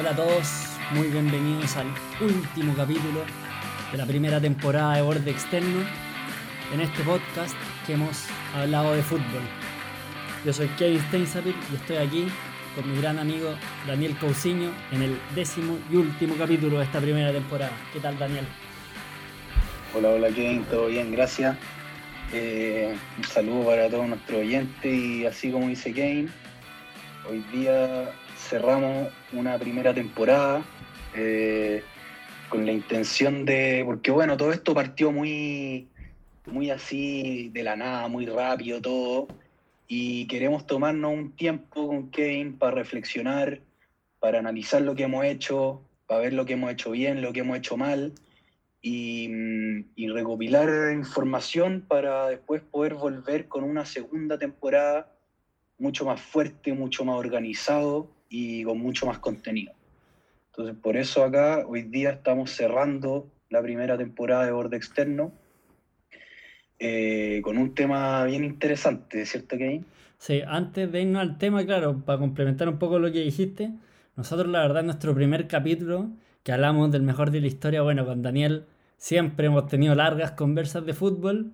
Hola 0.00 0.12
a 0.12 0.16
todos, 0.16 0.48
muy 0.92 1.08
bienvenidos 1.08 1.76
al 1.76 1.88
último 2.22 2.74
capítulo 2.74 3.22
de 3.92 3.98
la 3.98 4.06
primera 4.06 4.40
temporada 4.40 4.96
de 4.96 5.02
Borde 5.02 5.30
Externo 5.30 5.84
en 6.72 6.80
este 6.80 7.02
podcast 7.02 7.54
que 7.86 7.92
hemos 7.92 8.24
hablado 8.54 8.94
de 8.94 9.02
fútbol. 9.02 9.42
Yo 10.42 10.54
soy 10.54 10.68
Kevin 10.78 11.02
Steinsapir 11.08 11.54
y 11.70 11.76
estoy 11.76 11.96
aquí 11.98 12.28
con 12.74 12.90
mi 12.90 12.98
gran 12.98 13.18
amigo 13.18 13.54
Daniel 13.86 14.16
Cousiño 14.16 14.70
en 14.90 15.02
el 15.02 15.18
décimo 15.34 15.76
y 15.92 15.96
último 15.96 16.34
capítulo 16.38 16.78
de 16.78 16.84
esta 16.84 16.98
primera 16.98 17.30
temporada. 17.30 17.72
¿Qué 17.92 18.00
tal 18.00 18.18
Daniel? 18.18 18.46
Hola, 19.94 20.08
hola 20.12 20.28
Kevin, 20.28 20.64
todo 20.64 20.86
bien, 20.86 21.12
gracias. 21.12 21.58
Eh, 22.32 22.96
un 23.18 23.24
saludo 23.24 23.66
para 23.66 23.90
todos 23.90 24.08
nuestros 24.08 24.40
oyentes 24.40 24.94
y 24.94 25.26
así 25.26 25.50
como 25.50 25.68
dice 25.68 25.92
Kevin, 25.92 26.30
hoy 27.28 27.44
día 27.52 28.10
cerramos 28.50 29.12
una 29.32 29.56
primera 29.58 29.94
temporada 29.94 30.64
eh, 31.14 31.84
con 32.48 32.66
la 32.66 32.72
intención 32.72 33.44
de, 33.44 33.84
porque 33.86 34.10
bueno, 34.10 34.36
todo 34.36 34.50
esto 34.50 34.74
partió 34.74 35.12
muy, 35.12 35.86
muy 36.46 36.68
así 36.70 37.48
de 37.50 37.62
la 37.62 37.76
nada, 37.76 38.08
muy 38.08 38.26
rápido 38.26 38.80
todo, 38.80 39.28
y 39.86 40.26
queremos 40.26 40.66
tomarnos 40.66 41.12
un 41.12 41.30
tiempo 41.36 41.86
con 41.86 42.10
Kevin 42.10 42.58
para 42.58 42.72
reflexionar, 42.72 43.60
para 44.18 44.40
analizar 44.40 44.82
lo 44.82 44.96
que 44.96 45.04
hemos 45.04 45.24
hecho, 45.24 45.82
para 46.08 46.22
ver 46.22 46.32
lo 46.32 46.44
que 46.44 46.54
hemos 46.54 46.72
hecho 46.72 46.90
bien, 46.90 47.22
lo 47.22 47.32
que 47.32 47.40
hemos 47.40 47.56
hecho 47.56 47.76
mal, 47.76 48.14
y, 48.82 49.30
y 49.94 50.08
recopilar 50.08 50.92
información 50.92 51.84
para 51.86 52.26
después 52.26 52.62
poder 52.62 52.94
volver 52.94 53.46
con 53.46 53.62
una 53.62 53.84
segunda 53.84 54.38
temporada 54.38 55.12
mucho 55.78 56.04
más 56.04 56.20
fuerte, 56.20 56.72
mucho 56.72 57.04
más 57.04 57.16
organizado 57.16 58.08
y 58.30 58.64
con 58.64 58.78
mucho 58.78 59.04
más 59.04 59.18
contenido. 59.18 59.74
Entonces, 60.52 60.74
por 60.80 60.96
eso 60.96 61.22
acá 61.22 61.64
hoy 61.66 61.82
día 61.82 62.10
estamos 62.10 62.52
cerrando 62.52 63.28
la 63.50 63.60
primera 63.60 63.98
temporada 63.98 64.46
de 64.46 64.52
Borde 64.52 64.76
Externo 64.76 65.32
eh, 66.78 67.40
con 67.42 67.58
un 67.58 67.74
tema 67.74 68.24
bien 68.24 68.42
interesante, 68.42 69.26
¿cierto, 69.26 69.58
Kevin? 69.58 69.84
Sí, 70.16 70.40
antes 70.46 70.90
de 70.90 71.02
irnos 71.02 71.20
al 71.20 71.36
tema, 71.36 71.64
claro, 71.66 72.02
para 72.04 72.18
complementar 72.18 72.68
un 72.68 72.78
poco 72.78 72.98
lo 72.98 73.12
que 73.12 73.20
dijiste, 73.20 73.70
nosotros 74.16 74.48
la 74.48 74.60
verdad 74.60 74.80
en 74.80 74.86
nuestro 74.86 75.14
primer 75.14 75.46
capítulo, 75.46 76.08
que 76.42 76.52
hablamos 76.52 76.90
del 76.90 77.02
mejor 77.02 77.30
de 77.30 77.40
la 77.40 77.48
historia, 77.48 77.82
bueno, 77.82 78.06
con 78.06 78.22
Daniel 78.22 78.64
siempre 78.96 79.46
hemos 79.46 79.66
tenido 79.66 79.94
largas 79.94 80.32
conversas 80.32 80.86
de 80.86 80.94
fútbol, 80.94 81.52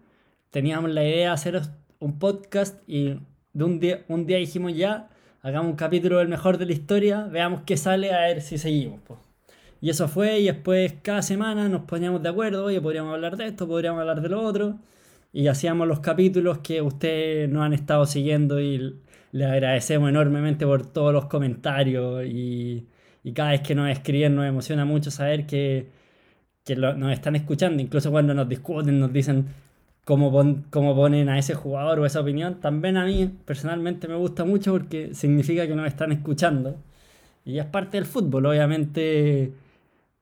teníamos 0.50 0.90
la 0.90 1.04
idea 1.04 1.28
de 1.28 1.34
hacer 1.34 1.60
un 1.98 2.18
podcast 2.18 2.82
y 2.88 3.18
de 3.52 3.64
un 3.64 3.80
día, 3.80 4.04
un 4.08 4.26
día 4.26 4.38
dijimos 4.38 4.76
ya, 4.76 5.08
hagamos 5.46 5.70
un 5.70 5.76
capítulo 5.76 6.18
del 6.18 6.26
mejor 6.26 6.58
de 6.58 6.66
la 6.66 6.72
historia, 6.72 7.22
veamos 7.30 7.60
qué 7.64 7.76
sale, 7.76 8.12
a 8.12 8.22
ver 8.22 8.42
si 8.42 8.58
seguimos. 8.58 8.98
Y 9.80 9.90
eso 9.90 10.08
fue, 10.08 10.40
y 10.40 10.46
después 10.46 10.94
cada 11.02 11.22
semana 11.22 11.68
nos 11.68 11.82
poníamos 11.82 12.20
de 12.20 12.30
acuerdo, 12.30 12.64
oye, 12.64 12.80
podríamos 12.80 13.14
hablar 13.14 13.36
de 13.36 13.46
esto, 13.46 13.68
podríamos 13.68 14.00
hablar 14.00 14.20
de 14.22 14.28
lo 14.28 14.42
otro, 14.42 14.80
y 15.32 15.46
hacíamos 15.46 15.86
los 15.86 16.00
capítulos 16.00 16.58
que 16.58 16.82
ustedes 16.82 17.48
nos 17.48 17.62
han 17.64 17.74
estado 17.74 18.06
siguiendo 18.06 18.60
y 18.60 18.96
le 19.30 19.44
agradecemos 19.44 20.08
enormemente 20.08 20.66
por 20.66 20.84
todos 20.84 21.12
los 21.12 21.26
comentarios 21.26 22.24
y, 22.26 22.88
y 23.22 23.32
cada 23.32 23.50
vez 23.50 23.60
que 23.60 23.76
nos 23.76 23.88
escriben 23.88 24.34
nos 24.34 24.46
emociona 24.46 24.84
mucho 24.84 25.12
saber 25.12 25.46
que, 25.46 25.90
que 26.64 26.74
nos 26.76 27.12
están 27.12 27.36
escuchando, 27.36 27.80
incluso 27.82 28.10
cuando 28.10 28.34
nos 28.34 28.48
discuten, 28.48 28.98
nos 28.98 29.12
dicen, 29.12 29.46
cómo, 30.06 30.30
ponen 30.94 31.28
a 31.28 31.38
ese 31.38 31.54
jugador 31.54 31.98
o 31.98 32.06
esa 32.06 32.20
opinión, 32.20 32.60
también 32.60 32.96
a 32.96 33.04
mí 33.04 33.28
personalmente 33.44 34.06
me 34.06 34.14
gusta 34.14 34.44
mucho 34.44 34.72
porque 34.72 35.12
significa 35.14 35.66
que 35.66 35.74
nos 35.74 35.88
están 35.88 36.12
escuchando. 36.12 36.76
Y 37.44 37.58
es 37.58 37.66
parte 37.66 37.96
del 37.96 38.06
fútbol, 38.06 38.46
obviamente 38.46 39.52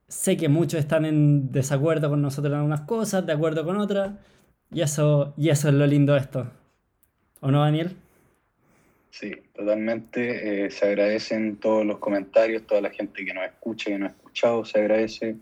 sé 0.08 0.36
que 0.38 0.48
muchos 0.48 0.80
están 0.80 1.04
en 1.04 1.52
desacuerdo 1.52 2.08
con 2.08 2.22
nosotros 2.22 2.52
en 2.52 2.60
algunas 2.60 2.82
cosas, 2.82 3.26
de 3.26 3.34
acuerdo 3.34 3.64
con 3.64 3.76
otras, 3.76 4.12
y 4.72 4.80
eso, 4.80 5.34
y 5.36 5.50
eso 5.50 5.68
es 5.68 5.74
lo 5.74 5.86
lindo 5.86 6.14
de 6.14 6.20
esto. 6.20 6.50
¿O 7.40 7.50
no, 7.50 7.60
Daniel? 7.60 7.94
Sí, 9.10 9.32
totalmente. 9.54 10.64
Eh, 10.64 10.70
se 10.70 10.86
agradecen 10.86 11.56
todos 11.56 11.84
los 11.84 11.98
comentarios, 11.98 12.66
toda 12.66 12.80
la 12.80 12.90
gente 12.90 13.24
que 13.24 13.34
nos 13.34 13.44
escucha, 13.44 13.90
que 13.90 13.98
nos 13.98 14.08
ha 14.08 14.12
escuchado, 14.12 14.64
se 14.64 14.78
agradece 14.78 15.36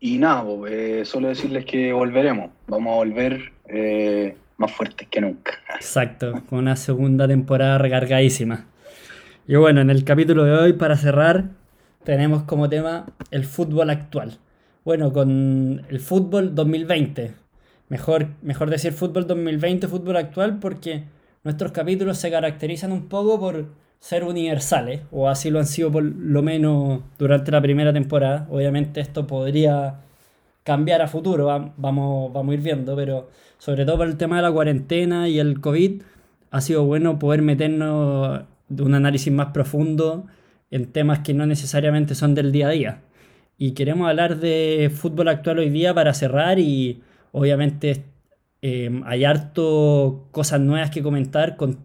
y 0.00 0.18
nada, 0.18 0.44
eh, 0.68 1.02
solo 1.04 1.28
decirles 1.28 1.64
que 1.64 1.92
volveremos. 1.92 2.50
Vamos 2.66 2.92
a 2.92 2.96
volver 2.96 3.52
eh, 3.68 4.36
más 4.56 4.72
fuertes 4.72 5.08
que 5.08 5.20
nunca. 5.20 5.52
Exacto, 5.74 6.42
con 6.48 6.60
una 6.60 6.76
segunda 6.76 7.26
temporada 7.26 7.78
recargadísima. 7.78 8.66
Y 9.46 9.56
bueno, 9.56 9.80
en 9.80 9.90
el 9.90 10.04
capítulo 10.04 10.44
de 10.44 10.52
hoy, 10.52 10.72
para 10.74 10.96
cerrar, 10.96 11.50
tenemos 12.04 12.44
como 12.44 12.68
tema 12.68 13.06
el 13.30 13.44
fútbol 13.44 13.90
actual. 13.90 14.38
Bueno, 14.84 15.12
con 15.12 15.84
el 15.88 16.00
fútbol 16.00 16.54
2020. 16.54 17.34
Mejor, 17.88 18.28
mejor 18.42 18.70
decir 18.70 18.92
fútbol 18.92 19.26
2020, 19.26 19.88
fútbol 19.88 20.16
actual, 20.16 20.58
porque 20.58 21.04
nuestros 21.44 21.72
capítulos 21.72 22.18
se 22.18 22.30
caracterizan 22.30 22.92
un 22.92 23.08
poco 23.08 23.40
por 23.40 23.66
ser 24.00 24.24
universales, 24.24 25.02
o 25.10 25.28
así 25.28 25.50
lo 25.50 25.58
han 25.58 25.66
sido 25.66 25.90
por 25.90 26.02
lo 26.04 26.42
menos 26.42 27.02
durante 27.18 27.50
la 27.50 27.60
primera 27.60 27.92
temporada. 27.92 28.46
Obviamente 28.50 29.00
esto 29.00 29.26
podría 29.26 30.00
cambiar 30.62 31.02
a 31.02 31.08
futuro, 31.08 31.46
vamos, 31.46 32.32
vamos 32.32 32.52
a 32.52 32.54
ir 32.54 32.60
viendo, 32.60 32.94
pero 32.94 33.30
sobre 33.58 33.84
todo 33.84 33.98
por 33.98 34.06
el 34.06 34.16
tema 34.16 34.36
de 34.36 34.42
la 34.42 34.52
cuarentena 34.52 35.28
y 35.28 35.38
el 35.38 35.60
COVID, 35.60 36.02
ha 36.50 36.60
sido 36.60 36.84
bueno 36.84 37.18
poder 37.18 37.42
meternos 37.42 38.42
de 38.68 38.82
un 38.82 38.94
análisis 38.94 39.32
más 39.32 39.48
profundo 39.52 40.26
en 40.70 40.86
temas 40.92 41.20
que 41.20 41.34
no 41.34 41.46
necesariamente 41.46 42.14
son 42.14 42.34
del 42.34 42.52
día 42.52 42.68
a 42.68 42.70
día. 42.70 43.02
Y 43.56 43.72
queremos 43.72 44.08
hablar 44.08 44.38
de 44.38 44.90
fútbol 44.94 45.28
actual 45.28 45.58
hoy 45.58 45.70
día 45.70 45.92
para 45.94 46.14
cerrar 46.14 46.58
y 46.58 47.02
obviamente 47.32 48.04
eh, 48.62 49.02
hay 49.04 49.24
harto 49.24 50.28
cosas 50.30 50.60
nuevas 50.60 50.90
que 50.90 51.02
comentar 51.02 51.56
con 51.56 51.78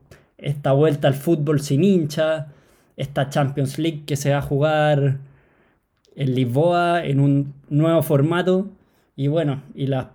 esta 0.43 0.73
vuelta 0.73 1.07
al 1.07 1.13
fútbol 1.13 1.61
sin 1.61 1.83
hincha, 1.83 2.47
esta 2.97 3.29
Champions 3.29 3.79
League 3.79 4.03
que 4.05 4.15
se 4.15 4.31
va 4.31 4.37
a 4.37 4.41
jugar 4.41 5.17
en 6.15 6.35
Lisboa 6.35 7.05
en 7.05 7.19
un 7.19 7.53
nuevo 7.69 8.03
formato 8.03 8.67
y 9.15 9.27
bueno, 9.27 9.63
y 9.73 9.87
la 9.87 10.11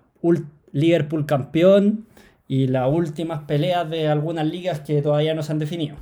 Liverpool 0.72 1.27
campeón 1.27 2.06
y 2.47 2.66
las 2.66 2.91
últimas 2.93 3.44
peleas 3.44 3.89
de 3.91 4.09
algunas 4.09 4.47
ligas 4.47 4.81
que 4.81 5.03
todavía 5.03 5.34
no 5.34 5.43
se 5.43 5.53
han 5.53 5.59
definido. 5.59 5.97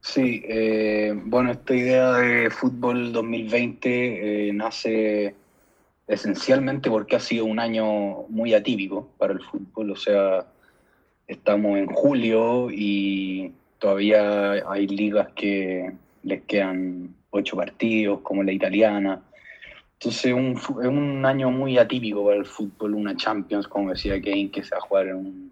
Sí, 0.00 0.42
eh, 0.48 1.12
bueno, 1.14 1.52
esta 1.52 1.74
idea 1.74 2.12
de 2.14 2.50
fútbol 2.50 3.12
2020 3.12 4.48
eh, 4.48 4.52
nace 4.52 5.34
esencialmente 6.08 6.90
porque 6.90 7.16
ha 7.16 7.20
sido 7.20 7.44
un 7.44 7.60
año 7.60 8.22
muy 8.28 8.54
atípico 8.54 9.08
para 9.18 9.34
el 9.34 9.40
fútbol, 9.40 9.90
o 9.92 9.96
sea, 9.96 10.46
estamos 11.30 11.78
en 11.78 11.86
julio 11.86 12.68
y 12.70 13.52
todavía 13.78 14.52
hay 14.68 14.86
ligas 14.88 15.28
que 15.34 15.92
les 16.24 16.42
quedan 16.42 17.14
ocho 17.30 17.56
partidos, 17.56 18.20
como 18.20 18.42
la 18.42 18.52
italiana. 18.52 19.22
Entonces 19.94 20.24
es 20.26 20.34
un 20.34 21.24
año 21.24 21.50
muy 21.50 21.78
atípico 21.78 22.24
para 22.24 22.38
el 22.38 22.46
fútbol, 22.46 22.94
una 22.94 23.16
Champions, 23.16 23.68
como 23.68 23.90
decía 23.90 24.20
Kane, 24.20 24.50
que 24.50 24.64
se 24.64 24.74
va 24.74 24.78
a 24.78 24.80
jugar 24.80 25.08
en 25.08 25.50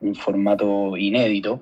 un, 0.00 0.14
formato 0.16 0.96
inédito. 0.96 1.60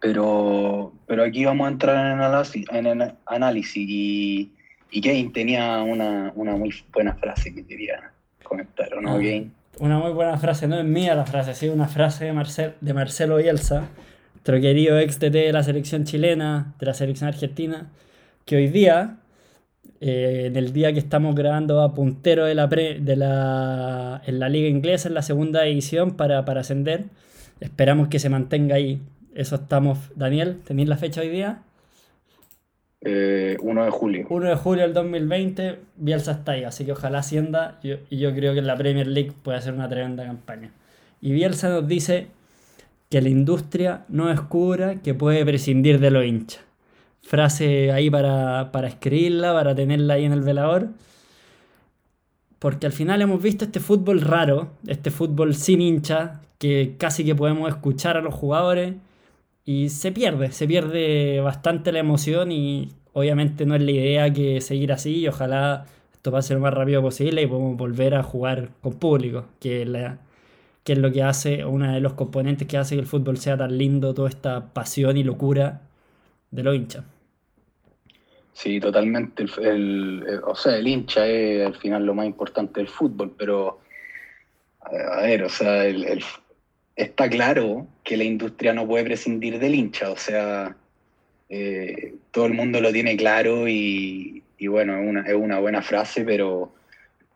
Pero, 0.00 0.92
pero 1.06 1.22
aquí 1.22 1.44
vamos 1.44 1.66
a 1.66 1.70
entrar 1.70 1.96
en 1.96 2.20
análisis, 2.20 2.66
en 2.70 2.86
el 2.86 3.12
análisis 3.26 3.86
y, 3.88 4.50
y 4.90 5.00
Kane 5.00 5.30
tenía 5.32 5.82
una, 5.82 6.32
muy 6.34 6.74
buena 6.92 7.14
frase 7.14 7.54
que 7.54 7.64
quería 7.64 8.12
comentar, 8.42 8.92
¿o 8.94 9.00
no, 9.00 9.12
ah. 9.12 9.18
Kane? 9.18 9.50
Una 9.80 9.98
muy 9.98 10.12
buena 10.12 10.38
frase, 10.38 10.68
no 10.68 10.78
es 10.78 10.84
mía 10.84 11.14
la 11.14 11.26
frase, 11.26 11.54
sí, 11.54 11.68
una 11.68 11.88
frase 11.88 12.26
de, 12.26 12.32
Marcel, 12.32 12.74
de 12.80 12.94
Marcelo 12.94 13.36
Bielsa, 13.36 13.88
nuestro 14.34 14.60
querido 14.60 14.98
ex 14.98 15.18
TT 15.18 15.32
de 15.32 15.52
la 15.52 15.62
selección 15.62 16.04
chilena, 16.04 16.74
de 16.78 16.86
la 16.86 16.94
selección 16.94 17.28
argentina, 17.28 17.90
que 18.44 18.56
hoy 18.56 18.68
día, 18.68 19.16
eh, 20.00 20.44
en 20.46 20.56
el 20.56 20.72
día 20.72 20.92
que 20.92 20.98
estamos 20.98 21.34
grabando 21.34 21.80
a 21.82 21.94
puntero 21.94 22.44
de 22.44 22.54
la, 22.54 22.66
de 22.66 23.16
la, 23.16 24.22
en 24.26 24.38
la 24.38 24.48
liga 24.48 24.68
inglesa, 24.68 25.08
en 25.08 25.14
la 25.14 25.22
segunda 25.22 25.62
división 25.62 26.16
para, 26.16 26.44
para 26.44 26.60
ascender, 26.60 27.06
esperamos 27.60 28.08
que 28.08 28.18
se 28.18 28.28
mantenga 28.28 28.76
ahí. 28.76 29.00
Eso 29.34 29.56
estamos, 29.56 29.98
Daniel, 30.14 30.60
¿tenéis 30.64 30.88
la 30.88 30.96
fecha 30.96 31.20
hoy 31.20 31.28
día? 31.28 31.62
1 33.04 33.10
eh, 33.10 33.84
de 33.84 33.90
julio. 33.90 34.26
1 34.30 34.48
de 34.48 34.56
julio 34.56 34.82
del 34.82 34.94
2020, 34.94 35.78
Bielsa 35.96 36.32
está 36.32 36.52
ahí, 36.52 36.64
así 36.64 36.86
que 36.86 36.92
ojalá 36.92 37.18
ascienda 37.18 37.78
y 37.82 38.16
yo 38.16 38.34
creo 38.34 38.54
que 38.54 38.62
la 38.62 38.76
Premier 38.76 39.06
League 39.06 39.32
puede 39.42 39.60
ser 39.60 39.74
una 39.74 39.88
tremenda 39.88 40.24
campaña. 40.24 40.70
Y 41.20 41.32
Bielsa 41.32 41.68
nos 41.68 41.86
dice 41.86 42.28
que 43.10 43.20
la 43.20 43.28
industria 43.28 44.04
no 44.08 44.28
descubra 44.28 44.96
que 44.96 45.12
puede 45.12 45.44
prescindir 45.44 46.00
de 46.00 46.10
los 46.10 46.24
hinchas. 46.24 46.64
Frase 47.22 47.92
ahí 47.92 48.10
para, 48.10 48.72
para 48.72 48.88
escribirla, 48.88 49.52
para 49.52 49.74
tenerla 49.74 50.14
ahí 50.14 50.24
en 50.24 50.32
el 50.32 50.40
velador. 50.42 50.88
Porque 52.58 52.86
al 52.86 52.92
final 52.92 53.20
hemos 53.20 53.42
visto 53.42 53.66
este 53.66 53.80
fútbol 53.80 54.22
raro, 54.22 54.70
este 54.86 55.10
fútbol 55.10 55.54
sin 55.54 55.82
hincha, 55.82 56.40
que 56.58 56.96
casi 56.98 57.24
que 57.24 57.34
podemos 57.34 57.68
escuchar 57.68 58.16
a 58.16 58.22
los 58.22 58.32
jugadores 58.32 58.94
y 59.64 59.88
se 59.88 60.12
pierde, 60.12 60.52
se 60.52 60.66
pierde 60.66 61.40
bastante 61.40 61.92
la 61.92 62.00
emoción 62.00 62.52
y 62.52 62.92
obviamente 63.12 63.64
no 63.64 63.74
es 63.74 63.82
la 63.82 63.90
idea 63.90 64.32
que 64.32 64.60
seguir 64.60 64.92
así 64.92 65.20
y 65.20 65.28
ojalá 65.28 65.86
esto 66.12 66.30
pase 66.30 66.54
lo 66.54 66.60
más 66.60 66.74
rápido 66.74 67.00
posible 67.02 67.42
y 67.42 67.46
podamos 67.46 67.76
volver 67.76 68.14
a 68.14 68.22
jugar 68.22 68.70
con 68.82 68.94
público, 68.94 69.46
que, 69.60 69.86
la, 69.86 70.18
que 70.84 70.92
es 70.94 70.98
lo 70.98 71.10
que 71.12 71.22
hace, 71.22 71.64
uno 71.64 71.92
de 71.92 72.00
los 72.00 72.14
componentes 72.14 72.68
que 72.68 72.76
hace 72.76 72.94
que 72.94 73.00
el 73.00 73.06
fútbol 73.06 73.38
sea 73.38 73.56
tan 73.56 73.76
lindo, 73.76 74.14
toda 74.14 74.28
esta 74.28 74.72
pasión 74.72 75.16
y 75.16 75.22
locura 75.24 75.82
de 76.50 76.62
los 76.62 76.74
hinchas. 76.74 77.04
Sí, 78.52 78.78
totalmente. 78.78 79.46
El, 79.62 80.40
o 80.46 80.54
sea, 80.54 80.76
el 80.76 80.86
hincha 80.86 81.26
es 81.26 81.66
al 81.66 81.74
final 81.74 82.06
lo 82.06 82.14
más 82.14 82.26
importante 82.26 82.80
del 82.80 82.88
fútbol, 82.88 83.34
pero 83.36 83.80
a 84.80 85.22
ver, 85.22 85.42
o 85.42 85.48
sea, 85.48 85.84
está 86.96 87.28
claro 87.28 87.86
que 88.02 88.16
la 88.16 88.24
industria 88.24 88.72
no 88.72 88.86
puede 88.86 89.04
prescindir 89.04 89.58
del 89.58 89.74
hincha, 89.74 90.10
o 90.10 90.16
sea, 90.16 90.76
eh, 91.48 92.14
todo 92.30 92.46
el 92.46 92.54
mundo 92.54 92.80
lo 92.80 92.92
tiene 92.92 93.16
claro 93.16 93.68
y, 93.68 94.42
bueno, 94.68 94.98
es 94.98 95.08
una, 95.08 95.20
es 95.22 95.34
una, 95.34 95.58
buena 95.58 95.82
frase, 95.82 96.24
pero, 96.24 96.72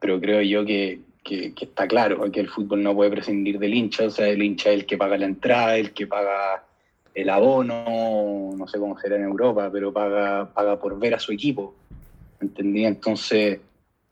pero 0.01 0.21
creo 0.21 0.41
yo 0.43 0.65
que, 0.65 1.01
está 1.61 1.87
claro 1.87 2.31
que 2.33 2.41
el 2.41 2.49
fútbol 2.49 2.83
no 2.83 2.95
puede 2.95 3.11
prescindir 3.11 3.59
del 3.59 3.75
hincha, 3.75 4.05
o 4.05 4.11
sea, 4.11 4.29
el 4.29 4.43
hincha 4.43 4.71
es 4.71 4.77
el 4.77 4.87
que 4.87 4.97
paga 4.97 5.19
la 5.19 5.27
entrada, 5.27 5.77
el 5.77 5.93
que 5.93 6.07
paga 6.07 6.65
el 7.15 7.29
abono, 7.29 8.55
no 8.57 8.69
sé 8.69 8.79
cómo 8.79 8.99
será 8.99 9.17
en 9.17 9.25
Europa, 9.25 9.69
pero 9.73 9.93
paga, 9.93 10.53
paga 10.55 10.79
por 10.79 10.99
ver 10.99 11.15
a 11.15 11.19
su 11.19 11.33
equipo, 11.33 11.75
¿entendí? 12.41 12.87
Entonces, 12.87 13.61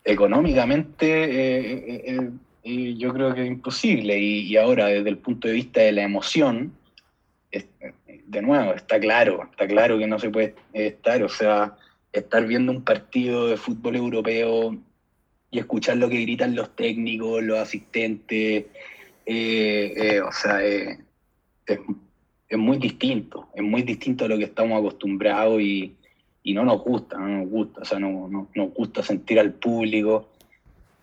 económicamente 0.04 1.06
eh, 1.06 2.02
eh, 2.06 2.30
eh, 2.66 2.94
yo 2.96 3.12
creo 3.12 3.32
que 3.34 3.42
es 3.42 3.48
imposible, 3.48 4.18
y, 4.18 4.56
ahora 4.56 4.86
desde 4.86 5.08
el 5.08 5.18
punto 5.18 5.46
de 5.46 5.54
vista 5.54 5.80
de 5.80 5.92
la 5.92 6.02
emoción, 6.02 6.72
de 8.26 8.42
nuevo, 8.42 8.74
está 8.74 8.98
claro, 8.98 9.48
está 9.50 9.66
claro 9.68 9.98
que 9.98 10.06
no 10.06 10.18
se 10.18 10.30
puede 10.30 10.54
estar, 10.72 11.22
o 11.22 11.28
sea, 11.28 11.76
estar 12.12 12.44
viendo 12.46 12.72
un 12.72 12.82
partido 12.82 13.46
de 13.46 13.56
fútbol 13.56 13.96
europeo 13.96 14.76
y 15.50 15.58
escuchar 15.58 15.96
lo 15.98 16.08
que 16.08 16.22
gritan 16.22 16.56
los 16.56 16.74
técnicos, 16.74 17.42
los 17.42 17.58
asistentes, 17.58 18.66
eh, 19.26 19.94
eh, 19.96 20.20
o 20.20 20.32
sea, 20.32 20.64
es, 20.64 20.98
muy 22.58 22.78
distinto, 22.78 23.48
es 23.54 23.62
muy 23.62 23.82
distinto 23.82 24.24
a 24.24 24.28
lo 24.28 24.38
que 24.38 24.44
estamos 24.44 24.78
acostumbrados 24.78 25.60
y, 25.60 25.94
no 26.44 26.64
nos 26.64 26.82
gusta, 26.82 27.18
no 27.18 27.28
nos 27.28 27.48
gusta, 27.48 27.80
o 27.82 27.84
sea, 27.84 27.98
no, 27.98 28.48
nos 28.54 28.74
gusta 28.74 29.02
sentir 29.02 29.40
al 29.40 29.52
público. 29.52 30.28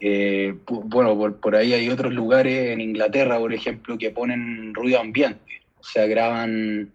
Eh, 0.05 0.55
bueno, 0.67 1.15
por, 1.15 1.37
por 1.37 1.55
ahí 1.55 1.71
hay 1.71 1.87
otros 1.87 2.11
lugares 2.11 2.71
en 2.71 2.81
Inglaterra, 2.81 3.39
por 3.39 3.53
ejemplo, 3.53 3.97
que 3.97 4.11
ponen 4.11 4.73
ruido 4.73 4.99
ambiente, 4.99 5.61
o 5.79 5.83
sea, 5.85 6.05
graban 6.07 6.91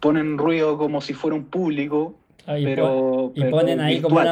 ponen 0.00 0.38
ruido 0.38 0.78
como 0.78 1.02
si 1.02 1.12
fuera 1.12 1.36
un 1.36 1.44
público. 1.44 2.14
Ah, 2.46 2.58
y, 2.58 2.64
pero, 2.64 3.30
y 3.34 3.44
ponen 3.44 3.78
ahí 3.78 4.00
como 4.00 4.22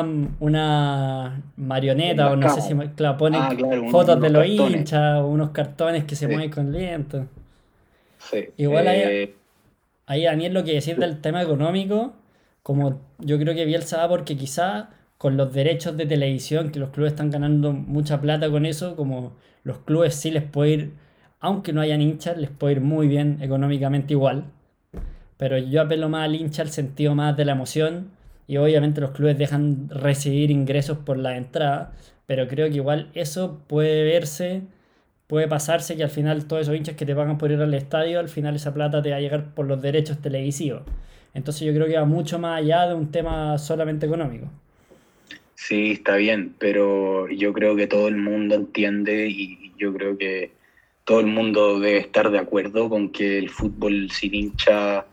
una, 0.41 1.43
marioneta 1.59 2.31
o 2.31 2.37
no 2.37 2.49
sé 2.49 2.63
si 2.63 2.75
claro, 2.97 3.19
ponen 3.19 3.43
ah, 3.43 3.51
fotos 3.91 4.19
de 4.23 4.31
los 4.31 4.47
hinchas 4.47 5.21
o 5.21 5.27
unos 5.27 5.51
cartones 5.51 6.05
que 6.05 6.17
se 6.17 6.29
mueven 6.29 6.51
con 6.51 6.73
viento. 6.73 7.27
Sí. 8.19 8.49
Igual 8.57 8.89
ahí, 8.89 9.01
eh, 9.05 9.35
ahí 10.07 10.25
Daniel 10.25 10.55
lo 10.55 10.65
que 10.65 10.73
decir 10.73 10.97
del 10.97 11.21
tema 11.21 11.43
económico, 11.43 12.15
como 12.63 13.01
yo 13.19 13.39
creo 13.39 13.55
que 13.55 13.67
Bielsa 13.67 13.99
va 13.99 14.09
porque 14.09 14.35
quizá 14.35 14.89
con 15.23 15.37
los 15.37 15.53
derechos 15.55 15.97
de 15.97 16.05
televisión, 16.05 16.71
que 16.71 16.81
los 16.81 16.91
clubes 16.91 17.13
están 17.13 17.31
ganando 17.31 17.73
mucha 17.73 18.21
plata 18.21 18.51
con 18.51 18.67
eso, 18.67 18.97
como 18.97 19.37
los 19.63 19.79
clubes 19.79 20.17
sí 20.17 20.33
les 20.33 20.43
puede 20.43 20.71
ir, 20.71 20.93
aunque 21.41 21.73
no 21.73 21.81
hayan 21.81 22.03
hinchas, 22.03 22.37
les 22.37 22.51
puede 22.51 22.75
ir 22.75 22.81
muy 22.81 23.07
bien 23.09 23.39
económicamente 23.41 24.15
igual 24.15 24.47
pero 25.43 25.59
yo 25.59 25.83
apelo 25.83 26.09
más 26.09 26.27
al 26.27 26.37
hincha 26.37 26.63
al 26.63 26.71
sentido 26.71 27.17
más 27.17 27.37
de 27.37 27.45
la 27.45 27.51
emoción 27.51 28.13
y 28.47 28.59
obviamente 28.59 29.01
los 29.01 29.11
clubes 29.11 29.37
dejan 29.37 29.89
recibir 29.89 30.53
ingresos 30.53 30.99
por 30.99 31.17
la 31.17 31.37
entrada, 31.37 31.91
pero 32.27 32.47
creo 32.47 32.69
que 32.69 32.77
igual 32.77 33.11
eso 33.15 33.61
puede 33.67 34.05
verse, 34.05 34.63
puede 35.27 35.49
pasarse 35.49 35.97
que 35.97 36.05
al 36.05 36.11
final 36.11 36.47
todos 36.47 36.63
esos 36.63 36.77
hinchas 36.77 36.95
que 36.95 37.05
te 37.07 37.17
pagan 37.17 37.39
por 37.39 37.51
ir 37.51 37.61
al 37.61 37.75
estadio, 37.75 38.21
al 38.21 38.29
final 38.29 38.55
esa 38.55 38.73
plata 38.73 39.03
te 39.03 39.11
va 39.11 39.17
a 39.17 39.21
llegar 39.21 39.53
por 39.53 39.67
los 39.67 39.83
derechos 39.83 40.19
televisivos. 40.19 40.83
Entonces 41.35 41.63
yo 41.67 41.75
creo 41.75 41.89
que 41.89 41.97
va 41.97 42.05
mucho 42.05 42.39
más 42.39 42.61
allá 42.61 42.87
de 42.87 42.95
un 42.95 43.11
tema 43.11 43.59
solamente 43.59 44.07
económico. 44.07 44.47
Sí, 45.69 45.93
está 45.93 46.17
bien, 46.17 46.55
pero 46.59 47.29
yo 47.29 47.53
creo 47.53 47.77
que 47.77 47.87
todo 47.87 48.09
el 48.09 48.17
mundo 48.17 48.57
entiende 48.57 49.29
y 49.29 49.73
yo 49.79 49.93
creo 49.95 50.19
que 50.19 50.51
todo 51.05 51.21
el 51.21 51.27
mundo 51.27 51.79
debe 51.79 51.99
estar 51.99 52.31
de 52.31 52.39
acuerdo 52.39 52.89
con 52.89 53.11
que 53.11 53.39
el 53.39 53.49
fútbol 53.49 54.11
sin 54.11 54.35
hincha 54.35 55.07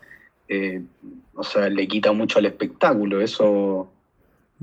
eh, 0.48 0.82
o 1.36 1.44
sea, 1.44 1.68
le 1.68 1.86
quita 1.86 2.12
mucho 2.12 2.40
al 2.40 2.46
espectáculo. 2.46 3.20
Eso, 3.20 3.88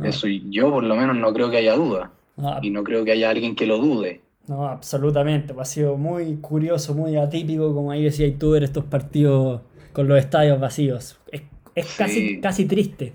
eso 0.03 0.27
yo 0.27 0.69
por 0.69 0.83
lo 0.83 0.95
menos 0.95 1.15
no 1.15 1.33
creo 1.33 1.49
que 1.49 1.57
haya 1.57 1.75
duda. 1.75 2.11
y 2.61 2.69
no 2.69 2.83
creo 2.83 3.05
que 3.05 3.13
haya 3.13 3.29
alguien 3.29 3.55
que 3.55 3.65
lo 3.65 3.77
dude. 3.77 4.21
No, 4.47 4.67
absolutamente. 4.67 5.53
Ha 5.57 5.65
sido 5.65 5.95
muy 5.95 6.35
curioso, 6.35 6.93
muy 6.93 7.15
atípico, 7.15 7.73
como 7.73 7.91
ahí 7.91 8.03
decía 8.03 8.31
tú, 8.37 8.51
ver 8.51 8.63
estos 8.63 8.83
partidos 8.83 9.61
con 9.93 10.07
los 10.09 10.19
estadios 10.19 10.59
vacíos. 10.59 11.17
Es, 11.31 11.95
casi, 11.95 12.41
casi 12.41 12.65
triste. 12.65 13.13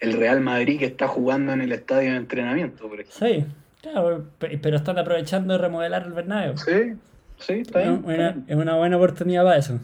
El 0.00 0.12
Real 0.12 0.40
Madrid 0.40 0.78
que 0.78 0.86
está 0.86 1.08
jugando 1.08 1.52
en 1.52 1.62
el 1.62 1.72
estadio 1.72 2.10
de 2.10 2.16
entrenamiento, 2.16 2.88
por 2.88 3.00
ejemplo. 3.00 3.28
Sí, 3.28 3.44
claro, 3.82 4.26
pero 4.38 4.76
están 4.76 4.98
aprovechando 4.98 5.54
de 5.54 5.58
remodelar 5.58 6.04
el 6.04 6.12
Bernabéu. 6.12 6.56
Sí, 6.58 6.94
sí, 7.38 7.52
está 7.60 7.80
bien. 7.80 8.44
Es 8.46 8.56
una 8.56 8.76
buena 8.76 8.96
oportunidad 8.96 9.44
para 9.44 9.58
eso. 9.58 9.80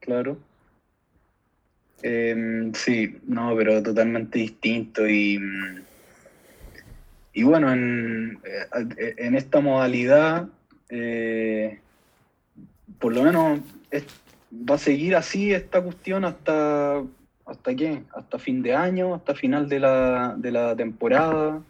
Claro. 0.00 0.36
Em, 2.02 2.72
sí, 2.74 3.18
no, 3.26 3.54
pero 3.56 3.82
totalmente 3.82 4.38
distinto 4.38 5.06
y, 5.06 5.38
y 7.34 7.42
bueno, 7.42 7.72
en, 7.72 8.38
eh, 8.44 9.14
en 9.18 9.34
esta 9.34 9.60
modalidad, 9.60 10.48
eh, 10.88 11.78
por 12.98 13.14
lo 13.14 13.22
menos 13.22 13.60
va 14.52 14.74
a 14.74 14.78
seguir 14.78 15.14
así 15.14 15.52
esta 15.52 15.82
cuestión 15.82 16.24
hasta, 16.24 17.02
¿hasta 17.50 17.74
qué? 17.74 18.04
Hasta 18.14 18.38
fin 18.38 18.62
de 18.62 18.74
año, 18.74 19.14
hasta 19.14 19.34
final 19.34 19.68
de 19.68 19.80
la, 19.80 20.34
de 20.36 20.52
la 20.52 20.76
temporada, 20.76 21.60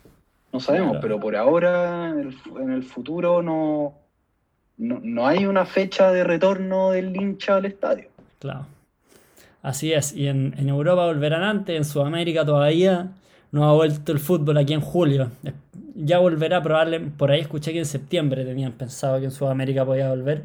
no 0.52 0.60
sabemos, 0.60 0.98
pero 1.00 1.18
por 1.18 1.36
ahora, 1.36 2.10
en 2.10 2.72
el, 2.72 2.82
futuro, 2.82 3.40
no, 3.42 3.94
no, 4.76 5.00
no 5.02 5.26
hay 5.26 5.46
una 5.46 5.64
fecha 5.64 6.10
de 6.12 6.24
retorno 6.24 6.90
del 6.90 7.16
hincha 7.16 7.56
al 7.56 7.66
estadio. 7.66 8.08
Claro. 8.40 8.66
Así 9.62 9.92
es, 9.92 10.14
y 10.14 10.26
en, 10.26 10.68
Europa 10.68 11.06
volverán 11.06 11.42
antes, 11.42 11.76
en 11.76 11.84
Sudamérica 11.84 12.44
todavía 12.44 13.12
no 13.52 13.68
ha 13.68 13.74
vuelto 13.74 14.12
el 14.12 14.18
fútbol 14.18 14.56
aquí 14.56 14.72
en 14.72 14.80
julio. 14.80 15.30
Ya 15.94 16.18
volverá 16.18 16.62
probablemente, 16.62 17.14
por 17.16 17.30
ahí 17.30 17.40
escuché 17.40 17.72
que 17.72 17.80
en 17.80 17.86
septiembre 17.86 18.44
tenían 18.44 18.72
pensado 18.72 19.18
que 19.18 19.26
en 19.26 19.30
Sudamérica 19.30 19.84
podía 19.84 20.08
volver. 20.08 20.44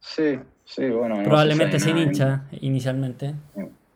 Sí, 0.00 0.38
sí, 0.64 0.88
bueno. 0.88 1.22
Probablemente 1.22 1.78
sin 1.78 1.98
hincha 1.98 2.44
inicialmente. 2.60 3.34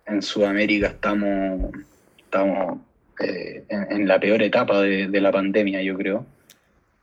En, 0.07 0.23
Sudamérica 0.23 0.89
estamos, 0.89 1.71
estamos 2.19 2.79
eh, 3.21 3.65
en, 3.69 4.09
la 4.09 4.19
peor 4.19 4.43
etapa 4.43 4.81
de, 4.81 5.21
la 5.21 5.31
pandemia, 5.31 5.83
yo 5.83 5.97
creo. 5.97 6.27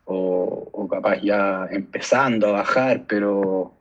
O, 0.06 0.70
o 0.72 0.88
capaz 0.88 1.22
ya 1.22 1.68
empezando 1.72 2.48
a 2.48 2.52
bajar, 2.52 3.06
pero 3.08 3.76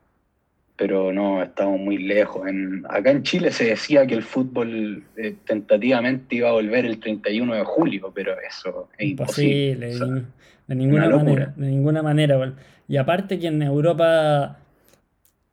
pero 0.76 1.12
no, 1.12 1.42
estamos 1.42 1.78
muy 1.78 1.98
lejos. 1.98 2.48
En, 2.48 2.84
acá 2.88 3.10
en 3.10 3.22
Chile 3.22 3.52
se 3.52 3.64
decía 3.64 4.06
que 4.06 4.14
el 4.14 4.22
fútbol 4.22 5.04
eh, 5.16 5.36
tentativamente 5.46 6.36
iba 6.36 6.48
a 6.48 6.52
volver 6.52 6.84
el 6.84 6.98
31 6.98 7.54
de 7.54 7.64
julio, 7.64 8.12
pero 8.14 8.34
eso 8.40 8.88
es 8.98 9.08
imposible. 9.10 9.94
de, 10.66 10.74
ninguna 10.74 11.08
manera, 11.08 11.52
de 11.56 11.66
ninguna 11.68 12.02
manera. 12.02 12.54
Y 12.88 12.96
aparte 12.96 13.38
que 13.38 13.46
en 13.46 13.62
Europa 13.62 14.58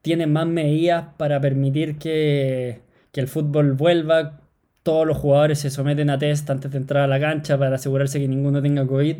tienen 0.01 0.33
más 0.33 0.47
medidas 0.47 1.07
para 1.17 1.39
permitir 1.41 1.97
que, 1.97 2.81
que 3.11 3.21
el 3.21 3.27
fútbol 3.27 3.73
vuelva, 3.73 4.41
todos 4.83 5.05
los 5.07 5.17
jugadores 5.17 5.59
se 5.59 5.69
someten 5.69 6.09
a 6.09 6.17
test 6.17 6.49
antes 6.49 6.71
de 6.71 6.77
entrar 6.77 7.03
a 7.03 7.07
la 7.07 7.19
cancha 7.19 7.57
para 7.57 7.75
asegurarse 7.75 8.19
que 8.19 8.27
ninguno 8.27 8.61
tenga 8.61 8.85
COVID 8.87 9.17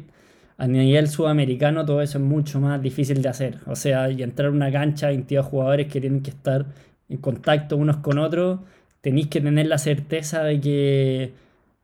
a 0.62 0.68
nivel 0.68 1.08
sudamericano 1.10 1.86
todo 1.86 2.04
eso 2.04 2.20
es 2.20 2.24
mucho 2.24 2.60
más 2.60 2.80
difícil 2.84 3.24
de 3.24 3.30
hacer. 3.30 3.58
O 3.66 3.76
sea, 3.76 4.12
y 4.12 4.22
entrar 4.22 4.50
a 4.50 4.52
una 4.52 4.72
cancha, 4.72 5.08
22 5.08 5.44
jugadores 5.44 5.88
que 5.88 6.00
tienen 6.00 6.22
que 6.22 6.30
estar 6.30 6.68
en 7.10 7.18
contacto 7.18 7.78
unos 7.78 7.98
con 7.98 8.20
otros, 8.20 8.60
tenéis 9.02 9.28
que 9.28 9.42
tener 9.42 9.66
la 9.66 9.80
certeza 9.80 10.44
de 10.44 10.62
que 10.62 11.34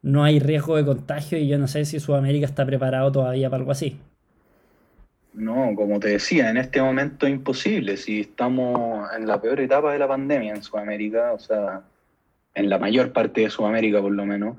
no 0.04 0.24
hay 0.24 0.39
riesgo 0.39 0.77
de 0.77 0.86
contagio 0.86 1.39
y 1.39 1.48
yo 1.48 1.58
no 1.58 1.68
sé 1.68 1.86
si 1.86 2.00
Sudamérica 2.00 2.46
está 2.46 2.68
preparado 2.68 3.12
todavía 3.12 3.50
para 3.50 3.62
algo 3.62 3.72
así. 3.72 3.98
No, 5.38 5.75
como 5.75 6.00
te 6.00 6.10
decía, 6.10 6.50
en 6.50 6.58
este 6.58 6.82
momento 6.82 7.27
es 7.27 7.34
imposible. 7.34 7.96
Si 7.96 8.22
estamos 8.22 9.08
en 9.15 9.27
la 9.27 9.39
peor 9.39 9.60
etapa 9.60 9.94
de 9.94 10.00
la 10.00 10.08
pandemia 10.08 10.56
en 10.56 10.63
Sudamérica, 10.63 11.32
o 11.34 11.38
sea, 11.38 11.84
en 12.56 12.70
la 12.70 12.79
mayor 12.79 13.13
parte 13.13 13.41
de 13.41 13.51
Sudamérica 13.51 14.01
por 14.01 14.13
lo 14.13 14.25
menos, 14.25 14.58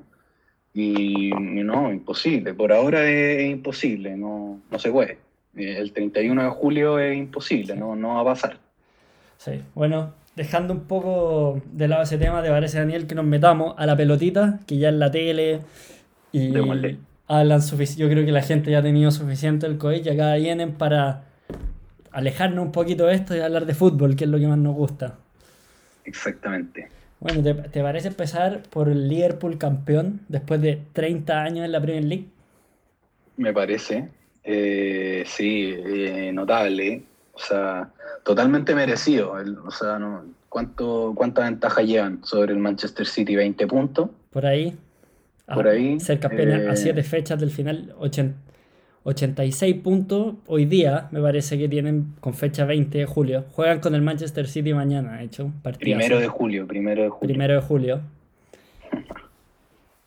y 0.73 1.31
no, 1.31 1.91
imposible. 1.91 2.53
Por 2.53 2.71
ahora 2.71 3.05
es, 3.09 3.49
imposible, 3.49 4.15
no, 4.15 4.61
no, 4.71 4.79
se 4.79 4.89
puede. 4.89 5.17
El 5.53 5.91
31 5.91 6.43
de 6.43 6.49
julio 6.49 6.97
es 6.97 7.17
imposible, 7.17 7.75
no, 7.75 7.97
no 7.97 8.15
va 8.15 8.21
a 8.21 8.25
pasar. 8.25 8.57
Sí, 9.37 9.61
bueno, 9.75 10.13
dejando 10.37 10.73
un 10.73 10.85
poco 10.85 11.61
de 11.73 11.89
lado 11.89 12.03
ese 12.03 12.17
tema, 12.17 12.41
¿te 12.41 12.49
parece, 12.49 12.79
Daniel, 12.79 13.05
que 13.05 13.15
nos 13.15 13.25
metamos 13.25 13.75
a 13.77 13.85
la 13.85 13.97
pelotita, 13.97 14.61
que 14.65 14.77
ya 14.77 14.87
en 14.87 14.99
la 14.99 15.11
tele 15.11 15.59
y 16.31 16.53
hablan 17.29 17.61
suficiente? 17.61 18.03
Yo 18.03 18.09
creo 18.09 18.25
que 18.25 18.31
la 18.33 18.41
gente 18.41 18.71
ya 18.71 18.79
ha 18.79 18.81
tenido 18.81 19.11
suficiente 19.11 19.65
el 19.67 19.77
COVID 19.77 20.05
y 20.05 20.09
acá 20.09 20.35
vienen 20.35 20.73
para 20.73 21.23
alejarnos 22.11 22.65
un 22.65 22.71
poquito 22.71 23.05
de 23.05 23.13
esto 23.13 23.35
y 23.35 23.39
hablar 23.39 23.65
de 23.65 23.73
fútbol, 23.73 24.15
que 24.15 24.25
es 24.25 24.29
lo 24.29 24.39
que 24.39 24.47
más 24.47 24.57
nos 24.57 24.75
gusta. 24.75 25.15
Exactamente. 26.03 26.89
Bueno, 27.19 27.43
¿te, 27.43 27.81
parece 27.81 28.07
empezar 28.07 28.63
por 28.69 28.89
el 28.89 29.07
Liverpool 29.07 29.57
campeón 29.57 30.21
después 30.27 30.61
de 30.61 30.81
30 30.93 31.41
años 31.41 31.65
en 31.65 31.71
la 31.71 31.81
Premier 31.81 32.03
League? 32.03 32.25
Me 33.37 33.53
parece. 33.53 34.09
Eh, 34.43 35.23
sí, 35.27 35.75
eh, 35.77 36.31
notable. 36.33 37.03
O 37.33 37.39
sea, 37.39 37.89
totalmente 38.23 38.73
merecido. 38.73 39.33
o 39.65 39.71
sea, 39.71 39.99
no, 39.99 40.23
¿cuánto, 40.47 41.13
¿cuánta 41.15 41.43
ventaja 41.43 41.81
llevan 41.81 42.23
sobre 42.23 42.53
el 42.53 42.59
Manchester 42.59 43.05
City? 43.05 43.35
¿20 43.35 43.67
puntos? 43.67 44.09
Por 44.31 44.45
ahí. 44.45 44.77
Por 45.53 45.67
ahí. 45.67 45.99
Ser 45.99 46.19
campeón 46.19 46.69
a 46.69 46.75
7 46.75 46.99
eh, 46.99 47.03
fechas 47.03 47.39
del 47.39 47.51
final, 47.51 47.93
86 49.03 49.75
puntos 49.75 50.35
hoy 50.47 50.65
día, 50.65 51.07
me 51.11 51.21
parece 51.21 51.57
que 51.57 51.67
tienen 51.67 52.13
con 52.19 52.33
fecha 52.33 52.65
20 52.65 52.97
de 52.97 53.05
julio. 53.05 53.45
Juegan 53.51 53.79
con 53.79 53.95
el 53.95 54.01
Manchester 54.01 54.47
City 54.47 54.73
mañana, 54.73 55.21
hecho. 55.23 55.51
Primero 55.79 56.19
de 56.19 56.27
julio, 56.27 56.67
primero 56.67 57.03
de 57.03 57.09
julio. 57.09 57.27
Primero 57.27 57.53
de 57.55 57.61
julio. 57.61 58.01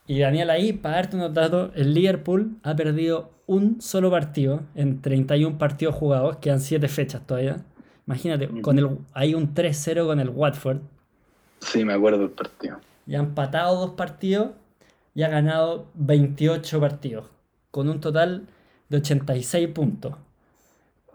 Y 0.05 0.19
Daniel, 0.19 0.51
ahí, 0.51 0.73
para 0.73 0.97
darte 0.97 1.17
unos 1.17 1.33
datos, 1.33 1.71
el 1.77 1.95
Liverpool 1.95 2.57
ha 2.65 2.75
perdido 2.75 3.31
un 3.47 3.81
solo 3.81 4.11
partido 4.11 4.63
en 4.75 5.01
31 5.01 5.59
partidos 5.59 5.95
jugados, 5.95 6.37
quedan 6.39 6.61
7 6.61 6.89
fechas 6.89 7.27
todavía. 7.27 7.59
Imagínate, 8.07 8.49
con 8.63 8.79
el, 8.79 8.99
hay 9.15 9.35
un 9.35 9.55
3-0 9.55 10.05
con 10.05 10.19
el 10.19 10.29
Watford. 10.29 10.81
Sí, 11.61 11.85
me 11.85 11.93
acuerdo 11.93 12.19
del 12.19 12.31
partido. 12.31 12.81
Y 13.07 13.15
ha 13.15 13.21
empatado 13.21 13.79
dos 13.79 13.91
partidos 13.93 14.51
y 15.14 15.23
ha 15.23 15.28
ganado 15.28 15.87
28 15.95 16.81
partidos, 16.81 17.26
con 17.71 17.88
un 17.88 18.00
total 18.00 18.47
de 18.88 18.99
86 18.99 19.69
puntos. 19.69 20.14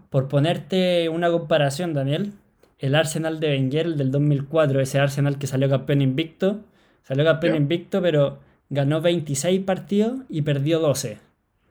Por 0.10 0.28
ponerte 0.28 1.10
una 1.10 1.30
comparación, 1.30 1.94
Daniel, 1.94 2.34
el 2.80 2.96
Arsenal 2.96 3.40
de 3.40 3.50
Wenger 3.50 3.96
del 3.96 4.12
2004, 4.12 4.82
ese 4.82 5.00
Arsenal 5.00 5.38
que 5.38 5.48
salió 5.48 5.70
campeón 5.70 6.02
invicto, 6.02 6.62
salió 7.04 7.26
campeón 7.26 7.56
invicto, 7.56 8.02
pero 8.02 8.40
ganó 8.70 9.02
26 9.02 9.62
partidos 9.62 10.20
y 10.30 10.44
perdió 10.44 10.80
12. 10.80 11.20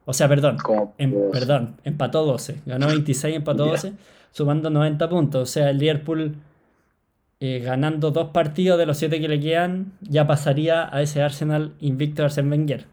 O 0.05 0.13
sea, 0.13 0.29
perdón, 0.29 0.59
em, 0.99 1.13
perdón, 1.33 1.77
empató 1.85 2.25
12. 2.25 2.61
Ganó 2.65 2.87
26, 2.87 3.37
empató 3.37 3.67
12, 3.67 3.93
sumando 4.31 4.71
90 4.71 5.09
puntos. 5.09 5.43
O 5.43 5.53
sea, 5.53 5.71
el 5.71 5.79
Liverpool 5.79 6.37
eh, 7.41 7.61
ganando 7.61 8.11
dos 8.11 8.31
partidos 8.31 8.79
de 8.79 8.87
los 8.87 8.99
siete 8.99 9.21
que 9.21 9.29
le 9.29 9.41
quedan, 9.41 9.93
ya 10.01 10.27
pasaría 10.27 10.95
a 10.95 11.03
ese 11.03 11.23
Arsenal 11.23 11.75
invicto 11.81 12.23
de 12.23 12.27
Arsene 12.27 12.51
Wenger. 12.51 12.87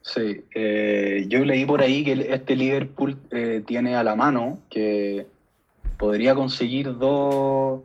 Sí, 0.00 0.44
eh, 0.54 1.24
yo 1.28 1.44
leí 1.44 1.64
por 1.64 1.80
ahí 1.80 2.04
que 2.04 2.12
este 2.30 2.56
Liverpool 2.56 3.16
eh, 3.30 3.62
tiene 3.66 3.96
a 3.96 4.04
la 4.04 4.14
mano 4.14 4.60
que 4.68 5.26
podría 5.96 6.34
conseguir 6.34 6.98
dos, 6.98 7.80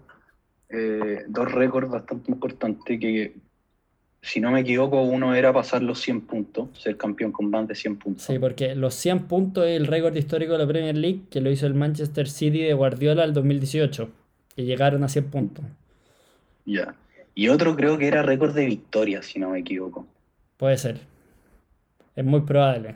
dos 1.27 1.51
récords 1.51 1.89
bastante 1.89 2.31
importantes 2.31 2.99
que 2.99 3.33
si 4.21 4.41
no 4.41 4.51
me 4.51 4.61
equivoco, 4.61 5.01
uno 5.01 5.33
era 5.33 5.53
pasar 5.53 5.81
los 5.81 5.99
100 6.01 6.21
puntos, 6.21 6.69
ser 6.77 6.97
campeón 6.97 7.31
con 7.31 7.49
más 7.49 7.67
de 7.67 7.75
100 7.75 7.97
puntos. 7.97 8.23
Sí, 8.23 8.37
porque 8.37 8.75
los 8.75 8.93
100 8.95 9.27
puntos 9.27 9.65
es 9.65 9.77
el 9.77 9.87
récord 9.87 10.15
histórico 10.15 10.53
de 10.53 10.59
la 10.59 10.67
Premier 10.67 10.97
League 10.97 11.21
que 11.29 11.41
lo 11.41 11.49
hizo 11.49 11.65
el 11.65 11.73
Manchester 11.73 12.27
City 12.27 12.61
de 12.61 12.73
Guardiola 12.73 13.23
el 13.23 13.33
2018, 13.33 14.09
que 14.59 14.65
llegaron 14.65 15.03
a 15.05 15.07
100 15.07 15.25
puntos. 15.29 15.65
Ya. 16.65 16.95
Y 17.33 17.47
otro 17.47 17.77
creo 17.77 17.97
que 17.97 18.07
era 18.07 18.23
récord 18.23 18.53
de 18.53 18.65
victorias, 18.65 19.25
si 19.25 19.39
no 19.39 19.51
me 19.51 19.59
equivoco. 19.59 20.05
Puede 20.57 20.77
ser. 20.77 20.99
Es 22.15 22.25
muy 22.25 22.41
probable. 22.41 22.95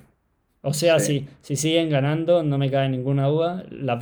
O 0.61 0.73
sea, 0.73 0.99
si, 0.99 1.27
si 1.41 1.55
siguen 1.55 1.89
ganando, 1.89 2.43
no 2.43 2.57
me 2.57 2.69
cabe 2.69 2.89
ninguna 2.89 3.27
duda. 3.27 3.65
Las, 3.69 4.01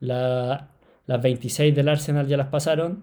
las 0.00 1.22
26 1.22 1.74
del 1.74 1.88
Arsenal 1.88 2.26
ya 2.26 2.38
las 2.38 2.48
pasaron 2.48 3.02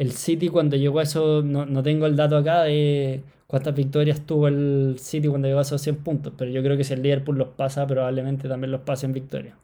el 0.00 0.12
City 0.12 0.48
cuando 0.48 0.76
llegó 0.76 1.00
a 1.00 1.02
eso, 1.02 1.42
no, 1.42 1.82
tengo 1.82 2.06
el 2.06 2.16
dato 2.16 2.38
acá 2.38 2.62
de 2.62 3.22
cuántas 3.46 3.74
victorias 3.74 4.24
tuvo 4.24 4.48
el 4.48 4.96
City 4.98 5.28
cuando 5.28 5.46
llegó 5.46 5.58
a 5.58 5.62
esos 5.62 5.82
100 5.82 5.96
puntos, 5.96 6.32
pero 6.38 6.50
yo 6.50 6.62
creo 6.62 6.74
que 6.76 6.84
si 6.84 6.94
el 6.94 7.02
Liverpool 7.02 7.36
los 7.36 7.48
pasa, 7.48 7.86
probablemente 7.86 8.48
también 8.48 8.70
los 8.70 8.80
pase 8.80 9.04
en 9.04 9.12
victoria. 9.12 9.58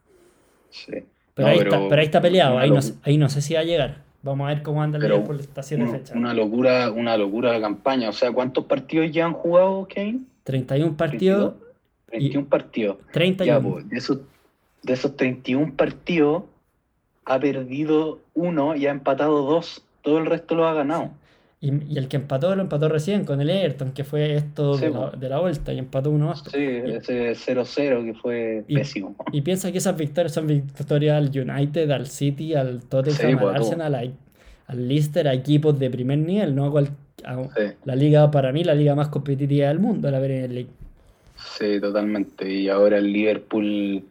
Sí. 0.69 1.05
Pero, 1.37 1.49
ahí, 1.49 1.59
Está, 1.59 1.89
pero 1.89 2.01
ahí 2.01 2.07
está 2.07 2.21
peleado, 2.23 2.59
ahí 2.59 2.71
no, 2.71 2.81
ahí 3.03 3.19
no 3.19 3.29
sé 3.29 3.43
si 3.43 3.53
va 3.53 3.61
a 3.61 3.65
llegar. 3.65 4.05
Vamos 4.23 4.47
a 4.47 4.55
ver 4.55 4.63
cómo 4.63 4.83
anda 4.83 4.97
el 4.97 5.05
Liverpool 5.05 5.39
esta 5.39 5.63
siete 5.63 5.87
fechas. 5.87 6.17
Una 6.17 6.33
locura, 6.33 6.91
una 6.91 7.15
locura 7.19 7.53
de 7.53 7.61
campaña. 7.61 8.09
O 8.09 8.13
sea, 8.13 8.33
¿cuántos 8.33 8.65
partidos 8.65 9.13
ya 9.13 9.27
han 9.27 9.35
jugado, 9.35 9.87
Kane? 9.95 10.21
31 10.45 10.97
partidos. 10.97 11.55
31 12.07 12.49
partidos. 12.49 12.97
31. 13.13 13.71
Pues, 13.71 13.89
de, 13.89 13.97
esos, 13.99 14.21
de 14.83 14.93
esos 14.95 15.15
31 15.15 15.75
partidos 15.77 16.45
ha 17.27 17.39
perdido 17.39 18.21
uno 18.33 18.75
y 18.75 18.87
ha 18.87 18.91
empatado 18.91 19.43
dos 19.43 19.85
todo 20.01 20.19
el 20.19 20.27
resto 20.27 20.55
lo 20.55 20.67
ha 20.67 20.73
ganado. 20.73 21.11
Y, 21.59 21.97
el 21.97 22.09
que 22.09 22.17
empató 22.17 22.55
lo 22.55 22.63
empató 22.63 22.89
recién 22.89 23.25
con 23.25 23.41
el 23.41 23.49
Everton, 23.49 23.93
que 23.93 24.05
fue 24.05 24.35
esto 24.35 24.77
de, 24.77 25.29
la, 25.29 25.39
vuelta, 25.41 25.73
y 25.73 25.79
empató 25.79 26.11
uno 26.11 26.27
más. 26.27 26.45
Sí, 26.53 26.63
ese 26.63 27.33
0-0 27.33 28.05
que 28.05 28.15
fue 28.15 28.65
pésimo. 28.69 29.17
Y 29.33 29.41
piensa 29.41 29.73
que 29.73 29.79
esas 29.79 29.97
victorias 29.97 30.35
son 30.35 30.47
victorias 30.47 31.17
al 31.17 31.31
United, 31.31 31.91
al 31.91 32.07
City, 32.07 32.55
al 32.55 32.83
Tottenham, 32.83 33.39
al 33.39 33.57
Arsenal, 33.57 33.95
al 33.95 34.89
Leicester, 34.89 35.27
a 35.29 35.33
equipos 35.33 35.79
de 35.79 35.89
primer 35.89 36.19
nivel, 36.19 36.55
¿no? 36.55 36.73
La 37.85 37.97
liga, 37.97 38.31
para 38.31 38.53
mí, 38.53 38.63
la 38.63 38.75
liga 38.75 38.95
más 38.95 39.09
competitiva 39.09 39.69
del 39.69 39.79
mundo, 39.79 40.11
la 40.11 40.21
Premier 40.21 40.51
League. 40.51 40.71
Sí, 41.59 41.81
totalmente. 41.81 42.49
Y 42.49 42.69
ahora 42.69 42.99
el 42.99 43.11
Liverpool, 43.11 44.05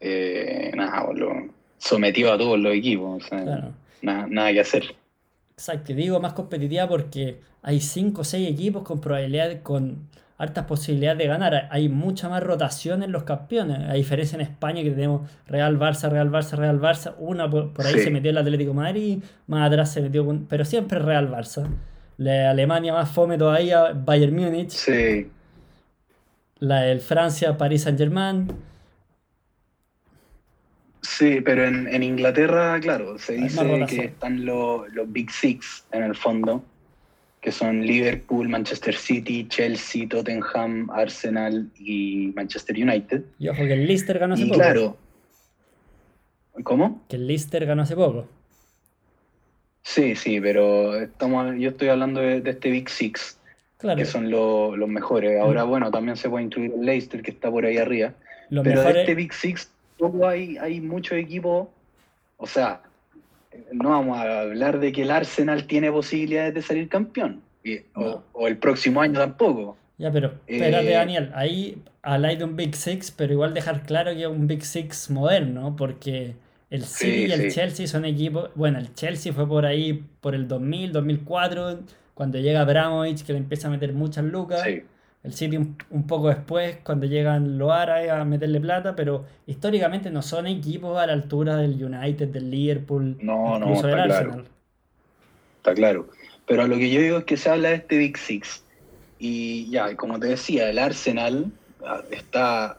eh, 0.00 0.70
nada, 0.76 1.12
lo 1.14 1.48
sometió 1.78 2.32
a 2.32 2.38
todos 2.38 2.58
los 2.58 2.74
equipos. 2.74 3.24
nada, 3.32 4.26
nada 4.28 4.52
que 4.52 4.60
hacer. 4.60 4.94
Exacto, 5.58 5.92
digo 5.92 6.20
más 6.20 6.34
competitiva 6.34 6.86
porque 6.86 7.40
hay 7.62 7.80
5 7.80 8.20
o 8.20 8.24
6 8.24 8.48
equipos 8.48 8.84
con 8.84 9.00
probabilidad, 9.00 9.60
con 9.62 10.08
hartas 10.36 10.66
posibilidades 10.66 11.18
de 11.18 11.26
ganar. 11.26 11.66
Hay 11.72 11.88
mucha 11.88 12.28
más 12.28 12.44
rotación 12.44 13.02
en 13.02 13.10
los 13.10 13.24
campeones. 13.24 13.90
A 13.90 13.94
diferencia 13.94 14.36
en 14.36 14.42
España 14.42 14.84
que 14.84 14.92
tenemos 14.92 15.28
Real 15.48 15.76
Barça, 15.76 16.08
Real 16.08 16.30
Barça, 16.30 16.52
Real 16.52 16.80
Barça. 16.80 17.16
Una 17.18 17.50
por, 17.50 17.72
ahí 17.84 17.98
se 17.98 18.12
metió 18.12 18.30
el 18.30 18.38
Atlético 18.38 18.72
Madrid, 18.72 19.18
más 19.48 19.66
atrás 19.66 19.92
se 19.92 20.00
metió, 20.00 20.24
pero 20.48 20.64
siempre 20.64 21.00
Real 21.00 21.28
Barça. 21.28 21.66
La 22.18 22.50
Alemania 22.50 22.92
más 22.92 23.10
fome 23.10 23.36
todavía, 23.36 23.92
Bayern 23.94 24.36
Múnich. 24.36 24.70
Sí. 24.70 25.28
La 26.60 26.82
del 26.82 27.00
Francia, 27.00 27.58
Paris 27.58 27.82
Saint 27.82 27.98
Germain. 27.98 28.46
Sí, 31.00 31.40
pero 31.40 31.64
en, 31.64 32.02
Inglaterra, 32.02 32.78
claro, 32.80 33.18
se 33.18 33.34
dice 33.34 33.86
que 33.88 34.04
están 34.06 34.44
los, 34.44 34.86
Big 35.06 35.30
Six 35.30 35.84
en 35.92 36.02
el 36.02 36.16
fondo, 36.16 36.64
que 37.40 37.52
son 37.52 37.86
Liverpool, 37.86 38.48
Manchester 38.48 38.94
City, 38.94 39.46
Chelsea, 39.48 40.08
Tottenham, 40.08 40.90
Arsenal 40.90 41.70
y 41.76 42.32
Manchester 42.34 42.76
United. 42.76 43.22
Y 43.38 43.48
ojo 43.48 43.58
que 43.58 43.74
el 43.74 43.86
Leicester 43.86 44.18
ganó 44.18 44.34
hace 44.34 44.44
y 44.44 44.50
Claro. 44.50 44.96
¿Cómo? 46.64 47.04
Que 47.08 47.16
el 47.16 47.28
Leicester 47.28 47.64
ganó 47.64 47.82
hace 47.82 47.94
poco. 47.94 48.26
Sí, 49.82 50.16
sí, 50.16 50.40
pero 50.40 50.96
estamos, 50.96 51.54
yo 51.58 51.70
estoy 51.70 51.88
hablando 51.88 52.20
de, 52.20 52.42
este 52.44 52.70
Big 52.70 52.90
Six, 52.90 53.38
que 53.96 54.04
son 54.04 54.30
los 54.30 54.88
mejores. 54.88 55.40
Ahora, 55.40 55.64
mm. 55.64 55.68
bueno, 55.68 55.90
también 55.92 56.16
se 56.16 56.28
puede 56.28 56.44
incluir 56.44 56.72
el 56.72 56.84
Leicester, 56.84 57.22
que 57.22 57.30
está 57.30 57.50
por 57.50 57.64
ahí 57.64 57.78
arriba. 57.78 58.14
pero 58.50 58.82
de 58.82 59.00
este 59.00 59.14
Big 59.14 59.32
Six 59.32 59.70
hay, 60.26 60.56
hay 60.58 60.80
muchos 60.80 61.18
equipos, 61.18 61.68
o 62.36 62.46
sea, 62.46 62.82
no 63.72 63.90
vamos 63.90 64.18
a 64.18 64.40
hablar 64.40 64.78
de 64.78 64.92
que 64.92 65.02
el 65.02 65.10
Arsenal 65.10 65.66
tiene 65.66 65.90
posibilidades 65.90 66.54
de 66.54 66.62
salir 66.62 66.88
campeón, 66.88 67.42
o, 67.94 68.48
el 68.48 68.56
próximo 68.58 69.00
año 69.00 69.18
tampoco. 69.18 69.76
Ya, 69.98 70.12
pero 70.12 70.34
espérate, 70.46 70.90
eh, 70.90 70.94
Daniel, 70.94 71.32
ahí 71.34 71.82
habláis 72.02 72.38
de 72.38 72.44
un 72.44 72.56
Big 72.56 72.76
Six, 72.76 73.10
pero 73.10 73.32
igual 73.32 73.52
dejar 73.52 73.82
claro 73.82 74.12
que 74.12 74.22
es 74.22 74.28
un 74.28 74.46
Big 74.46 74.64
Six 74.64 75.10
moderno, 75.10 75.74
porque 75.76 76.34
el 76.70 76.84
City 76.84 77.26
y 77.26 77.32
el 77.32 77.50
Chelsea 77.50 77.86
son 77.86 78.04
equipos, 78.04 78.50
bueno, 78.54 78.78
el 78.78 78.94
Chelsea 78.94 79.32
fue 79.32 79.48
por 79.48 79.66
ahí 79.66 80.04
por 80.20 80.34
el 80.34 80.46
2000, 80.46 80.92
2004, 80.92 81.80
cuando 82.14 82.38
llega 82.38 82.60
Abramovich, 82.60 83.24
que 83.24 83.32
le 83.32 83.38
empieza 83.38 83.68
a 83.68 83.70
meter 83.70 83.92
muchas 83.92 84.24
lucas. 84.24 84.62
Sí 84.62 84.82
el 85.22 85.32
City 85.34 85.56
un, 85.56 86.06
poco 86.06 86.28
después, 86.28 86.78
cuando 86.82 87.06
llegan 87.06 87.58
los 87.58 87.70
árabes 87.70 88.10
a 88.10 88.24
meterle 88.24 88.60
plata, 88.60 88.94
pero 88.96 89.26
históricamente 89.46 90.10
no 90.10 90.22
son 90.22 90.46
equipos 90.46 90.98
a 90.98 91.06
la 91.06 91.12
altura 91.12 91.56
del 91.56 91.82
United, 91.82 92.28
del 92.28 92.50
Liverpool, 92.50 93.16
no, 93.20 93.58
incluso 93.58 93.82
no, 93.82 93.88
del 93.88 94.00
Arsenal. 94.00 94.30
Claro. 94.30 94.44
Está 95.56 95.74
claro. 95.74 96.08
Pero 96.46 96.66
lo 96.66 96.76
que 96.76 96.90
yo 96.90 97.00
digo 97.00 97.18
es 97.18 97.24
que 97.24 97.36
se 97.36 97.50
habla 97.50 97.70
de 97.70 97.74
este 97.76 97.98
Big 97.98 98.16
Six. 98.16 98.64
Y 99.18 99.68
ya, 99.70 99.94
como 99.96 100.18
te 100.18 100.28
decía, 100.28 100.70
el 100.70 100.78
Arsenal 100.78 101.50
ah, 101.84 102.02
está, 102.10 102.78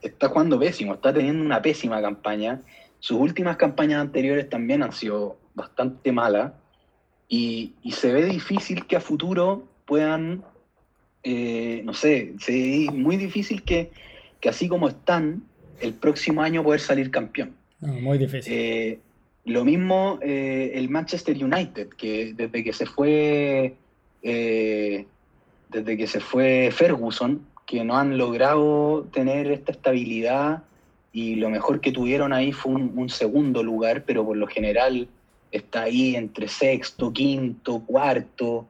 está 0.00 0.28
jugando 0.28 0.58
pésimo, 0.58 0.94
está 0.94 1.12
teniendo 1.12 1.44
una 1.44 1.60
pésima 1.60 2.00
campaña. 2.00 2.60
sus 3.00 3.18
últimas 3.18 3.56
campañas 3.56 4.00
anteriores 4.00 4.48
también 4.48 4.82
han 4.82 4.92
sido 4.92 5.36
bastante 5.54 6.12
malas 6.12 6.52
y, 7.28 7.74
se 7.92 8.12
ve 8.12 8.24
difícil 8.24 8.86
que 8.86 8.96
a 8.96 9.00
futuro 9.00 9.64
puedan, 9.84 10.42
eh, 11.30 11.82
no 11.84 11.92
sé, 11.92 12.32
ve 12.46 12.88
muy 12.90 13.18
difícil 13.18 13.62
que, 13.62 13.90
así 14.48 14.66
como 14.66 14.88
están, 14.88 15.42
el 15.78 15.92
próximo 15.92 16.40
año 16.40 16.64
poder 16.64 16.80
salir 16.80 17.10
campeón. 17.10 17.54
muy 17.80 18.16
difícil. 18.16 18.50
Eh, 18.50 18.98
lo 19.44 19.62
mismo 19.66 20.18
eh, 20.22 20.72
el 20.74 20.88
Manchester 20.88 21.36
United, 21.36 21.88
que 21.90 22.32
desde 22.34 22.64
que 22.64 22.72
se 22.72 22.86
fue 22.86 23.74
desde 24.22 25.96
que 25.98 26.06
se 26.06 26.20
fue 26.20 26.70
Ferguson, 26.72 27.46
que 27.66 27.84
no 27.84 27.98
han 27.98 28.16
logrado 28.16 29.06
tener 29.12 29.50
esta 29.50 29.72
estabilidad 29.72 30.62
y 31.12 31.34
lo 31.34 31.50
mejor 31.50 31.82
que 31.82 31.92
tuvieron 31.92 32.32
ahí 32.32 32.52
fue 32.52 32.72
un, 32.72 33.10
segundo 33.10 33.62
lugar, 33.62 34.04
pero 34.06 34.24
por 34.24 34.38
lo 34.38 34.46
general 34.46 35.08
está 35.52 35.82
ahí 35.82 36.16
entre 36.16 36.48
sexto, 36.48 37.12
quinto, 37.12 37.82
cuarto, 37.84 38.66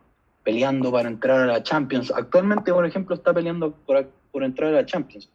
peleando 0.49 0.91
para 0.91 1.11
entrar 1.11 1.41
a 1.41 1.45
la 1.47 1.63
Champions. 1.63 2.11
Actualmente, 2.11 2.73
por 2.73 2.87
ejemplo, 2.87 3.15
está 3.15 3.35
peleando 3.35 3.71
por, 3.85 4.09
por 4.33 4.43
entrar 4.43 4.71
a 4.71 4.77
la 4.77 4.87
Champions. 4.87 5.29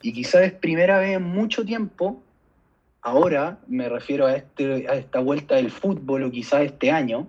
Y 0.00 0.12
quizás 0.12 0.42
es 0.42 0.52
primera 0.52 1.00
vez 1.00 1.16
en 1.16 1.24
mucho 1.24 1.64
tiempo, 1.64 2.22
ahora 3.02 3.58
me 3.66 3.88
refiero 3.88 4.26
a, 4.26 4.36
este, 4.36 4.86
a 4.88 4.94
esta 4.94 5.18
vuelta 5.18 5.56
del 5.56 5.72
fútbol 5.72 6.22
o 6.22 6.30
quizás 6.30 6.62
este 6.62 6.92
año, 6.92 7.26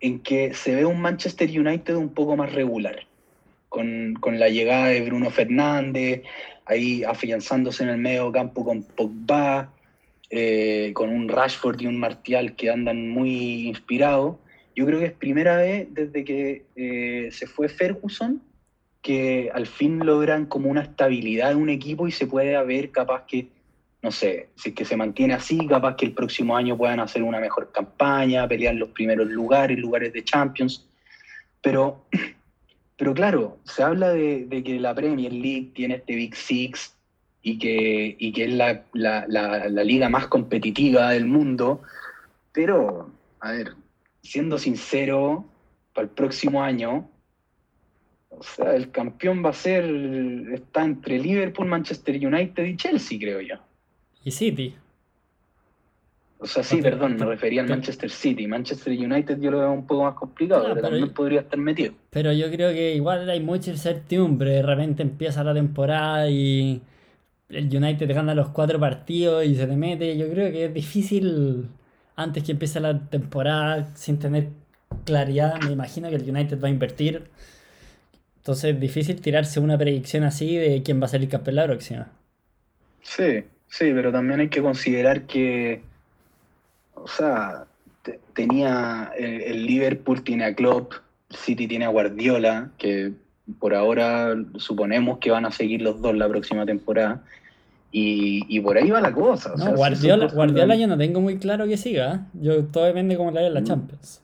en 0.00 0.20
que 0.20 0.54
se 0.54 0.74
ve 0.74 0.86
un 0.86 1.02
Manchester 1.02 1.50
United 1.50 1.96
un 1.96 2.08
poco 2.08 2.34
más 2.34 2.50
regular 2.54 2.96
con, 3.68 4.38
la 4.38 4.48
llegada 4.48 4.86
de 4.86 5.02
Bruno 5.02 5.28
Fernández, 5.28 6.22
ahí 6.64 7.04
afianzándose 7.04 7.82
en 7.82 7.90
el 7.90 7.98
medio 7.98 8.32
campo 8.32 8.64
con 8.64 8.84
Pogba, 8.84 9.70
eh, 10.30 10.92
con 10.94 11.10
un 11.10 11.28
Rashford 11.28 11.82
y 11.82 11.88
un 11.88 11.98
Martial 11.98 12.56
que 12.56 12.70
andan 12.70 13.10
muy 13.10 13.68
inspirados. 13.68 14.36
Yo 14.74 14.86
creo 14.86 14.98
que 15.00 15.06
es 15.06 15.12
primera 15.12 15.56
vez 15.56 15.88
desde 15.92 16.24
que 16.24 16.64
eh, 16.76 17.28
se 17.30 17.46
fue 17.46 17.68
Ferguson 17.68 18.42
que 19.02 19.50
al 19.52 19.66
fin 19.66 20.04
logran 20.04 20.46
como 20.46 20.70
una 20.70 20.80
estabilidad 20.80 21.50
de 21.50 21.56
un 21.56 21.68
equipo 21.68 22.08
y 22.08 22.12
se 22.12 22.26
puede 22.26 22.60
ver 22.64 22.90
capaz 22.90 23.26
que, 23.26 23.48
no 24.02 24.10
sé, 24.10 24.48
si 24.56 24.70
es 24.70 24.74
que 24.74 24.86
se 24.86 24.96
mantiene 24.96 25.34
así, 25.34 25.66
capaz 25.66 25.96
que 25.96 26.06
el 26.06 26.12
próximo 26.12 26.56
año 26.56 26.76
puedan 26.76 27.00
hacer 27.00 27.22
una 27.22 27.38
mejor 27.38 27.70
campaña, 27.70 28.48
pelear 28.48 28.74
los 28.74 28.88
primeros 28.88 29.28
lugares, 29.28 29.78
lugares 29.78 30.12
de 30.14 30.24
Champions. 30.24 30.86
Pero 31.60 32.06
pero 32.96 33.12
claro, 33.14 33.58
se 33.64 33.82
habla 33.82 34.10
de, 34.10 34.62
que 34.64 34.78
la 34.78 34.94
Premier 34.94 35.32
League 35.32 35.70
tiene 35.74 35.96
este 35.96 36.14
Big 36.14 36.34
Six 36.34 36.94
y 37.42 37.58
que, 37.58 38.16
que 38.34 38.44
es 38.44 38.52
la, 38.54 39.84
liga 39.84 40.08
más 40.08 40.28
competitiva 40.28 41.10
del 41.10 41.26
mundo, 41.26 41.82
pero, 42.52 43.10
a 43.40 43.52
ver, 43.52 43.74
siendo 44.24 44.58
sincero, 44.58 45.44
para 45.92 46.06
el 46.06 46.10
próximo 46.10 46.62
año, 46.62 47.08
o 48.30 48.42
sea, 48.42 48.74
el 48.74 48.90
campeón 48.90 49.44
va 49.44 49.50
a 49.50 49.52
ser, 49.52 49.84
está 50.52 50.84
entre 50.84 51.18
Liverpool, 51.18 51.68
Manchester 51.68 52.16
United 52.16 52.64
y 52.64 52.76
Chelsea, 52.76 53.18
creo 53.18 53.40
yo. 53.40 53.56
Y 54.24 54.30
City. 54.32 54.74
O 56.38 56.46
sea, 56.46 56.62
sí, 56.62 56.82
perdón, 56.82 57.16
me 57.16 57.24
refería 57.24 57.62
al 57.62 57.68
Manchester 57.68 58.10
City. 58.10 58.46
Manchester 58.46 58.92
United 58.92 59.40
yo 59.40 59.50
lo 59.50 59.60
veo 59.60 59.72
un 59.72 59.86
poco 59.86 60.04
más 60.04 60.14
complicado, 60.14 60.64
pero, 60.74 60.80
también 60.82 61.10
podría 61.10 61.40
estar 61.40 61.58
metido. 61.58 61.94
Pero 62.10 62.32
yo 62.32 62.50
creo 62.50 62.72
que 62.72 62.94
igual 62.94 63.30
hay 63.30 63.40
mucha 63.40 63.70
incertidumbre. 63.70 64.50
De 64.50 64.62
repente 64.62 65.02
empieza 65.02 65.44
la 65.44 65.54
temporada 65.54 66.28
y 66.28 66.82
el 67.48 67.74
United 67.74 68.12
gana 68.14 68.34
los 68.34 68.48
cuatro 68.48 68.78
partidos 68.78 69.44
y 69.46 69.54
se 69.54 69.66
le 69.66 69.76
mete. 69.76 70.18
Yo 70.18 70.28
creo 70.28 70.52
que 70.52 70.66
es 70.66 70.74
difícil 70.74 71.68
antes 72.16 72.44
que 72.44 72.52
empiece 72.52 72.80
la 72.80 72.98
temporada 72.98 73.88
sin 73.94 74.18
tener 74.18 74.48
claridad. 75.04 75.60
Me 75.62 75.72
imagino 75.72 76.08
que 76.08 76.16
el 76.16 76.28
United 76.28 76.60
va 76.60 76.68
a 76.68 76.70
invertir. 76.70 77.24
Entonces 78.36 78.74
es 78.74 78.80
difícil 78.80 79.20
tirarse 79.20 79.60
una 79.60 79.78
predicción 79.78 80.24
así 80.24 80.56
de 80.56 80.82
quién 80.82 81.00
va 81.02 81.06
a 81.06 81.16
el 81.16 81.28
campeón 81.28 81.56
la 81.56 81.64
próxima. 81.64 82.08
Sí, 83.02 83.44
sí, 83.68 83.92
pero 83.94 84.12
también 84.12 84.40
hay 84.40 84.48
que 84.48 84.62
considerar 84.62 85.22
que 85.22 85.82
o 87.04 87.08
sea, 87.08 87.66
tenía 88.34 89.12
el, 89.16 89.66
Liverpool 89.66 90.22
tiene 90.22 90.44
a 90.44 90.54
Klopp, 90.54 90.94
City 91.30 91.66
tiene 91.66 91.84
a 91.84 91.88
Guardiola, 91.88 92.70
que 92.78 93.12
por 93.58 93.74
ahora 93.74 94.34
suponemos 94.56 95.18
que 95.18 95.30
van 95.30 95.44
a 95.44 95.50
seguir 95.50 95.82
los 95.82 96.00
dos 96.00 96.16
la 96.16 96.28
próxima 96.28 96.64
temporada. 96.64 97.22
Y, 97.96 98.58
por 98.60 98.76
ahí 98.76 98.90
va 98.90 99.00
la 99.00 99.12
cosa. 99.12 99.54
Guardiola, 99.76 100.26
Guardiola 100.26 100.74
yo 100.74 100.88
no 100.88 100.98
tengo 100.98 101.20
muy 101.20 101.38
claro 101.38 101.66
que 101.68 101.76
siga. 101.76 102.14
¿eh? 102.14 102.20
Yo 102.42 102.64
todo 102.64 102.86
depende 102.86 103.14
de 103.14 103.18
cómo 103.18 103.30
le 103.30 103.36
vaya 103.36 103.50
la 103.50 103.60
mm. 103.60 103.64
Champions. 103.64 104.20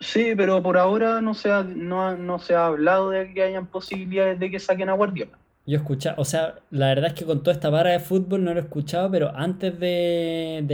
Sí, 0.00 0.32
pero 0.36 0.60
por 0.60 0.76
ahora 0.76 1.20
no 1.20 1.32
se 1.32 1.52
ha, 1.52 1.62
no, 1.62 2.16
no 2.16 2.40
se 2.40 2.56
ha 2.56 2.66
hablado 2.66 3.10
de 3.10 3.32
que 3.32 3.44
hayan 3.44 3.68
posibilidades 3.68 4.40
de 4.40 4.50
que 4.50 4.58
saquen 4.58 4.88
a 4.88 4.94
Guardiola. 4.94 5.38
Yo 5.64 5.76
escuchaba, 5.76 6.16
o 6.18 6.24
sea, 6.24 6.56
la 6.72 6.88
verdad 6.88 7.06
es 7.06 7.12
que 7.12 7.24
con 7.24 7.44
toda 7.44 7.54
esta 7.54 7.70
para 7.70 7.90
de 7.90 8.00
fútbol 8.00 8.42
no 8.42 8.52
lo 8.52 8.58
he 8.58 8.64
escuchado, 8.64 9.08
pero 9.12 9.30
antes 9.36 9.78
de, 9.78 10.64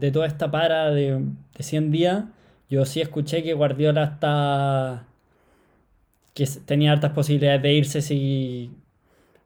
de 0.00 0.10
toda 0.10 0.26
esta 0.26 0.50
para 0.50 0.90
de, 0.92 1.22
de 1.54 1.62
100 1.62 1.90
días, 1.90 2.24
yo 2.70 2.86
sí 2.86 3.02
escuché 3.02 3.42
que 3.42 3.52
Guardiola 3.52 4.04
está. 4.04 5.04
que 6.32 6.46
tenía 6.64 6.92
hartas 6.92 7.12
posibilidades 7.12 7.60
de 7.60 7.74
irse 7.74 8.00
si. 8.00 8.70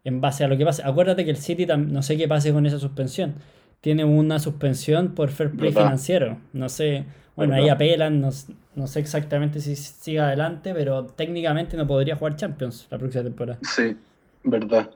En 0.05 0.21
base 0.21 0.45
a 0.45 0.49
lo 0.49 0.57
que 0.57 0.65
pase. 0.65 0.83
Acuérdate 0.85 1.25
que 1.25 1.31
el 1.31 1.37
City, 1.37 1.67
no 1.67 2.03
sé 2.03 2.17
qué 2.17 2.29
pase 2.29 2.53
con 2.53 2.67
esa 2.67 2.79
suspensión. 2.79 3.35
Tiene 3.81 4.05
una 4.05 4.39
suspensión 4.39 5.15
por 5.15 5.31
fair 5.31 5.51
play 5.51 5.73
financiero. 5.73 6.39
No 6.53 6.69
sé. 6.69 7.05
Bueno, 7.37 7.55
ahí 7.57 7.69
apelan, 7.69 8.21
no, 8.21 8.31
no, 8.77 8.87
sé 8.87 9.01
exactamente 9.01 9.61
si 9.61 9.75
sigue 9.75 10.21
adelante, 10.21 10.73
pero 10.73 11.07
técnicamente 11.07 11.77
no 11.77 11.87
podría 11.87 12.15
jugar 12.15 12.37
Champions 12.37 12.87
la 12.91 12.99
próxima 12.99 13.25
temporada. 13.25 13.59
Sí. 13.63 13.97
¿verdad? 14.45 14.91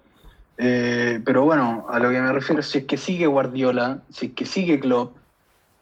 Eh, 0.58 1.20
pero 1.24 1.44
bueno, 1.44 1.86
a 1.88 1.98
lo 1.98 2.10
que 2.10 2.20
me 2.20 2.32
refiero, 2.32 2.62
si 2.62 2.78
es 2.78 2.84
que 2.84 2.96
sigue 2.96 3.26
Guardiola, 3.26 4.02
si 4.10 4.26
es 4.26 4.32
que 4.32 4.46
sigue 4.46 4.78
Klopp, 4.78 5.16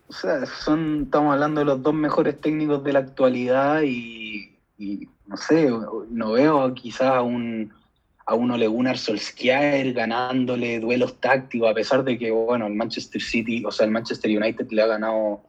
o 0.08 0.12
sea, 0.12 0.46
son, 0.46 1.02
estamos 1.04 1.34
hablando 1.34 1.60
de 1.60 1.64
los 1.64 1.82
dos 1.82 1.94
mejores 1.94 2.40
técnicos 2.40 2.82
de 2.84 2.92
la 2.92 3.00
actualidad 3.00 3.82
y, 3.82 4.52
no 5.26 5.36
sé, 5.36 5.68
no 6.10 6.32
veo 6.32 6.72
quizás 6.74 7.22
un, 7.22 7.72
a 8.26 8.34
un 8.34 8.50
Ole 8.50 8.66
Gunnar 8.66 8.98
Solskjaer 8.98 9.92
ganándole 9.92 10.80
duelos 10.80 11.20
tácticos, 11.20 11.70
a 11.70 11.74
pesar 11.74 12.04
de 12.04 12.18
que, 12.18 12.30
bueno, 12.30 12.66
el 12.66 12.74
Manchester 12.74 13.22
City, 13.22 13.64
o 13.64 13.70
sea, 13.70 13.86
el 13.86 13.92
Manchester 13.92 14.36
United 14.36 14.66
le 14.70 14.82
ha 14.82 14.86
ganado 14.86 15.40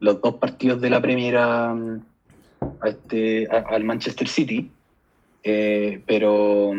los 0.00 0.20
dos 0.20 0.34
partidos 0.34 0.80
de 0.80 0.90
la 0.90 1.00
primera 1.00 1.70
a 1.70 2.88
este, 2.88 3.46
al 3.48 3.84
Manchester 3.84 4.28
City, 4.28 4.70
eh, 5.44 6.02
pero 6.06 6.72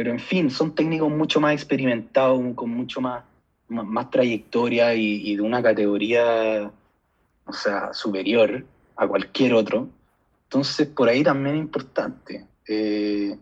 pero 0.00 0.12
en 0.12 0.20
fin, 0.20 0.50
son 0.50 0.74
técnicos 0.74 1.10
mucho 1.10 1.40
más 1.40 1.52
experimentados, 1.52 2.40
con 2.54 2.70
mucho 2.70 3.02
más, 3.02 3.22
más, 3.68 4.10
trayectoria 4.10 4.94
y, 4.94 5.36
de 5.36 5.42
una 5.42 5.62
categoría, 5.62 6.70
o 7.44 7.52
sea, 7.52 7.92
superior 7.92 8.64
a 8.96 9.06
cualquier 9.06 9.52
otro. 9.52 9.88
Entonces, 10.44 10.86
por 10.88 11.08
ahí 11.08 11.22
también 11.22 11.56
es 11.56 11.60
importante. 11.60 12.46
Eh, 12.66 13.36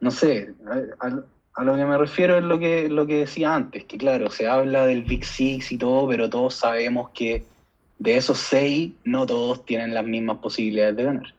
no 0.00 0.10
sé, 0.10 0.54
a, 1.00 1.62
lo 1.64 1.76
que 1.76 1.84
me 1.84 1.98
refiero 1.98 2.38
es 2.38 2.44
lo 2.44 2.58
que, 2.58 2.88
lo 2.88 3.06
que 3.06 3.20
decía 3.20 3.54
antes, 3.54 3.84
que 3.84 3.98
claro, 3.98 4.30
se 4.30 4.46
habla 4.46 4.86
del 4.86 5.02
Big 5.02 5.24
Six 5.24 5.72
y 5.72 5.78
todo, 5.78 6.08
pero 6.08 6.30
todos 6.30 6.54
sabemos 6.54 7.10
que 7.10 7.44
de 7.98 8.16
esos 8.16 8.38
seis, 8.38 8.92
no 9.04 9.26
todos 9.26 9.64
tienen 9.64 9.92
las 9.92 10.04
mismas 10.04 10.38
posibilidades 10.38 10.96
de 10.96 11.02
ganar. 11.04 11.34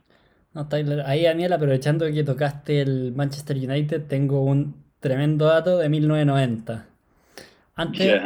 No, 0.52 0.68
Ahí, 1.06 1.22
Daniel, 1.22 1.52
aprovechando 1.52 2.06
que 2.06 2.24
tocaste 2.24 2.80
el 2.80 3.12
Manchester 3.14 3.56
United, 3.56 4.02
tengo 4.08 4.42
un 4.44 4.74
tremendo 4.98 5.46
dato 5.46 5.78
de 5.78 5.88
1990. 5.88 6.86
Antes, 7.76 8.20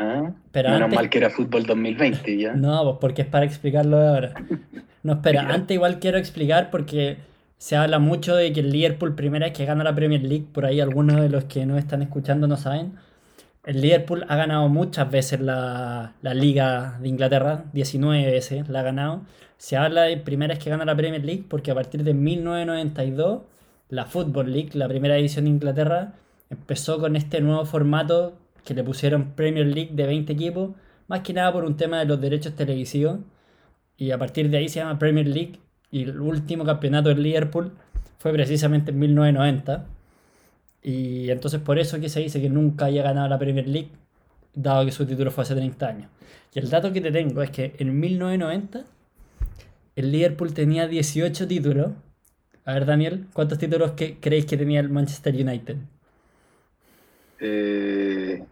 pero 0.50 0.70
Menos 0.70 0.92
mal 0.92 1.08
que 1.08 1.18
era 1.18 1.30
fútbol 1.30 1.64
2020, 1.64 2.38
ya. 2.38 2.52
No, 2.56 2.82
pues 2.82 2.96
porque 3.00 3.22
es 3.22 3.28
para 3.28 3.44
explicarlo 3.44 3.98
ahora. 3.98 4.34
No, 5.02 5.12
espera, 5.12 5.42
antes 5.50 5.74
igual 5.74 6.00
quiero 6.00 6.18
explicar 6.18 6.70
porque 6.70 7.18
se 7.58 7.76
habla 7.76 7.98
mucho 7.98 8.36
de 8.36 8.52
que 8.52 8.60
el 8.60 8.70
Liverpool 8.70 9.14
primera 9.14 9.46
vez 9.46 9.56
que 9.56 9.64
gana 9.64 9.84
la 9.84 9.94
Premier 9.94 10.22
League, 10.22 10.46
por 10.52 10.66
ahí 10.66 10.80
algunos 10.80 11.20
de 11.20 11.28
los 11.28 11.44
que 11.44 11.66
no 11.66 11.78
están 11.78 12.02
escuchando 12.02 12.46
no 12.46 12.56
saben. 12.56 12.94
El 13.64 13.80
Liverpool 13.80 14.26
ha 14.28 14.36
ganado 14.36 14.68
muchas 14.68 15.10
veces 15.10 15.40
la, 15.40 16.14
la 16.20 16.34
Liga 16.34 16.98
de 17.00 17.08
Inglaterra, 17.08 17.64
19 17.72 18.30
veces 18.30 18.68
la 18.68 18.80
ha 18.80 18.82
ganado. 18.82 19.22
Se 19.56 19.76
habla 19.76 20.02
de 20.02 20.18
primeras 20.18 20.58
que 20.58 20.70
gana 20.70 20.84
la 20.84 20.96
Premier 20.96 21.24
League 21.24 21.44
porque 21.48 21.70
a 21.70 21.74
partir 21.74 22.04
de 22.04 22.12
1992 22.12 23.42
la 23.88 24.06
Football 24.06 24.52
League, 24.52 24.70
la 24.74 24.88
primera 24.88 25.14
división 25.14 25.44
de 25.44 25.52
Inglaterra, 25.52 26.14
empezó 26.50 26.98
con 26.98 27.16
este 27.16 27.40
nuevo 27.40 27.64
formato 27.64 28.34
que 28.64 28.74
le 28.74 28.84
pusieron 28.84 29.32
Premier 29.34 29.66
League 29.66 29.90
de 29.92 30.06
20 30.06 30.32
equipos, 30.32 30.70
más 31.06 31.20
que 31.20 31.32
nada 31.32 31.52
por 31.52 31.64
un 31.64 31.76
tema 31.76 31.98
de 31.98 32.06
los 32.06 32.20
derechos 32.20 32.54
televisivos. 32.56 33.20
Y 33.96 34.10
a 34.10 34.18
partir 34.18 34.50
de 34.50 34.58
ahí 34.58 34.68
se 34.68 34.80
llama 34.80 34.98
Premier 34.98 35.28
League 35.28 35.60
y 35.94 36.02
el 36.02 36.20
último 36.20 36.64
campeonato 36.64 37.08
del 37.08 37.22
Liverpool 37.22 37.70
fue 38.18 38.32
precisamente 38.32 38.90
en 38.90 38.98
1990. 38.98 39.86
Y 40.82 41.30
entonces 41.30 41.60
por 41.60 41.78
eso 41.78 42.00
que 42.00 42.08
se 42.08 42.18
dice 42.18 42.42
que 42.42 42.50
nunca 42.50 42.86
haya 42.86 43.04
ganado 43.04 43.28
la 43.28 43.38
Premier 43.38 43.68
League, 43.68 43.90
dado 44.54 44.84
que 44.84 44.90
su 44.90 45.06
título 45.06 45.30
fue 45.30 45.42
hace 45.44 45.54
30 45.54 45.86
años. 45.86 46.10
Y 46.52 46.58
el 46.58 46.68
dato 46.68 46.92
que 46.92 47.00
te 47.00 47.12
tengo 47.12 47.42
es 47.42 47.50
que 47.50 47.76
en 47.78 48.00
1990 48.00 48.84
el 49.94 50.10
Liverpool 50.10 50.52
tenía 50.52 50.88
18 50.88 51.46
títulos. 51.46 51.92
A 52.64 52.72
ver, 52.72 52.86
Daniel, 52.86 53.26
¿cuántos 53.32 53.58
títulos 53.58 53.92
que 53.92 54.18
creéis 54.18 54.46
que 54.46 54.56
tenía 54.56 54.80
el 54.80 54.88
Manchester 54.88 55.32
United? 55.32 55.76
Eh, 57.38 58.42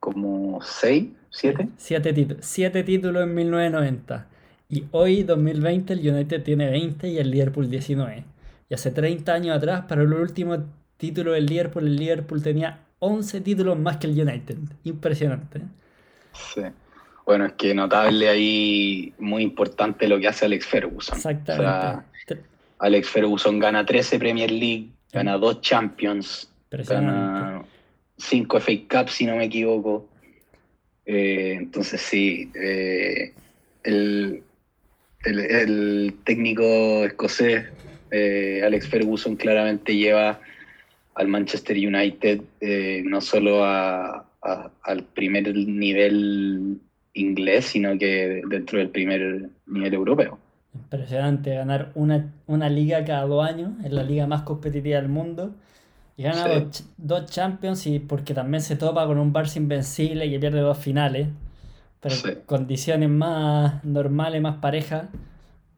como 0.00 0.60
6, 0.60 1.10
7. 1.30 1.68
7 1.76 2.12
títulos. 2.12 2.44
7 2.44 2.82
títulos 2.82 3.22
en 3.22 3.34
1990. 3.36 4.33
Y 4.74 4.88
hoy, 4.90 5.22
2020, 5.22 5.92
el 5.92 6.14
United 6.14 6.42
tiene 6.42 6.68
20 6.68 7.06
y 7.08 7.18
el 7.18 7.30
Liverpool 7.30 7.70
19. 7.70 8.24
Y 8.68 8.74
hace 8.74 8.90
30 8.90 9.32
años 9.32 9.56
atrás, 9.56 9.84
para 9.88 10.02
el 10.02 10.12
último 10.12 10.64
título 10.96 11.30
del 11.30 11.46
Liverpool, 11.46 11.86
el 11.86 11.94
Liverpool 11.94 12.42
tenía 12.42 12.80
11 12.98 13.40
títulos 13.42 13.78
más 13.78 13.98
que 13.98 14.08
el 14.08 14.20
United. 14.20 14.58
Impresionante. 14.82 15.60
Sí. 16.32 16.62
Bueno, 17.24 17.46
es 17.46 17.52
que 17.52 17.72
notable 17.72 18.28
ahí, 18.28 19.14
muy 19.20 19.44
importante 19.44 20.08
lo 20.08 20.18
que 20.18 20.26
hace 20.26 20.46
Alex 20.46 20.66
Ferguson. 20.66 21.18
Exactamente. 21.18 22.42
Alex 22.80 23.08
Ferguson 23.08 23.60
gana 23.60 23.86
13 23.86 24.18
Premier 24.18 24.50
League, 24.50 24.88
gana 25.12 25.38
2 25.38 25.60
Champions, 25.60 26.50
gana 26.68 27.62
5 28.18 28.60
FA 28.60 28.72
Cup, 28.90 29.08
si 29.08 29.24
no 29.24 29.36
me 29.36 29.44
equivoco. 29.44 30.08
Eh, 31.06 31.58
entonces 31.60 32.00
sí, 32.00 32.50
eh, 32.56 33.32
el, 33.84 34.42
el, 35.24 36.14
técnico 36.24 37.04
escocés, 37.04 37.64
eh, 38.10 38.62
Alex 38.64 38.88
Ferguson, 38.88 39.36
claramente 39.36 39.96
lleva 39.96 40.40
al 41.14 41.28
Manchester 41.28 41.76
United 41.76 42.40
no 43.04 43.20
solo 43.20 43.64
al 43.64 45.04
primer 45.14 45.54
nivel 45.54 46.80
inglés, 47.14 47.66
sino 47.66 47.96
que 47.98 48.42
dentro 48.48 48.78
del 48.78 48.90
primer 48.90 49.48
nivel 49.66 49.94
europeo. 49.94 50.38
Impresionante 50.74 51.54
ganar 51.54 51.92
una, 51.94 52.32
una 52.46 52.68
liga 52.68 53.04
cada 53.04 53.26
dos 53.26 53.48
años, 53.48 53.72
es 53.84 53.92
la 53.92 54.02
liga 54.02 54.26
más 54.26 54.42
competitiva 54.42 55.00
del 55.00 55.08
mundo. 55.08 55.54
Y 56.16 56.24
gana 56.24 56.68
dos, 56.96 57.26
Champions 57.26 57.86
y 57.86 57.98
porque 57.98 58.34
también 58.34 58.60
se 58.60 58.76
topa 58.76 59.06
con 59.06 59.18
un 59.18 59.32
Barça 59.32 59.56
invencible 59.56 60.28
que 60.30 60.38
pierde 60.38 60.60
dos 60.60 60.78
finales. 60.78 61.28
Pero 62.04 62.16
en 62.28 62.40
condiciones 62.44 63.08
más 63.08 63.82
normales, 63.82 64.42
más 64.42 64.56
parejas, 64.56 65.06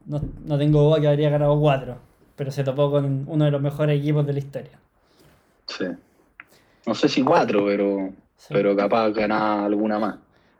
no, 0.06 0.20
no 0.44 0.58
tengo 0.58 0.82
duda 0.82 1.00
que 1.00 1.06
habría 1.06 1.30
ganado 1.30 1.58
cuatro. 1.60 1.98
Pero 2.34 2.50
se 2.50 2.64
topó 2.64 2.90
con 2.90 3.24
uno 3.28 3.44
de 3.44 3.50
los 3.52 3.62
mejores 3.62 4.00
equipos 4.00 4.26
de 4.26 4.32
la 4.32 4.38
historia. 4.40 4.78
Sí. 5.66 5.84
No 6.84 6.96
sé 6.96 7.08
si 7.08 7.22
cuatro, 7.22 7.64
pero, 7.64 8.12
pero 8.48 8.74
capaz 8.74 9.10
ganar 9.10 9.66
alguna 9.66 10.00
más. 10.00 10.16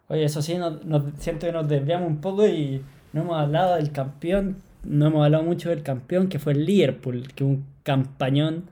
Oye, 0.06 0.22
eso 0.22 0.40
sí, 0.40 0.56
nos, 0.56 0.78
siento 1.18 1.46
que 1.46 1.52
nos 1.52 1.66
desviamos 1.66 2.08
un 2.08 2.20
poco 2.20 2.46
y 2.46 2.80
no 3.12 3.22
hemos 3.22 3.36
hablado 3.36 3.74
del 3.74 3.90
campeón, 3.90 4.62
no 4.84 5.06
hemos 5.06 5.24
hablado 5.24 5.42
mucho 5.42 5.70
del 5.70 5.82
campeón 5.82 6.28
que 6.28 6.38
fue 6.38 6.52
el 6.52 6.64
Liverpool, 6.64 7.26
que 7.34 7.42
un 7.42 7.66
campañón 7.82 8.66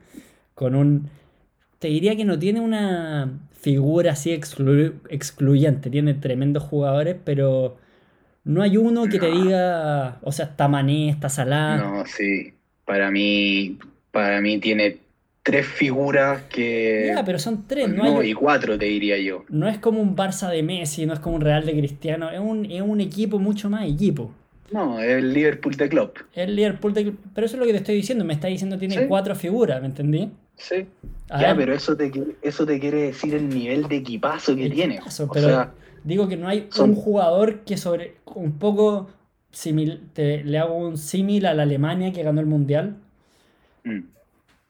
con 0.53 0.75
un... 0.75 1.09
Te 1.79 1.89
diría 1.89 2.15
que 2.15 2.23
no 2.23 2.39
tiene 2.39 2.61
una 2.61 3.29
figura 3.65 4.11
así 4.11 4.31
excluyente, 4.31 5.89
tiene 5.89 6.13
tremendos 6.13 6.61
jugadores, 6.61 7.15
pero 7.25 7.77
no 8.43 8.61
hay 8.61 8.77
uno 8.77 9.07
que 9.07 9.17
te 9.17 9.31
diga, 9.31 10.19
o 10.21 10.31
sea, 10.31 10.45
está 10.45 10.67
Mané, 10.67 11.09
está 11.09 11.29
Salah. 11.29 11.77
No, 11.77 12.05
sí, 12.05 12.53
para 12.85 13.09
mí, 13.09 13.79
para 14.11 14.39
mí 14.39 14.59
tiene 14.59 14.99
tres 15.41 15.65
figuras 15.65 16.43
que. 16.43 17.11
Ya, 17.15 17.25
pero 17.25 17.39
son 17.39 17.65
tres, 17.67 17.89
no, 17.89 18.03
no 18.03 18.21
y 18.21 18.33
cuatro 18.33 18.77
te 18.77 18.85
diría 18.85 19.17
yo. 19.17 19.45
No 19.49 19.67
es 19.67 19.79
como 19.79 19.99
un 19.99 20.15
Barça 20.15 20.51
de 20.51 20.61
Messi, 20.61 21.07
no 21.07 21.13
es 21.13 21.19
como 21.19 21.37
un 21.37 21.41
Real 21.41 21.65
de 21.65 21.71
Cristiano, 21.75 22.29
es 22.29 22.39
un, 22.39 22.65
es 22.65 22.83
un 22.83 23.01
equipo 23.01 23.39
mucho 23.39 23.67
más 23.67 23.89
equipo. 23.89 24.31
No, 24.69 24.99
es 24.99 25.09
el 25.09 25.33
Liverpool 25.33 25.75
de 25.75 25.89
Club. 25.89 26.13
El 26.35 26.55
Liverpool 26.55 26.93
de 26.93 27.01
Club. 27.01 27.17
Pero 27.33 27.45
eso 27.47 27.55
es 27.55 27.59
lo 27.59 27.65
que 27.65 27.71
te 27.71 27.79
estoy 27.79 27.95
diciendo, 27.95 28.25
me 28.25 28.33
está 28.33 28.47
diciendo 28.47 28.77
que 28.77 28.87
tiene 28.87 29.07
cuatro 29.07 29.33
figuras, 29.33 29.81
¿me 29.81 29.87
entendí? 29.87 30.29
Sí. 30.57 30.87
ya, 31.29 31.55
pero 31.55 31.73
eso 31.73 31.95
te, 31.95 32.11
eso 32.41 32.65
te 32.65 32.79
quiere 32.79 33.03
decir 33.03 33.35
el 33.35 33.49
nivel 33.49 33.87
de 33.87 33.97
equipazo 33.97 34.55
que 34.55 34.69
tiene. 34.69 34.99
pero 35.33 35.71
digo 36.03 36.27
que 36.27 36.37
no 36.37 36.47
hay 36.47 36.69
un 36.79 36.95
jugador 36.95 37.61
que 37.61 37.77
sobre 37.77 38.15
un 38.25 38.57
poco 38.57 39.09
te, 40.13 40.43
le 40.43 40.57
hago 40.57 40.75
un 40.75 40.97
símil 40.97 41.45
a 41.45 41.53
la 41.53 41.63
Alemania 41.63 42.11
que 42.11 42.23
ganó 42.23 42.41
el 42.41 42.47
Mundial. 42.47 42.95
Mm. 43.83 44.01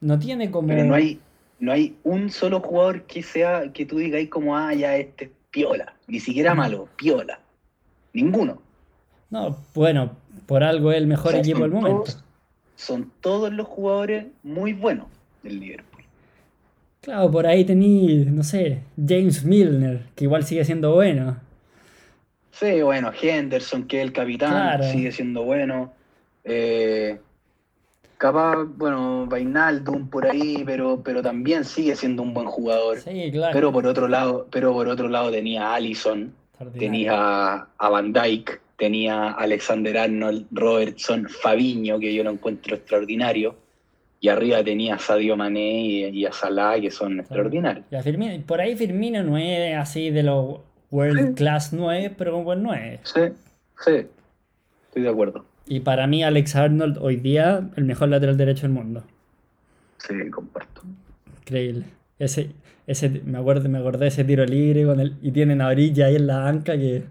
No 0.02 0.20
tiene 0.20 0.52
como. 0.52 0.68
Pero 0.68 0.86
no 0.86 0.96
hay, 0.96 1.20
no 1.60 1.72
hay 1.72 1.96
un 2.04 2.30
solo 2.30 2.60
jugador 2.60 3.04
que 3.04 3.24
sea, 3.24 3.72
que 3.72 3.86
tú 3.86 3.98
digas 3.98 4.28
como, 4.30 4.56
ah, 4.56 4.74
ya 4.74 4.96
este 4.96 5.32
piola. 5.52 5.94
Ni 6.08 6.20
siquiera 6.20 6.54
malo, 6.54 6.88
piola. 6.96 7.40
Ninguno. 8.14 8.62
No, 9.30 9.58
bueno, 9.74 10.16
por 10.46 10.64
algo 10.64 10.92
es 10.92 10.98
el 10.98 11.08
mejor 11.08 11.36
equipo 11.36 11.62
del 11.62 11.72
momento. 11.72 12.12
son 12.76 13.12
todos 13.22 13.52
los 13.52 13.68
jugadores 13.68 14.28
muy 14.44 14.74
buenos 14.74 15.08
del 15.46 15.60
Liverpool. 15.60 16.04
Claro, 17.02 17.32
por 17.32 17.48
ahí 17.48 17.64
tení, 17.64 18.26
no 18.26 18.44
sé, 18.44 18.82
James 18.98 19.46
Milner, 19.46 20.08
que 20.16 20.26
igual 20.26 20.44
sigue 20.44 20.66
siendo 20.66 20.94
bueno. 20.94 21.38
Sí, 22.52 22.82
bueno, 22.82 23.12
Henderson, 23.20 23.88
que 23.88 24.02
es 24.02 24.04
el 24.04 24.12
capitán, 24.12 24.84
sigue 24.84 25.12
siendo 25.12 25.44
bueno. 25.44 25.94
Eh, 26.44 27.18
Capaz, 28.18 28.64
bueno, 28.78 29.26
Vainaldum 29.28 30.10
por 30.10 30.26
ahí, 30.26 30.64
pero, 30.66 31.02
pero 31.04 31.22
también 31.22 31.66
sigue 31.66 31.96
siendo 31.96 32.24
un 32.24 32.34
buen 32.34 32.48
jugador. 32.48 33.00
Sí, 33.00 33.30
claro. 33.32 33.54
Pero 33.54 33.72
por 33.74 33.86
otro 33.86 34.08
lado, 34.08 34.48
pero 34.52 34.72
por 34.72 34.88
otro 34.88 35.10
lado 35.10 35.32
tenía 35.32 35.68
a 35.68 35.76
Allison, 35.76 36.34
tenía 36.80 37.68
a 37.78 37.90
Van 37.90 38.14
Dyke, 38.14 38.62
tenía 38.78 39.26
a 39.26 39.32
Alexander 39.34 39.98
Arnold, 39.98 40.48
Robertson, 40.52 41.28
Fabiño, 41.28 42.00
que 42.00 42.14
yo 42.14 42.24
lo 42.24 42.32
encuentro 42.32 42.76
extraordinario. 42.76 43.56
Y 44.26 44.30
arriba 44.30 44.64
tenía 44.64 44.96
a 44.96 44.98
Sadio 44.98 45.38
Mané 45.38 46.10
y, 46.10 46.26
a 46.26 46.32
Salah, 46.32 46.82
que 46.82 46.90
son 46.90 47.20
extraordinarios. 47.20 47.86
Y 47.92 48.40
por 48.40 48.60
ahí 48.60 48.76
Firmino 48.76 49.22
no 49.22 49.38
es 49.38 49.78
así 49.78 50.10
de 50.10 50.24
los 50.24 50.62
World 50.90 51.38
Class 51.38 51.74
9, 51.74 52.16
pero 52.18 52.36
un 52.36 52.44
buen 52.44 52.64
9. 52.64 53.02
Sí, 53.04 53.20
sí, 53.86 54.08
estoy 54.88 55.04
de 55.04 55.10
acuerdo. 55.10 55.46
Y 55.68 55.82
para 55.82 56.08
mí, 56.08 56.24
Alex 56.24 56.56
Arnold 56.56 56.98
hoy 57.02 57.18
día, 57.18 57.70
el 57.76 57.86
mejor 57.86 58.10
lateral 58.10 58.36
derecho 58.36 58.64
del 58.64 58.72
mundo. 58.72 59.04
Sí, 60.00 60.16
comparto. 60.32 60.82
Increíble. 61.42 61.86
Ese, 62.18 62.50
ese, 62.88 63.22
me 63.26 63.38
acuerdo, 63.38 63.70
me 63.70 63.78
acordé 63.78 64.06
de 64.06 64.08
ese 64.08 64.24
tiro 64.24 64.44
libre 64.44 64.88
con 64.88 65.02
el, 65.02 65.18
y 65.22 65.34
tienen 65.34 65.62
a 65.62 65.68
orilla 65.68 66.08
ahí 66.08 66.16
en 66.16 66.26
la 66.26 66.48
anca 66.48 66.76
que 66.76 67.04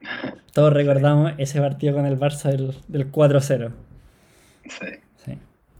todos 0.52 0.72
recordamos 0.72 1.32
ese 1.38 1.60
partido 1.60 1.96
con 1.96 2.06
el 2.06 2.16
Barça 2.16 2.52
del, 2.52 2.72
del 2.86 3.10
4-0. 3.10 3.72
Sí. 4.68 5.03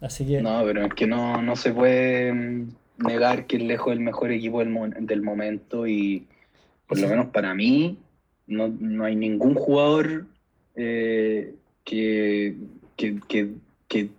Sí. 0.09 0.23
Así 0.23 0.27
que. 0.27 0.43
No, 0.43 0.63
pero 0.65 0.85
es 0.85 0.95
que 0.95 1.07
no, 1.07 1.43
no 1.43 1.57
se 1.57 1.73
puede 1.73 2.33
mm, 2.33 2.69
negar 2.99 3.47
que 3.47 3.57
es 3.57 3.63
lejos 3.63 3.93
el 3.93 4.01
mejor 4.01 4.33
equipo 4.33 4.61
del, 4.61 4.75
del 5.01 5.23
momento 5.23 5.87
y 5.87 6.27
por 6.87 6.99
lo 6.99 7.09
menos 7.09 7.27
para 7.27 7.55
mí 7.55 7.99
no, 8.47 8.69
no 8.69 9.05
hay 9.05 9.17
ningún 9.17 9.55
jugador 9.55 10.27
eh, 10.77 11.55
que, 11.85 12.55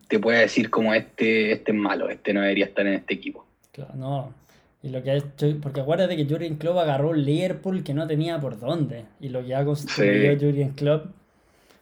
te 0.07 0.19
pueda 0.19 0.39
decir 0.39 0.69
como 0.69 0.93
este, 0.93 1.51
este 1.51 1.71
es 1.71 1.77
malo, 1.77 2.09
este 2.09 2.33
no 2.33 2.41
debería 2.41 2.65
estar 2.65 2.85
en 2.87 2.93
este 2.93 3.13
equipo. 3.13 3.45
Claro, 3.71 3.93
no. 3.95 4.33
Y 4.81 4.89
lo 4.89 5.03
que 5.03 5.11
ha 5.11 5.15
hecho, 5.15 5.47
porque 5.61 5.81
acuérdate 5.81 6.15
que 6.15 6.25
Jurgen 6.25 6.55
Klopp 6.55 6.77
agarró 6.77 7.09
un 7.09 7.25
Liverpool 7.25 7.83
que 7.83 7.93
no 7.93 8.07
tenía 8.07 8.39
por 8.39 8.59
dónde. 8.59 9.05
Y 9.19 9.29
lo 9.29 9.43
que 9.43 9.55
ha 9.55 9.65
construido 9.65 10.33
Jurgen 10.39 10.69
Klopp 10.71 11.07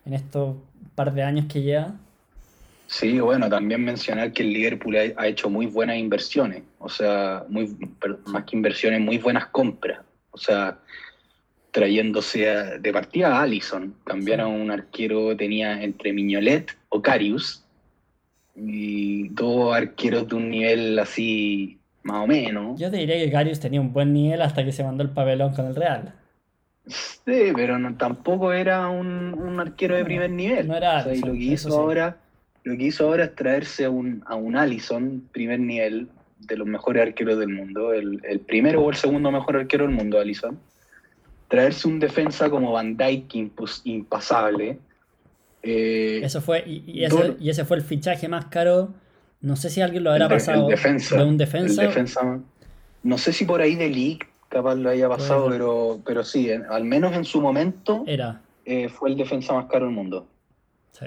en 0.05 0.13
estos 0.13 0.55
par 0.95 1.13
de 1.13 1.21
años 1.21 1.45
que 1.47 1.61
lleva. 1.61 1.95
Sí, 2.93 3.19
bueno, 3.19 3.49
también 3.49 3.83
mencionar 3.83 4.31
que 4.33 4.43
el 4.43 4.53
Liverpool 4.53 4.95
ha, 5.17 5.27
hecho 5.27 5.49
muy 5.49 5.65
buenas 5.65 5.97
inversiones. 5.97 6.61
O 6.77 6.87
sea, 6.87 7.43
muy, 7.49 7.75
más 8.27 8.43
que 8.43 8.55
inversiones, 8.55 9.01
muy 9.01 9.17
buenas 9.17 9.47
compras. 9.47 10.01
O 10.29 10.37
sea, 10.37 10.77
trayéndose 11.71 12.45
de 12.79 12.93
partida 12.93 13.35
a 13.35 13.41
Allison. 13.41 13.95
Cambiaron 14.03 14.51
un 14.51 14.69
arquero, 14.69 15.35
tenía 15.35 15.81
entre 15.81 16.13
Miñolet 16.13 16.77
o 16.89 17.01
Carius, 17.01 17.65
y 18.55 19.29
dos 19.29 19.73
arqueros 19.73 20.27
de 20.27 20.35
un 20.35 20.51
nivel 20.51 20.99
así 20.99 21.79
más 22.03 22.25
o 22.25 22.27
menos. 22.27 22.79
Yo 22.79 22.91
te 22.91 22.97
diría 22.97 23.17
que 23.17 23.31
Carius 23.31 23.59
tenía 23.59 23.81
un 23.81 23.91
buen 23.91 24.13
nivel 24.13 24.39
hasta 24.39 24.63
que 24.63 24.71
se 24.71 24.83
mandó 24.83 25.01
el 25.01 25.09
papelón 25.09 25.55
con 25.55 25.65
el 25.65 25.75
Real. 25.75 26.13
Sí, 26.85 27.53
pero 27.55 27.79
no, 27.79 27.95
tampoco 27.95 28.53
era 28.53 28.87
un, 28.87 29.59
arquero 29.59 29.95
de 29.95 30.05
primer 30.05 30.29
nivel. 30.29 30.67
No 30.67 30.75
era 30.75 31.11
y 31.11 31.21
lo 31.21 31.33
que 31.33 31.39
hizo 31.39 31.75
ahora, 31.75 32.17
lo 32.63 32.77
que 32.77 32.83
hizo 32.83 33.05
ahora 33.05 33.25
es 33.25 33.35
traerse 33.35 33.85
a 33.85 33.89
un, 33.89 34.23
a 34.25 34.35
un 34.35 34.55
Allison 34.55 35.27
primer 35.31 35.59
nivel 35.59 36.07
de 36.39 36.57
los 36.57 36.67
mejores 36.67 37.01
arqueros 37.01 37.39
del 37.39 37.49
mundo, 37.49 37.93
el, 37.93 38.21
el 38.23 38.39
primero 38.39 38.81
o 38.81 38.89
el 38.89 38.95
segundo 38.95 39.31
mejor 39.31 39.57
arquero 39.57 39.85
del 39.85 39.95
mundo, 39.95 40.19
Allison 40.19 40.59
traerse 41.53 41.87
un 41.87 41.99
defensa 41.99 42.49
como 42.49 42.71
Van 42.71 42.97
Dyke 42.97 43.51
impasable. 43.83 44.79
Eh, 45.61 46.21
eso 46.23 46.41
fue, 46.41 46.63
y, 46.65 47.03
ese, 47.03 47.63
fue 47.63 47.77
el 47.77 47.83
fichaje 47.83 48.27
más 48.27 48.45
caro. 48.45 48.95
No 49.39 49.55
sé 49.55 49.69
si 49.69 49.79
alguien 49.79 50.03
lo 50.03 50.11
habrá 50.11 50.27
pasado 50.27 50.67
defensa, 50.67 51.15
de 51.15 51.23
un 51.23 51.37
defensa. 51.37 52.41
no 53.03 53.17
sé 53.19 53.33
si 53.33 53.45
por 53.45 53.61
ahí 53.61 53.75
de 53.75 53.87
League 53.87 54.19
capaz 54.49 54.73
lo 54.73 54.89
haya 54.89 55.07
pasado, 55.07 55.47
pero, 55.47 56.01
pero 56.03 56.23
sí, 56.23 56.49
al 56.49 56.85
menos 56.85 57.13
en 57.13 57.23
su 57.23 57.39
momento 57.39 58.03
era. 58.07 58.41
Eh, 58.65 58.89
fue 58.89 59.11
el 59.11 59.15
defensa 59.15 59.53
más 59.53 59.67
caro 59.67 59.85
del 59.85 59.93
mundo. 59.93 60.25
Sí. 60.93 61.05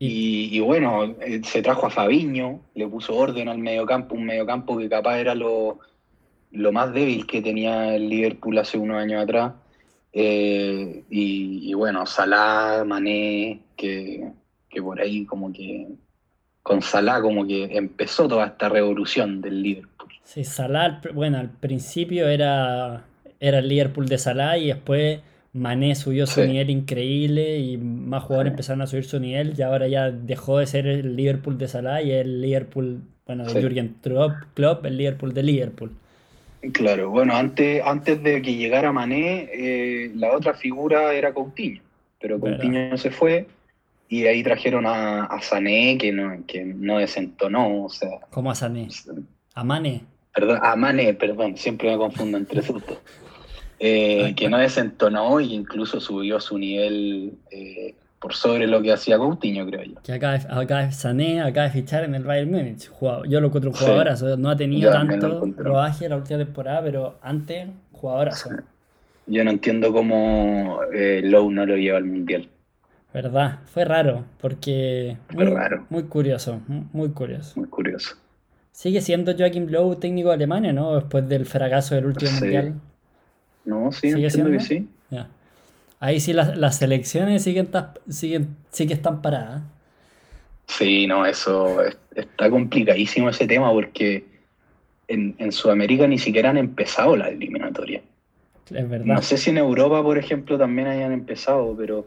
Y, 0.00 0.60
bueno, 0.60 1.16
eh, 1.20 1.40
se 1.42 1.60
trajo 1.60 1.86
a 1.86 1.90
Fabiño, 1.90 2.60
le 2.74 2.86
puso 2.86 3.16
orden 3.16 3.48
al 3.48 3.58
mediocampo, 3.58 4.14
un 4.14 4.26
mediocampo 4.26 4.78
que 4.78 4.88
capaz 4.88 5.18
era 5.18 5.34
lo, 5.34 5.80
lo 6.52 6.72
más 6.72 6.92
débil 6.92 7.26
que 7.26 7.42
tenía 7.42 7.96
el 7.96 8.08
Liverpool 8.08 8.58
hace 8.58 8.78
unos 8.78 8.98
años 8.98 9.24
atrás. 9.24 9.54
Eh, 10.12 11.02
y, 11.10 11.74
bueno, 11.74 12.06
Salah, 12.06 12.84
Mané, 12.84 13.60
que, 13.76 14.30
que, 14.70 14.80
por 14.80 15.00
ahí 15.00 15.26
como 15.26 15.52
que 15.52 15.88
con 16.62 16.80
Salah 16.80 17.20
como 17.20 17.46
que 17.46 17.64
empezó 17.76 18.28
toda 18.28 18.46
esta 18.46 18.68
revolución 18.68 19.40
del 19.40 19.62
Liverpool. 19.62 20.12
Sí, 20.22 20.44
Salah, 20.44 21.00
bueno, 21.12 21.38
al 21.38 21.50
principio 21.50 22.28
era, 22.28 23.04
era 23.40 23.58
el 23.58 23.68
Liverpool 23.68 24.06
de 24.06 24.18
Salah 24.18 24.58
y 24.58 24.68
después 24.68 25.20
Mané 25.52 25.94
subió 25.94 26.26
su 26.26 26.44
nivel 26.44 26.70
increíble 26.70 27.58
y 27.58 27.78
más 27.78 28.22
jugadores 28.24 28.52
empezaron 28.52 28.82
a 28.82 28.86
subir 28.86 29.04
su 29.04 29.18
nivel 29.18 29.54
y 29.56 29.62
ahora 29.62 29.88
ya 29.88 30.10
dejó 30.10 30.58
de 30.58 30.66
ser 30.66 30.86
el 30.86 31.16
Liverpool 31.16 31.56
de 31.58 31.68
Salah 31.68 32.02
y 32.02 32.10
el 32.12 32.42
Liverpool, 32.42 33.00
bueno, 33.26 33.44
de 33.44 33.60
Jürgen 33.60 33.96
Klopp, 34.02 34.84
el 34.84 34.96
Liverpool 34.96 35.32
de 35.32 35.42
Liverpool. 35.42 35.92
Claro, 36.72 37.10
bueno, 37.10 37.34
antes, 37.34 37.82
antes 37.84 38.22
de 38.22 38.42
que 38.42 38.56
llegara 38.56 38.92
Mané, 38.92 39.48
eh, 39.52 40.12
la 40.14 40.36
otra 40.36 40.54
figura 40.54 41.14
era 41.14 41.32
Coutinho, 41.32 41.80
pero 42.20 42.38
Coutinho 42.38 42.90
no 42.90 42.98
se 42.98 43.10
fue 43.10 43.46
y 44.08 44.26
ahí 44.26 44.42
trajeron 44.42 44.84
a, 44.86 45.28
Sané 45.40 45.96
que 45.98 46.12
no, 46.12 46.44
que 46.46 46.64
no 46.64 46.98
desentonó, 46.98 47.84
o 47.84 47.88
sea... 47.88 48.20
¿Cómo 48.30 48.50
a 48.50 48.54
Sané? 48.54 48.88
¿A 49.54 49.64
Mané? 49.64 50.02
Perdón, 50.34 50.58
a 50.62 50.76
Mané, 50.76 51.14
perdón, 51.14 51.56
siempre 51.56 51.90
me 51.90 51.96
confundo 51.96 52.38
entre 52.38 52.60
esos 52.60 52.84
dos. 52.86 52.98
Eh, 53.80 54.34
que 54.34 54.48
no 54.48 54.58
desentonó 54.58 55.38
e 55.38 55.44
incluso 55.44 56.00
subió 56.00 56.40
su 56.40 56.58
nivel 56.58 57.34
eh, 57.50 57.94
por 58.18 58.34
sobre 58.34 58.66
lo 58.66 58.82
que 58.82 58.92
hacía 58.92 59.18
Coutinho, 59.18 59.66
creo 59.66 59.84
yo. 59.84 60.02
Que 60.02 60.14
acá, 60.14 60.34
acá 60.50 60.90
Sané 60.90 61.40
acaba 61.40 61.66
de 61.68 61.72
fichar 61.72 62.04
en 62.04 62.14
el 62.14 62.24
Bayern 62.24 62.50
Múnich. 62.50 62.90
Yo 63.00 63.40
lo 63.40 63.46
encuentro 63.46 63.70
un 63.70 63.76
jugadorazo. 63.76 64.36
no 64.36 64.50
ha 64.50 64.56
tenido 64.56 64.90
tanto 64.90 65.46
rodaje 65.56 66.08
la 66.08 66.16
última 66.16 66.38
temporada, 66.38 66.82
pero 66.82 67.18
antes 67.22 67.68
jugadorazo. 67.92 68.50
Yo 69.30 69.44
no 69.44 69.50
entiendo 69.50 69.92
cómo 69.92 70.80
eh, 70.90 71.20
Lowe 71.22 71.52
no 71.52 71.66
lo 71.66 71.76
lleva 71.76 71.98
al 71.98 72.04
Mundial. 72.04 72.48
¿Verdad? 73.12 73.58
Fue 73.66 73.84
raro, 73.84 74.24
porque... 74.40 75.18
Muy, 75.34 75.44
raro. 75.44 75.84
Muy 75.90 76.04
curioso, 76.04 76.62
muy 76.66 77.10
curioso. 77.10 77.52
Muy 77.56 77.68
curioso. 77.68 78.16
¿Sigue 78.72 79.02
siendo 79.02 79.36
Joachim 79.36 79.66
Lowe 79.68 79.96
técnico 79.96 80.28
de 80.28 80.36
Alemania, 80.36 80.72
no? 80.72 80.94
Después 80.94 81.28
del 81.28 81.44
fracaso 81.44 81.94
del 81.94 82.06
último 82.06 82.30
Mundial. 82.40 82.74
No, 83.68 83.92
sí, 83.92 84.08
entiendo 84.08 84.50
que 84.50 84.60
sí. 84.60 84.88
Ahí 86.00 86.20
sí 86.20 86.32
las, 86.32 86.78
selecciones 86.78 87.42
siguen, 87.42 87.68
siguen, 88.08 88.56
sí 88.70 88.86
que 88.86 88.94
están 88.94 89.20
paradas. 89.20 89.62
Sí, 90.66 91.06
no, 91.06 91.26
eso 91.26 91.82
está 92.14 92.48
complicadísimo 92.48 93.28
ese 93.28 93.46
tema 93.46 93.70
porque 93.72 94.24
en, 95.08 95.52
Sudamérica 95.52 96.06
ni 96.06 96.18
siquiera 96.18 96.50
han 96.50 96.56
empezado 96.56 97.14
las 97.16 97.28
eliminatorias. 97.28 98.02
Es 98.70 98.88
verdad. 98.88 99.04
No 99.06 99.22
sé 99.22 99.36
si 99.36 99.50
en 99.50 99.58
Europa, 99.58 100.02
por 100.02 100.16
ejemplo, 100.16 100.56
también 100.56 100.88
hayan 100.88 101.12
empezado, 101.12 101.76
pero, 101.76 102.06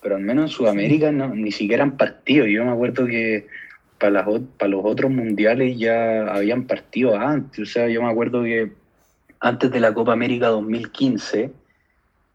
pero 0.00 0.16
al 0.16 0.22
menos 0.22 0.50
en 0.50 0.56
Sudamérica 0.56 1.12
ni 1.12 1.52
siquiera 1.52 1.82
han 1.82 1.98
partido. 1.98 2.46
Yo 2.46 2.64
me 2.64 2.70
acuerdo 2.70 3.04
que 3.06 3.46
para, 3.98 4.24
para 4.24 4.70
los 4.70 4.84
otros 4.84 5.10
mundiales 5.10 5.76
ya 5.76 6.28
habían 6.32 6.66
partido 6.66 7.14
antes. 7.18 7.60
O 7.60 7.66
sea, 7.66 7.88
yo 7.88 8.00
me 8.02 8.10
acuerdo 8.10 8.42
que 8.44 8.70
antes 9.40 9.70
de 9.70 9.80
la 9.80 9.94
Copa 9.94 10.12
América 10.12 10.48
2015, 10.48 11.52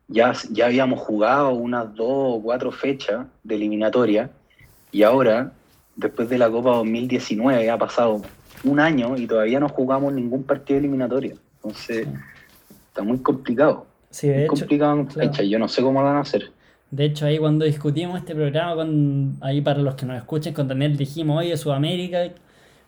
ya, 0.07 0.33
ya 0.51 0.65
habíamos 0.65 0.99
jugado 0.99 1.51
unas 1.51 1.93
dos 1.95 2.37
o 2.37 2.41
cuatro 2.41 2.71
fechas 2.71 3.25
de 3.43 3.55
eliminatoria 3.55 4.29
y 4.91 5.03
ahora, 5.03 5.51
después 5.95 6.29
de 6.29 6.37
la 6.37 6.49
Copa 6.49 6.75
2019, 6.77 7.69
ha 7.69 7.77
pasado 7.77 8.21
un 8.63 8.79
año 8.79 9.17
y 9.17 9.27
todavía 9.27 9.59
no 9.59 9.69
jugamos 9.69 10.13
ningún 10.13 10.43
partido 10.43 10.75
de 10.75 10.85
eliminatoria. 10.85 11.35
Entonces, 11.55 12.07
está 12.87 13.03
muy 13.03 13.17
complicado. 13.19 13.87
Sí, 14.09 14.27
de 14.27 14.39
muy 14.39 14.47
complicado 14.47 15.07
yo 15.43 15.57
no 15.57 15.67
sé 15.67 15.81
cómo 15.81 16.01
lo 16.01 16.05
van 16.05 16.17
a 16.17 16.21
hacer. 16.21 16.51
De 16.91 17.05
hecho, 17.05 17.25
ahí 17.25 17.39
cuando 17.39 17.65
discutimos 17.65 18.19
este 18.19 18.35
programa, 18.35 18.75
con, 18.75 19.37
ahí 19.41 19.61
para 19.61 19.79
los 19.79 19.95
que 19.95 20.05
nos 20.05 20.15
escuchen, 20.15 20.53
con 20.53 20.67
Daniel 20.67 20.95
dijimos, 20.95 21.39
oye, 21.39 21.57
Sudamérica, 21.57 22.19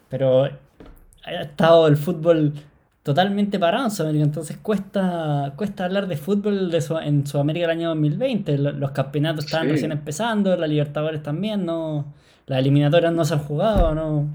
pero 0.09 0.43
ha 0.43 1.41
estado 1.41 1.87
el 1.87 1.97
fútbol 1.97 2.53
totalmente 3.05 3.59
parado 3.59 3.85
en 3.85 3.91
Sudamérica, 3.91 4.25
entonces 4.25 4.57
cuesta, 4.57 5.53
cuesta 5.55 5.85
hablar 5.85 6.07
de 6.07 6.17
fútbol 6.17 6.71
de 6.71 6.83
en 7.03 7.27
Sudamérica 7.27 7.65
el 7.65 7.71
año 7.71 7.89
2020. 7.89 8.57
Los, 8.57 8.91
campeonatos 8.93 9.45
estaban 9.45 9.69
recién 9.69 9.91
empezando, 9.91 10.55
la 10.57 10.65
Libertadores 10.65 11.21
también, 11.21 11.67
no 11.67 12.03
las 12.47 12.57
eliminatorias 12.57 13.13
no 13.13 13.23
se 13.23 13.35
han 13.35 13.41
jugado, 13.41 13.93
no. 13.93 14.27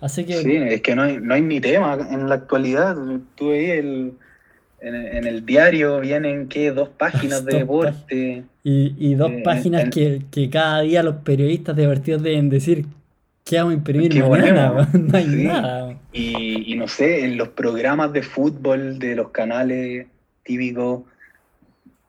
Así 0.00 0.24
que... 0.24 0.34
Sí, 0.36 0.54
es 0.54 0.82
que 0.82 0.94
no 0.94 1.02
hay, 1.02 1.18
no 1.20 1.34
hay 1.34 1.42
ni 1.42 1.60
tema 1.60 1.98
en 2.12 2.28
la 2.28 2.36
actualidad. 2.36 2.96
Tú 3.34 3.48
veías 3.48 3.78
el, 3.78 4.12
en, 4.80 5.26
el 5.26 5.44
diario 5.44 5.98
vienen 5.98 6.46
que 6.46 6.70
dos 6.70 6.90
páginas 6.90 7.44
de 7.44 7.58
deporte. 7.58 8.44
Y, 8.62 8.94
y 8.98 9.14
dos 9.16 9.32
eh, 9.32 9.42
páginas 9.44 9.90
que, 9.90 10.22
que, 10.30 10.48
cada 10.48 10.82
día 10.82 11.02
los 11.02 11.16
periodistas 11.16 11.74
divertidos 11.74 12.22
deben 12.22 12.50
decir 12.50 12.86
¿Qué 13.44 13.56
vamos 13.56 13.72
a 13.72 13.76
imprimir 13.76 14.24
mañana? 14.24 14.88
no 14.92 15.18
hay 15.18 15.26
nada. 15.26 15.98
Y, 16.12 16.74
no 16.76 16.88
sé, 16.88 17.24
en 17.24 17.36
los 17.36 17.48
programas 17.48 18.12
de 18.12 18.22
fútbol 18.22 18.98
de 18.98 19.16
los 19.16 19.30
canales 19.30 20.06
típicos 20.44 21.02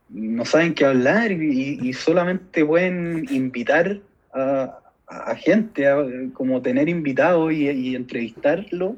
no 0.10 0.46
saben 0.46 0.76
qué 0.76 0.86
hablar 0.86 1.32
y, 1.32 1.92
solamente 1.94 2.64
pueden 2.64 3.26
invitar 3.32 4.00
a, 4.34 4.80
gente, 5.38 5.86
como 6.34 6.62
tener 6.62 6.88
invitados 6.88 7.52
y, 7.52 7.96
entrevistarlo, 7.96 8.96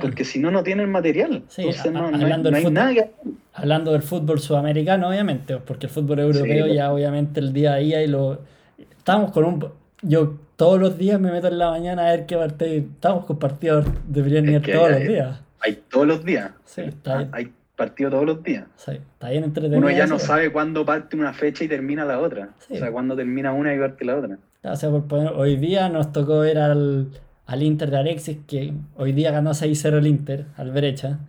porque 0.00 0.24
si 0.24 0.38
no, 0.38 0.50
no 0.50 0.62
tienen 0.62 0.90
material. 0.90 1.42
Entonces 1.56 1.92
no, 1.92 2.06
hablando, 2.06 2.54
hay, 2.54 2.64
nada 2.70 3.08
hablando 3.52 3.92
del 3.92 4.02
fútbol 4.02 4.40
sudamericano, 4.40 5.08
obviamente, 5.08 5.56
porque 5.58 5.86
el 5.86 5.92
fútbol 5.92 6.20
europeo 6.20 6.66
ya 6.66 6.92
obviamente 6.92 7.40
el 7.40 7.52
día 7.52 7.74
a 7.74 7.76
día 7.76 8.02
y 8.02 8.06
lo... 8.06 8.40
Estamos 8.78 9.32
con 9.32 9.44
un... 9.44 9.68
Yo 10.02 10.36
todos 10.60 10.78
los 10.78 10.98
días 10.98 11.18
me 11.18 11.32
meto 11.32 11.48
en 11.48 11.56
la 11.56 11.70
mañana 11.70 12.06
a 12.06 12.10
ver 12.10 12.26
qué 12.26 12.36
partido. 12.36 12.70
Estamos 12.70 13.24
con 13.24 13.38
partidos, 13.38 13.86
deberían 14.06 14.46
ir 14.46 14.60
todos 14.60 14.90
los 14.90 15.00
días. 15.00 15.40
Hay 15.60 15.82
todos 15.88 16.06
los 16.06 16.22
días. 16.22 16.50
Sí, 16.66 16.82
está 16.82 17.16
bien. 17.16 17.30
Hay 17.32 17.52
partidos 17.76 18.12
todos 18.12 18.26
los 18.26 18.42
días. 18.42 18.64
Sí, 18.76 18.90
está 18.90 19.30
bien 19.30 19.44
entretenido. 19.44 19.78
Uno 19.78 19.90
ya 19.90 20.06
no 20.06 20.18
sabe 20.18 20.52
cuándo 20.52 20.84
parte 20.84 21.16
una 21.16 21.32
fecha 21.32 21.64
y 21.64 21.68
termina 21.68 22.04
la 22.04 22.18
otra. 22.18 22.50
O 22.68 22.74
sea, 22.74 22.92
cuándo 22.92 23.16
termina 23.16 23.54
una 23.54 23.74
y 23.74 23.78
parte 23.78 24.04
la 24.04 24.16
otra. 24.18 24.36
O 24.62 24.76
sea, 24.76 24.90
por 24.90 25.06
poner, 25.06 25.32
hoy 25.32 25.56
día 25.56 25.88
nos 25.88 26.12
tocó 26.12 26.40
ver 26.40 26.58
al, 26.58 27.08
al 27.46 27.62
Inter 27.62 27.90
de 27.90 27.96
Alexis, 27.96 28.36
que 28.46 28.74
hoy 28.96 29.12
día 29.12 29.30
ganó 29.30 29.52
6-0 29.52 29.96
el 29.96 30.06
Inter, 30.08 30.44
al 30.58 30.72
brecha. 30.72 31.20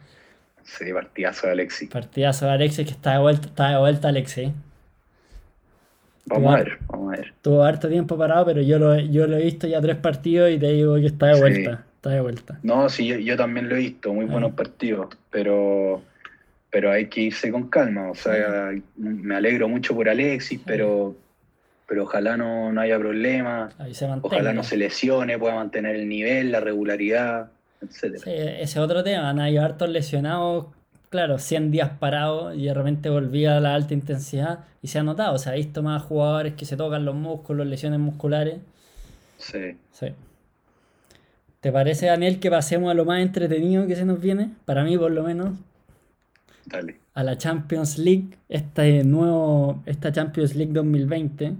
Sí, 0.63 0.91
partidazo 0.91 1.47
de 1.47 1.53
Alexis. 1.53 1.89
Partidazo 1.89 2.47
de 2.47 2.51
Alexis, 2.51 2.85
que 2.85 2.91
está 2.91 3.13
de 3.13 3.19
vuelta, 3.19 3.47
está 3.47 3.69
de 3.69 3.77
vuelta 3.77 4.09
Alexis. 4.09 4.49
Vamos 6.25 6.53
a 6.53 6.57
ver, 6.57 6.77
vamos 6.87 7.13
a 7.13 7.17
ver. 7.17 7.33
Tuvo 7.41 7.63
harto 7.63 7.89
tiempo 7.89 8.17
parado, 8.17 8.45
pero 8.45 8.61
yo 8.61 8.79
lo, 8.79 8.97
yo 8.99 9.27
lo 9.27 9.37
he 9.37 9.43
visto 9.43 9.67
ya 9.67 9.81
tres 9.81 9.97
partidos 9.97 10.51
y 10.51 10.59
te 10.59 10.71
digo 10.71 10.95
que 10.95 11.07
está 11.07 11.27
de 11.27 11.39
vuelta. 11.39 11.85
Está 11.95 12.09
de 12.09 12.21
vuelta. 12.21 12.59
No, 12.63 12.89
sí, 12.89 13.23
yo, 13.23 13.37
también 13.37 13.69
lo 13.69 13.75
he 13.75 13.79
visto, 13.79 14.13
muy 14.13 14.25
buenos 14.25 14.53
partidos, 14.53 15.15
pero, 15.29 16.01
pero 16.71 16.91
hay 16.91 17.07
que 17.07 17.21
irse 17.21 17.51
con 17.51 17.69
calma. 17.69 18.09
O 18.09 18.15
sea, 18.15 18.71
me 18.97 19.35
alegro 19.35 19.67
mucho 19.67 19.93
por 19.93 20.09
Alexis, 20.09 20.59
pero, 20.65 21.15
pero 21.87 22.03
ojalá 22.03 22.37
no, 22.37 22.71
haya 22.79 22.97
problemas. 22.97 23.75
Ojalá 24.23 24.51
no 24.53 24.63
se 24.63 24.77
lesione, 24.77 25.37
pueda 25.37 25.55
mantener 25.55 25.95
el 25.95 26.09
nivel, 26.09 26.51
la 26.51 26.59
regularidad, 26.59 27.51
etc. 27.81 28.15
Ese 28.25 28.61
es 28.63 28.77
otro 28.77 29.03
tema. 29.03 29.31
Hay 29.43 29.57
hartos 29.57 29.89
lesionados 29.89 30.67
claro, 31.11 31.37
100 31.37 31.71
días 31.71 31.91
parados 31.99 32.55
y 32.55 32.65
de 32.65 32.73
repente 32.73 33.09
volvía 33.09 33.57
a 33.57 33.59
la 33.59 33.75
alta 33.75 33.93
intensidad 33.93 34.61
y 34.81 34.87
se 34.87 34.97
ha 34.97 35.03
notado, 35.03 35.37
se 35.37 35.49
ha 35.49 35.53
visto 35.53 35.83
más 35.83 36.01
jugadores 36.01 36.53
que 36.53 36.65
se 36.65 36.77
tocan 36.77 37.05
los 37.05 37.13
músculos, 37.13 37.67
lesiones 37.67 37.99
musculares. 37.99 38.59
Sí. 39.37 39.77
Sí. 39.91 40.07
¿Te 41.59 41.71
parece, 41.71 42.07
Daniel, 42.07 42.39
que 42.39 42.49
pasemos 42.49 42.89
a 42.89 42.93
lo 42.93 43.05
más 43.05 43.21
entretenido 43.21 43.85
que 43.85 43.95
se 43.95 44.05
nos 44.05 44.21
viene? 44.21 44.51
Para 44.65 44.83
mí, 44.83 44.97
por 44.97 45.11
lo 45.11 45.23
menos. 45.23 45.59
Dale. 46.65 46.99
A 47.13 47.23
la 47.23 47.37
Champions 47.37 47.97
League, 47.97 48.29
este 48.47 49.03
nuevo, 49.03 49.83
esta 49.85 50.13
Champions 50.13 50.55
League 50.55 50.71
2020, 50.71 51.53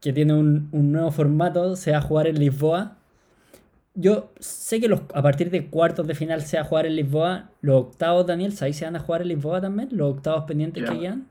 que 0.00 0.12
tiene 0.14 0.32
un, 0.32 0.70
un 0.72 0.90
nuevo 0.90 1.10
formato, 1.12 1.76
se 1.76 1.92
va 1.92 1.98
a 1.98 2.00
jugar 2.00 2.28
en 2.28 2.38
Lisboa 2.38 2.96
yo 3.94 4.32
sé 4.40 4.80
que 4.80 4.88
los, 4.88 5.02
a 5.14 5.22
partir 5.22 5.50
de 5.50 5.66
cuartos 5.66 6.06
de 6.06 6.14
final 6.14 6.42
se 6.42 6.56
va 6.56 6.64
a 6.64 6.66
jugar 6.66 6.86
en 6.86 6.96
Lisboa. 6.96 7.50
Los 7.60 7.76
octavos, 7.86 8.26
Daniel, 8.26 8.52
¿sabes 8.52 8.76
si 8.76 8.80
se 8.80 8.84
van 8.86 8.96
a 8.96 9.00
jugar 9.00 9.22
en 9.22 9.28
Lisboa 9.28 9.60
también? 9.60 9.88
¿Los 9.92 10.16
octavos 10.16 10.44
pendientes 10.44 10.88
que 10.88 10.98
quedan? 10.98 11.26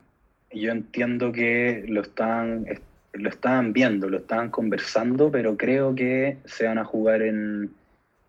Yo 0.50 0.72
entiendo 0.72 1.30
que 1.32 1.84
lo 1.88 2.00
están, 2.00 2.66
lo 3.12 3.28
estaban 3.28 3.72
viendo, 3.72 4.08
lo 4.08 4.18
estaban 4.18 4.50
conversando, 4.50 5.30
pero 5.30 5.56
creo 5.56 5.94
que 5.94 6.38
se 6.44 6.66
van 6.66 6.78
a 6.78 6.84
jugar 6.84 7.22
en, 7.22 7.70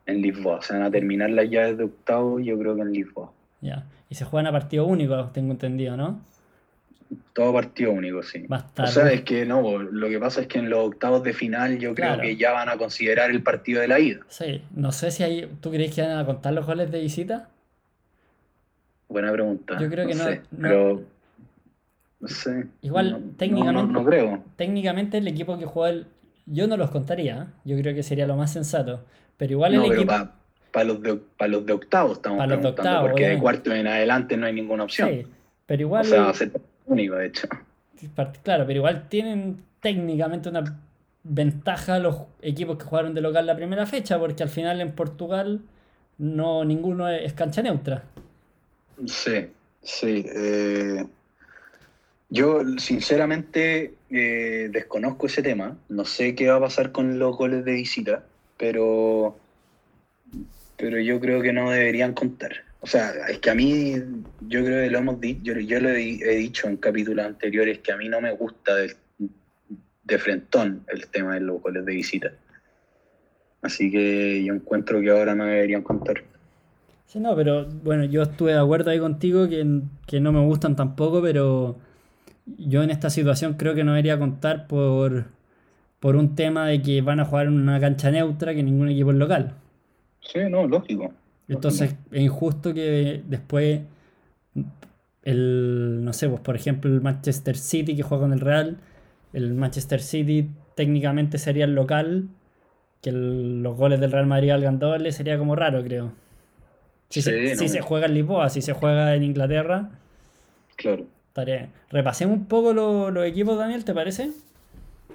En 0.06 0.22
Lisboa. 0.22 0.62
Se 0.62 0.74
van 0.74 0.84
a 0.84 0.92
terminar 0.92 1.30
las 1.30 1.50
llaves 1.50 1.78
de 1.78 1.86
octavo, 1.86 2.40
yo 2.40 2.60
creo 2.60 2.76
que 2.76 2.82
en 2.82 2.92
Lisboa. 2.92 3.32
Ya. 3.62 3.86
Y 4.10 4.16
se 4.16 4.26
juegan 4.26 4.48
a 4.48 4.52
partido 4.52 4.86
único, 4.86 5.30
tengo 5.34 5.52
entendido, 5.54 5.96
¿no? 5.96 6.20
Todo 7.34 7.54
partido 7.54 7.92
único, 7.92 8.24
sí. 8.24 8.46
Estar. 8.50 8.86
O 8.86 8.88
sea, 8.88 9.12
es 9.12 9.22
que 9.22 9.46
no, 9.46 9.78
lo 9.80 10.10
que 10.10 10.20
pasa 10.20 10.42
es 10.42 10.48
que 10.48 10.58
en 10.60 10.70
los 10.70 10.80
octavos 10.88 11.22
de 11.24 11.34
final 11.34 11.78
yo 11.78 11.94
Claro. 11.94 12.20
creo 12.20 12.30
que 12.32 12.38
ya 12.38 12.52
van 12.54 12.70
a 12.70 12.78
considerar 12.78 13.30
el 13.30 13.44
partido 13.44 13.82
de 13.82 13.88
la 13.88 14.00
ida. 14.00 14.22
Sí, 14.30 14.62
no 14.74 14.92
sé 14.92 15.12
si 15.12 15.24
hay. 15.24 15.50
¿Tú 15.62 15.70
crees 15.72 15.94
que 15.94 16.02
van 16.02 16.18
a 16.18 16.26
contar 16.26 16.54
los 16.54 16.66
goles 16.66 16.90
de 16.92 17.02
visita? 17.02 17.50
Buena 19.08 19.32
pregunta. 19.32 19.78
Yo 19.80 19.90
creo 19.90 20.08
que 20.08 20.16
no- 20.16 20.24
sé, 20.24 20.42
no- 20.52 20.68
Pero. 20.68 21.02
No 22.22 22.28
sé. 22.28 22.68
Igual, 22.82 23.12
No- 23.12 23.20
técnicamente- 23.38 23.94
No, 23.94 24.00
no 24.00 24.06
creo. 24.06 24.44
Técnicamente 24.56 25.18
el 25.20 25.28
equipo 25.28 25.60
que 25.60 25.66
juega 25.66 25.90
el... 25.94 26.08
Yo 26.48 26.66
no 26.68 26.78
los 26.78 26.90
contaría, 26.90 27.44
¿eh? 27.44 27.46
yo 27.66 27.78
creo 27.78 27.94
que 27.94 28.02
sería 28.04 28.26
lo 28.26 28.36
más 28.36 28.52
sensato. 28.54 29.04
Pero 29.38 29.52
igual 29.54 29.74
el 29.76 29.82
pero 29.82 29.94
equipo... 29.94 30.14
para 30.72 30.86
los, 30.86 31.02
de, 31.02 31.16
pa 31.38 31.48
los 31.48 31.66
de 31.66 31.74
octavos 31.74 32.14
estamos 32.14 32.38
Pa 32.40 32.48
los 32.48 32.62
de 32.62 32.68
octavos, 32.70 33.10
porque 33.10 33.30
de 33.30 33.38
cuarto 33.38 33.74
en 33.74 33.88
adelante 33.88 34.38
no 34.38 34.46
hay 34.46 34.54
ninguna 34.54 34.84
opción. 34.86 35.10
Sí, 35.10 35.28
pero 35.66 35.80
O 35.80 35.82
igual... 35.88 36.06
sea, 36.06 36.22
va 36.22 36.30
a 36.30 36.34
ser 36.34 36.52
único, 36.86 37.16
de 37.16 37.28
hecho. 37.28 37.48
Claro, 38.44 38.66
pero 38.66 38.78
igual 38.78 39.08
tienen 39.10 39.64
técnicamente 39.80 40.50
una 40.50 40.80
ventaja 41.24 42.00
los 42.00 42.24
equipos 42.42 42.78
que 42.78 42.86
jugaron 42.86 43.14
de 43.14 43.22
local 43.22 43.46
la 43.46 43.56
primera 43.56 43.86
fecha, 43.86 44.20
porque 44.20 44.44
al 44.44 44.50
final 44.50 44.82
en 44.82 44.92
Portugal 44.92 45.62
no 46.18 46.64
ninguno 46.64 47.10
es 47.10 47.34
cancha 47.34 47.62
neutra. 47.62 48.04
Sí, 49.06 49.48
sí. 49.82 50.26
eh, 50.28 51.06
yo, 52.30 52.62
sinceramente, 52.78 53.94
eh, 54.10 54.70
desconozco 54.72 55.28
ese 55.28 55.42
tema. 55.42 55.78
No 55.90 56.06
sé 56.06 56.36
qué 56.36 56.50
va 56.50 56.58
a 56.58 56.62
pasar 56.62 56.92
con 56.92 57.20
los 57.20 57.38
goles 57.38 57.64
de 57.66 57.74
visita, 57.74 58.24
pero, 58.58 59.38
pero 60.78 61.00
yo 61.00 61.20
creo 61.20 61.42
que 61.42 61.54
no 61.54 61.70
deberían 61.70 62.14
contar. 62.14 62.65
O 62.86 62.88
sea, 62.88 63.10
es 63.28 63.40
que 63.40 63.50
a 63.50 63.56
mí, 63.56 63.96
yo 64.42 64.64
creo 64.64 64.84
que 64.84 64.92
lo 64.92 65.00
hemos 65.00 65.20
dicho, 65.20 65.42
yo, 65.42 65.60
yo 65.60 65.80
lo 65.80 65.90
he, 65.90 66.20
he 66.22 66.36
dicho 66.36 66.68
en 66.68 66.78
capítulos 66.78 67.26
anteriores, 67.26 67.80
que 67.80 67.92
a 67.92 67.98
mí 67.98 68.08
no 68.08 68.22
me 68.22 68.32
gusta 68.32 68.76
del- 68.76 68.96
de 70.04 70.20
frentón 70.20 70.84
el 70.90 71.08
tema 71.08 71.34
de 71.34 71.40
los 71.42 71.60
goles 71.64 71.84
de 71.84 71.96
visita. 71.96 72.32
Así 73.64 73.90
que 73.90 74.44
yo 74.46 74.54
encuentro 74.54 75.02
que 75.02 75.10
ahora 75.10 75.34
no 75.34 75.46
deberían 75.46 75.82
contar. 75.82 76.22
Sí, 77.08 77.20
no, 77.20 77.36
pero 77.36 77.66
bueno, 77.66 78.04
yo 78.04 78.22
estuve 78.22 78.52
de 78.54 78.60
acuerdo 78.60 78.92
ahí 78.92 79.00
contigo 79.00 79.50
que, 79.50 79.66
que 80.06 80.20
no 80.20 80.32
me 80.32 80.46
gustan 80.46 80.76
tampoco, 80.76 81.24
pero 81.24 81.78
yo 82.46 82.84
en 82.84 82.92
esta 82.92 83.10
situación 83.10 83.56
creo 83.56 83.74
que 83.74 83.84
no 83.84 83.94
debería 83.94 84.20
contar 84.20 84.68
por, 84.68 85.26
por 86.00 86.16
un 86.18 86.36
tema 86.36 86.68
de 86.68 86.84
que 86.84 87.02
van 87.02 87.20
a 87.20 87.26
jugar 87.26 87.48
en 87.48 87.54
una 87.54 87.80
cancha 87.80 88.12
neutra 88.12 88.54
que 88.54 88.62
ningún 88.62 88.90
equipo 88.90 89.10
es 89.10 89.18
local. 89.18 89.56
Sí, 90.22 90.38
no, 90.52 90.68
lógico. 90.68 91.12
Entonces 91.48 91.96
es 92.12 92.22
injusto 92.22 92.74
que 92.74 93.24
después 93.28 93.82
el, 95.24 96.02
no 96.04 96.14
sé, 96.14 96.30
pues 96.30 96.42
por 96.42 96.56
ejemplo 96.56 96.92
el 96.92 97.02
Manchester 97.02 97.58
City 97.58 97.96
que 97.96 98.04
juega 98.04 98.24
con 98.24 98.34
el 98.34 98.40
Real, 98.40 98.78
el 99.34 99.54
Manchester 99.54 100.02
City 100.02 100.50
técnicamente 100.76 101.38
sería 101.38 101.66
el 101.66 101.76
local, 101.76 102.28
que 103.02 103.10
el- 103.12 103.62
los 103.64 103.76
goles 103.78 104.00
del 104.00 104.12
Real 104.12 104.28
Madrid 104.28 104.50
valgan 104.52 104.80
dobles 104.80 105.16
sería 105.16 105.38
como 105.38 105.56
raro, 105.56 105.84
creo. 105.84 106.12
Si, 107.10 107.22
se, 107.22 107.50
Sí, 107.50 107.56
si 107.56 107.66
no. 107.66 107.70
se 107.72 107.82
juega 107.82 108.08
en 108.08 108.14
Lisboa, 108.16 108.50
si 108.50 108.62
se 108.62 108.74
juega 108.74 109.16
en 109.16 109.24
Inglaterra, 109.24 109.90
Claro. 110.76 111.06
Repasemos 111.90 112.38
un 112.38 112.46
poco 112.46 112.74
lo- 112.74 113.12
los 113.12 113.26
equipos, 113.26 113.58
Daniel, 113.58 113.84
¿te 113.86 113.94
parece? 113.94 114.32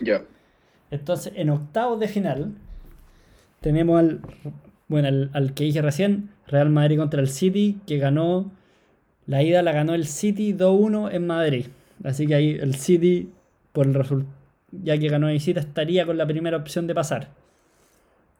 ya. 0.00 0.22
Entonces, 0.90 1.32
en 1.36 1.50
octavos 1.50 1.98
de 2.00 2.08
final, 2.08 2.52
tenemos 3.60 3.98
al, 4.00 4.20
bueno, 4.90 5.06
al, 5.06 5.30
al 5.32 5.54
que 5.54 5.64
dije 5.64 5.80
recién, 5.80 6.30
Real 6.48 6.68
Madrid 6.68 6.98
contra 6.98 7.20
el 7.20 7.28
City, 7.28 7.78
que 7.86 7.98
ganó, 7.98 8.50
la 9.24 9.40
ida 9.40 9.62
la 9.62 9.70
ganó 9.70 9.94
el 9.94 10.04
City 10.04 10.52
2-1 10.52 11.14
en 11.14 11.28
Madrid. 11.28 11.66
Así 12.02 12.26
que 12.26 12.34
ahí 12.34 12.58
el 12.60 12.74
City, 12.74 13.30
por 13.72 13.86
el 13.86 13.94
resultado, 13.94 14.34
ya 14.72 14.98
que 14.98 15.08
ganó 15.08 15.28
de 15.28 15.34
visita, 15.34 15.60
estaría 15.60 16.04
con 16.06 16.18
la 16.18 16.26
primera 16.26 16.56
opción 16.56 16.88
de 16.88 16.94
pasar. 16.96 17.28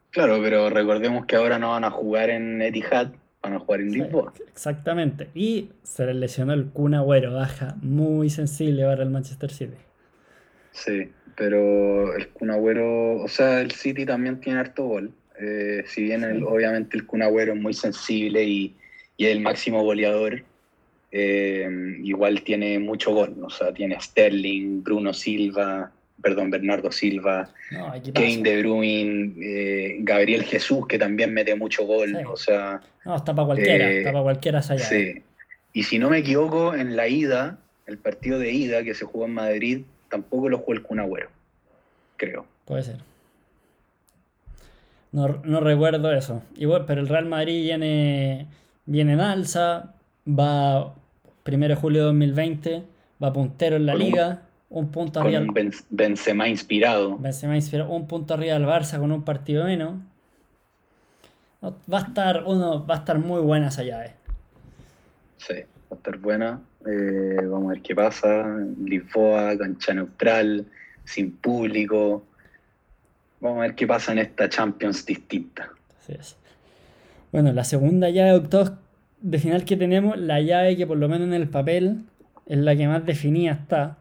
Claro, 0.09 0.39
pero 0.43 0.69
recordemos 0.69 1.25
que 1.25 1.37
ahora 1.37 1.57
no 1.57 1.69
van 1.69 1.85
a 1.85 1.89
jugar 1.89 2.29
en 2.29 2.61
Etihad, 2.61 3.11
van 3.41 3.53
a 3.53 3.59
jugar 3.59 3.79
en 3.79 3.91
Lisboa. 3.93 4.33
Exactamente. 4.49 5.29
Y 5.33 5.69
se 5.83 6.05
le 6.05 6.13
lesionó 6.15 6.51
el 6.51 6.65
Kun 6.65 6.95
Agüero, 6.95 7.33
baja 7.33 7.77
muy 7.81 8.29
sensible 8.29 8.83
para 8.83 9.03
el 9.03 9.09
Manchester 9.09 9.51
City. 9.51 9.77
Sí, 10.71 11.09
pero 11.37 12.13
el 12.13 12.27
Kun 12.27 12.51
Agüero, 12.51 13.21
o 13.21 13.27
sea, 13.29 13.61
el 13.61 13.71
City 13.71 14.05
también 14.05 14.41
tiene 14.41 14.59
harto 14.59 14.83
gol. 14.83 15.13
Eh, 15.39 15.83
si 15.87 16.03
bien 16.03 16.23
el- 16.23 16.43
obviamente 16.43 16.97
el 16.97 17.05
Kun 17.05 17.21
Agüero 17.23 17.53
es 17.53 17.59
muy 17.59 17.73
sensible 17.73 18.43
y, 18.43 18.75
y 19.17 19.25
es 19.25 19.31
el 19.31 19.39
máximo 19.41 19.83
goleador, 19.83 20.43
eh, 21.11 21.67
igual 22.03 22.41
tiene 22.43 22.79
mucho 22.79 23.13
gol. 23.13 23.35
O 23.43 23.49
sea, 23.49 23.73
tiene 23.73 23.99
Sterling, 23.99 24.83
Bruno 24.83 25.13
Silva, 25.13 25.91
perdón, 26.21 26.51
Bernardo 26.51 26.91
Silva, 26.91 27.49
No. 27.71 27.93
Kevin 28.13 28.43
De 28.43 28.59
Bruyne, 28.61 29.33
eh, 29.41 29.97
Gabriel 30.01 30.43
Jesús, 30.43 30.87
que 30.87 30.97
también 30.99 31.33
mete 31.33 31.55
mucho 31.55 31.85
gol. 31.85 32.09
Sí. 32.09 32.23
O 32.27 32.37
sea, 32.37 32.81
No, 33.05 33.15
está 33.15 33.33
para 33.33 33.47
cualquiera, 33.47 33.89
está 33.91 34.11
para 34.11 34.23
cualquiera. 34.23 34.61
Sí. 34.61 35.21
Y 35.73 35.83
si 35.83 35.97
no 35.99 36.09
me 36.09 36.19
equivoco, 36.19 36.75
en 36.75 36.95
la 36.95 37.07
ida, 37.07 37.57
el 37.87 37.97
partido 37.97 38.37
de 38.39 38.51
ida 38.51 38.83
que 38.83 38.93
se 38.93 39.05
jugó 39.05 39.25
en 39.25 39.33
Madrid, 39.33 39.81
tampoco 40.09 40.49
lo 40.49 40.59
jugó 40.59 40.73
el 40.73 40.81
Kun 40.83 40.99
Agüero, 40.99 41.29
creo. 42.17 42.45
Puede 42.65 42.83
ser. 42.83 42.97
No, 45.11 45.27
no 45.43 45.59
recuerdo 45.59 46.11
eso. 46.13 46.41
Igual, 46.55 46.85
pero 46.85 47.01
el 47.01 47.07
Real 47.07 47.25
Madrid 47.25 47.61
viene, 47.63 48.47
viene 48.85 49.13
en 49.13 49.19
alza, 49.19 49.93
va 50.27 50.93
primero 51.43 51.75
de 51.75 51.81
julio 51.81 51.99
de 52.01 52.05
2020, 52.07 52.83
va 53.21 53.33
puntero 53.33 53.75
en 53.75 53.85
la 53.85 53.93
Con 53.93 54.01
liga, 54.01 54.41
un 54.69 54.89
punto 54.89 55.19
Con 55.19 55.27
arriba. 55.27 55.41
un 55.41 55.53
Ben- 55.53 55.73
Benzema 55.89 56.47
inspirado. 56.47 57.17
Benzema 57.17 57.55
inspiró 57.55 57.89
un 57.89 58.07
punto 58.07 58.33
arriba 58.35 58.53
del 58.53 58.65
Barça 58.65 58.99
con 58.99 59.11
un 59.11 59.23
partido 59.23 59.65
menos. 59.65 59.95
No, 61.61 61.75
Va 61.91 61.99
a 61.99 62.01
estar 62.01 62.43
uno, 62.45 62.85
va 62.85 62.95
a 62.95 62.97
estar 62.99 63.19
muy 63.19 63.41
buena 63.41 63.67
esa 63.67 63.83
llave. 63.83 64.13
Sí, 65.37 65.53
va 65.55 65.91
a 65.91 65.95
estar 65.95 66.17
buena. 66.17 66.61
Eh, 66.87 67.35
vamos 67.45 67.65
a 67.65 67.73
ver 67.73 67.81
qué 67.81 67.93
pasa. 67.95 68.45
Lisboa, 68.83 69.55
cancha 69.57 69.93
neutral, 69.93 70.65
sin 71.03 71.31
público. 71.31 72.23
Vamos 73.41 73.57
a 73.57 73.61
ver 73.61 73.75
qué 73.75 73.87
pasa 73.87 74.11
en 74.11 74.19
esta 74.19 74.47
Champions 74.47 75.05
distinta. 75.05 75.69
Así 75.99 76.13
es. 76.13 76.37
Bueno, 77.31 77.51
la 77.53 77.63
segunda 77.63 78.09
llave 78.09 78.31
de 78.31 78.37
octavos 78.37 78.73
de 79.21 79.39
final 79.39 79.65
que 79.65 79.77
tenemos, 79.77 80.17
la 80.17 80.41
llave 80.41 80.77
que 80.77 80.87
por 80.87 80.97
lo 80.97 81.09
menos 81.09 81.27
en 81.27 81.33
el 81.33 81.47
papel 81.47 82.03
es 82.45 82.57
la 82.57 82.75
que 82.75 82.87
más 82.87 83.05
definida 83.05 83.53
está, 83.53 83.97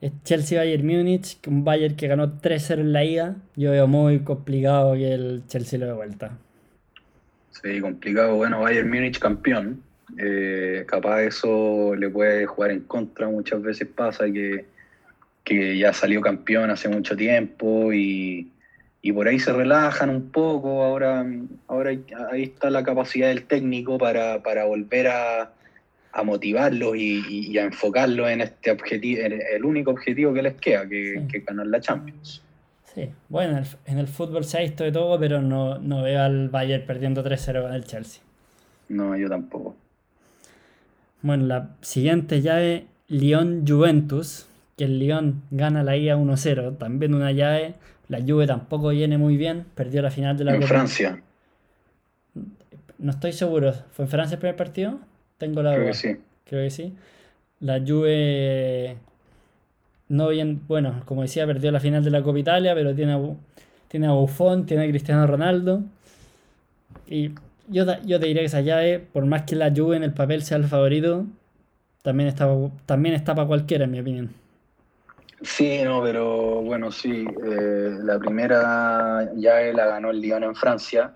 es 0.00 0.12
Chelsea-Bayern 0.24 0.86
Múnich, 0.86 1.40
que 1.40 1.48
un 1.48 1.64
Bayern 1.64 1.96
que 1.96 2.08
ganó 2.08 2.40
3-0 2.40 2.80
en 2.80 2.92
la 2.92 3.04
ida. 3.04 3.36
Yo 3.56 3.70
veo 3.70 3.86
muy 3.86 4.18
complicado 4.20 4.94
que 4.94 5.14
el 5.14 5.42
Chelsea 5.46 5.78
lo 5.78 5.86
dé 5.86 5.92
vuelta. 5.92 6.36
Sí, 7.50 7.80
complicado. 7.80 8.36
Bueno, 8.36 8.60
Bayern 8.60 8.90
Múnich 8.90 9.18
campeón. 9.18 9.82
Eh, 10.18 10.84
capaz 10.86 11.22
eso 11.22 11.94
le 11.94 12.10
puede 12.10 12.44
jugar 12.44 12.72
en 12.72 12.80
contra. 12.80 13.28
Muchas 13.28 13.62
veces 13.62 13.88
pasa 13.88 14.26
que, 14.26 14.66
que 15.42 15.78
ya 15.78 15.94
salió 15.94 16.20
campeón 16.20 16.70
hace 16.70 16.88
mucho 16.90 17.16
tiempo 17.16 17.90
y, 17.90 18.50
y 19.06 19.12
por 19.12 19.28
ahí 19.28 19.38
se 19.38 19.52
relajan 19.52 20.08
un 20.08 20.30
poco. 20.30 20.82
Ahora, 20.82 21.26
ahora 21.68 21.90
ahí 22.32 22.42
está 22.44 22.70
la 22.70 22.82
capacidad 22.82 23.28
del 23.28 23.44
técnico 23.44 23.98
para, 23.98 24.42
para 24.42 24.64
volver 24.64 25.08
a, 25.08 25.52
a 26.10 26.22
motivarlos 26.22 26.96
y, 26.96 27.58
a 27.58 27.64
enfocarlos 27.64 28.30
en 28.30 28.40
este 28.40 28.70
objetivo, 28.70 29.20
en 29.20 29.42
el 29.54 29.62
único 29.62 29.90
objetivo 29.90 30.32
que 30.32 30.40
les 30.40 30.54
queda, 30.54 30.88
que, 30.88 31.20
Sí. 31.20 31.28
que 31.28 31.40
ganar 31.40 31.66
la 31.66 31.80
Champions. 31.80 32.40
Sí, 32.94 33.10
bueno, 33.28 33.58
en 33.58 33.58
el, 33.58 33.66
en 33.84 33.98
el 33.98 34.08
fútbol 34.08 34.44
se 34.44 34.56
ha 34.56 34.60
visto 34.62 34.84
de 34.84 34.92
todo, 34.92 35.20
pero 35.20 35.42
no, 35.42 35.78
no 35.78 36.02
veo 36.02 36.22
al 36.22 36.48
Bayern 36.48 36.86
perdiendo 36.86 37.22
3-0 37.22 37.60
con 37.60 37.74
el 37.74 37.84
Chelsea. 37.84 38.22
No, 38.88 39.14
yo 39.18 39.28
tampoco. 39.28 39.76
Bueno, 41.20 41.44
la 41.44 41.68
siguiente 41.82 42.40
llave, 42.40 42.86
Lyon-Juventus, 43.08 44.46
que 44.78 44.84
el 44.84 44.98
Lyon 44.98 45.42
gana 45.50 45.82
la 45.82 45.94
ida 45.98 46.16
1-0, 46.16 46.78
también 46.78 47.12
una 47.12 47.32
llave. 47.32 47.74
La 48.08 48.20
Juve 48.20 48.46
tampoco 48.46 48.88
viene 48.90 49.16
muy 49.18 49.36
bien, 49.36 49.64
perdió 49.74 50.02
la 50.02 50.10
final 50.10 50.36
de 50.36 50.44
la 50.44 50.50
En 50.52 50.56
Copa- 50.58 50.68
Francia, 50.68 51.22
No 52.98 53.10
estoy 53.10 53.32
seguro, 53.32 53.72
¿fue 53.92 54.04
en 54.04 54.10
Francia 54.10 54.34
el 54.34 54.40
primer 54.40 54.56
partido? 54.56 54.98
Tengo 55.38 55.62
la 55.62 55.70
creo 55.72 55.82
duda. 55.82 55.92
que 55.92 55.98
sí. 55.98 56.16
Creo 56.44 56.62
que 56.64 56.70
sí. 56.70 56.94
La 57.60 57.80
Juve, 57.80 58.96
no 60.08 60.28
bien, 60.28 60.60
bueno, 60.68 61.02
como 61.06 61.22
decía, 61.22 61.46
perdió 61.46 61.70
la 61.72 61.80
final 61.80 62.04
de 62.04 62.10
la 62.10 62.22
Copa 62.22 62.38
Italia, 62.38 62.74
pero 62.74 62.94
tiene 62.94 63.12
a, 63.14 63.20
tiene 63.88 64.06
a 64.06 64.12
Buffon, 64.12 64.66
tiene 64.66 64.84
a 64.84 64.88
Cristiano 64.88 65.26
Ronaldo. 65.26 65.82
Y 67.06 67.30
yo, 67.68 67.84
yo 68.04 68.20
te 68.20 68.26
diría 68.26 68.42
que 68.42 68.46
esa 68.46 68.60
llave, 68.60 68.98
por 69.00 69.24
más 69.26 69.42
que 69.42 69.56
la 69.56 69.72
Juve 69.74 69.96
en 69.96 70.04
el 70.04 70.12
papel 70.12 70.42
sea 70.42 70.58
el 70.58 70.64
favorito, 70.64 71.26
también 72.02 72.28
está, 72.28 72.48
también 72.86 73.14
está 73.14 73.34
para 73.34 73.48
cualquiera, 73.48 73.84
en 73.84 73.90
mi 73.90 74.00
opinión. 74.00 74.30
Sí, 75.44 75.82
no, 75.84 76.02
pero 76.02 76.62
bueno, 76.62 76.90
sí. 76.90 77.26
eh, 77.44 77.98
la 78.02 78.18
primera 78.18 79.30
llave 79.36 79.74
la 79.74 79.86
ganó 79.86 80.10
el 80.10 80.20
Lyon 80.20 80.42
en 80.42 80.54
Francia. 80.54 81.12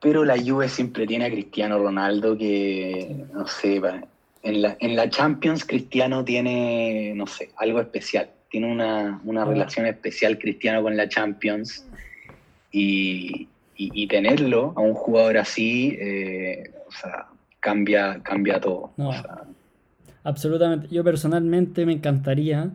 pero 0.00 0.24
la 0.24 0.36
Juve 0.36 0.68
siempre 0.68 1.06
tiene 1.06 1.24
a 1.24 1.30
Cristiano 1.30 1.78
Ronaldo 1.78 2.36
que, 2.36 3.24
no 3.32 3.46
sé, 3.46 3.80
en 4.42 4.62
la, 4.62 4.76
en 4.78 4.94
la 4.94 5.08
Champions 5.08 5.64
Cristiano 5.64 6.24
tiene, 6.24 7.12
no 7.16 7.26
sé, 7.26 7.50
algo 7.56 7.80
especial. 7.80 8.28
Tiene 8.50 8.70
una, 8.70 9.20
una 9.24 9.42
ah. 9.42 9.46
relación 9.46 9.86
especial 9.86 10.38
Cristiano 10.38 10.82
con 10.82 10.96
la 10.96 11.08
Champions 11.08 11.84
y, 12.70 13.48
y, 13.76 14.06
tenerlo 14.06 14.74
a 14.76 14.80
un 14.80 14.94
jugador 14.94 15.38
así, 15.38 15.96
eh, 15.98 16.70
o 16.86 16.92
sea, 16.92 17.26
cambia, 17.60 18.20
cambia 18.22 18.60
todo. 18.60 18.92
absolutamente. 20.22 20.88
Yo 20.90 21.02
personalmente 21.02 21.86
me 21.86 21.92
encantaría 21.92 22.70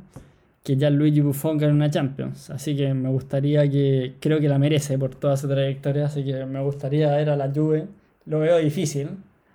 que 0.64 0.76
ya 0.76 0.90
Luigi 0.90 1.22
Buffon 1.22 1.58
gane 1.58 1.74
una 1.74 1.90
Champions. 1.90 2.50
Así 2.50 2.76
que 2.76 2.94
me 2.94 3.10
gustaría 3.10 3.70
que, 3.70 4.16
creo 4.20 4.40
que 4.40 4.50
la 4.50 4.60
merece 4.60 4.98
por 4.98 5.16
toda 5.16 5.38
su 5.38 5.48
trayectoria, 5.48 6.06
así 6.06 6.24
que 6.24 6.46
me 6.46 6.62
gustaría 6.62 7.16
ver 7.16 7.30
a 7.30 7.36
la 7.36 7.52
Juve. 7.54 7.88
Lo 8.26 8.40
veo 8.40 8.58
difícil, 8.58 9.10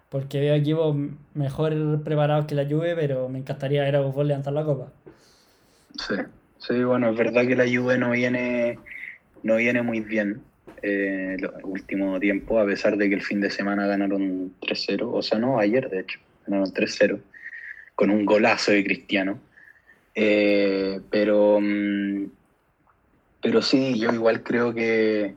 porque 0.08 0.40
veo 0.40 0.54
equipos 0.54 0.96
mejor 1.34 2.02
preparados 2.02 2.46
que 2.46 2.54
la 2.54 2.66
Juve, 2.66 2.94
pero 2.96 3.28
me 3.28 3.38
encantaría 3.38 3.82
ver 3.82 3.96
a 3.96 4.00
Buffon 4.00 4.28
levantar 4.28 4.52
la 4.52 4.64
copa. 4.64 4.92
Sí, 5.98 6.14
sí, 6.58 6.82
bueno, 6.82 7.10
es 7.10 7.16
verdad 7.16 7.46
que 7.46 7.56
la 7.56 7.64
Juve 7.64 7.98
no 7.98 8.10
viene, 8.10 8.78
no 9.42 9.56
viene 9.56 9.82
muy 9.82 10.00
bien 10.00 10.42
eh, 10.82 11.36
el 11.38 11.50
último 11.62 12.18
tiempo, 12.18 12.58
a 12.58 12.66
pesar 12.66 12.96
de 12.96 13.08
que 13.08 13.14
el 13.14 13.22
fin 13.22 13.40
de 13.40 13.50
semana 13.50 13.86
ganaron 13.86 14.52
3-0, 14.60 15.08
o 15.12 15.22
sea, 15.22 15.38
no, 15.38 15.58
ayer 15.58 15.88
de 15.88 16.00
hecho, 16.00 16.18
ganaron 16.46 16.72
3-0, 16.72 17.20
con 17.94 18.10
un 18.10 18.24
golazo 18.24 18.72
de 18.72 18.84
Cristiano. 18.84 19.38
Eh, 20.14 21.00
pero, 21.10 21.58
mm, 21.60 22.26
pero 23.42 23.62
sí, 23.62 23.98
yo 23.98 24.12
igual 24.12 24.42
creo 24.42 24.72
que, 24.72 25.34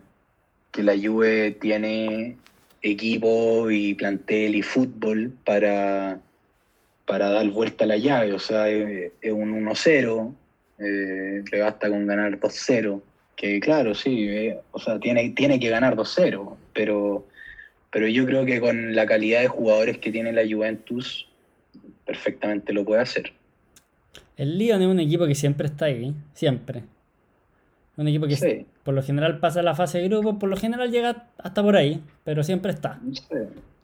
que 0.71 0.83
la 0.83 0.95
Juve 0.95 1.51
tiene 1.59 2.37
equipo 2.81 3.69
y 3.71 3.95
plantel 3.95 4.55
y 4.55 4.61
fútbol 4.61 5.33
para, 5.43 6.19
para 7.05 7.29
dar 7.29 7.49
vuelta 7.49 7.85
a 7.85 7.87
la 7.87 7.97
llave. 7.97 8.33
O 8.33 8.39
sea, 8.39 8.69
es, 8.69 9.11
un 9.31 9.65
1-0, 9.65 10.33
eh, 10.79 11.43
le 11.51 11.61
basta 11.61 11.89
con 11.89 12.05
ganar 12.05 12.39
2-0. 12.39 13.01
Que 13.35 13.59
claro, 13.59 13.93
sí, 13.93 14.27
eh, 14.29 14.59
o 14.71 14.79
sea, 14.79 14.99
tiene, 14.99 15.29
tiene 15.31 15.59
que 15.59 15.69
ganar 15.69 15.95
2-0, 15.95 16.55
pero, 16.73 17.27
pero 17.91 18.07
yo 18.07 18.25
creo 18.25 18.45
que 18.45 18.59
con 18.59 18.95
la 18.95 19.05
calidad 19.05 19.41
de 19.41 19.47
jugadores 19.47 19.99
que 19.99 20.11
tiene 20.11 20.33
la 20.33 20.41
Juventus, 20.43 21.27
perfectamente 22.05 22.73
lo 22.73 22.83
puede 22.83 23.01
hacer. 23.01 23.33
El 24.37 24.57
Lyon 24.57 24.81
es 24.81 24.87
un 24.87 24.99
equipo 24.99 25.25
que 25.27 25.35
siempre 25.35 25.67
está 25.67 25.85
ahí, 25.85 26.13
siempre. 26.33 26.83
Un 27.97 28.07
equipo 28.07 28.27
que 28.27 28.67
por 28.83 28.93
lo 28.93 29.01
general 29.01 29.39
pasa 29.39 29.63
la 29.63 29.73
fase 29.73 29.97
de 29.97 30.07
grupo, 30.07 30.37
por 30.37 30.47
lo 30.47 30.55
general 30.55 30.91
llega 30.91 31.25
hasta 31.39 31.63
por 31.63 31.75
ahí, 31.75 32.01
pero 32.23 32.43
siempre 32.43 32.71
está. 32.71 32.99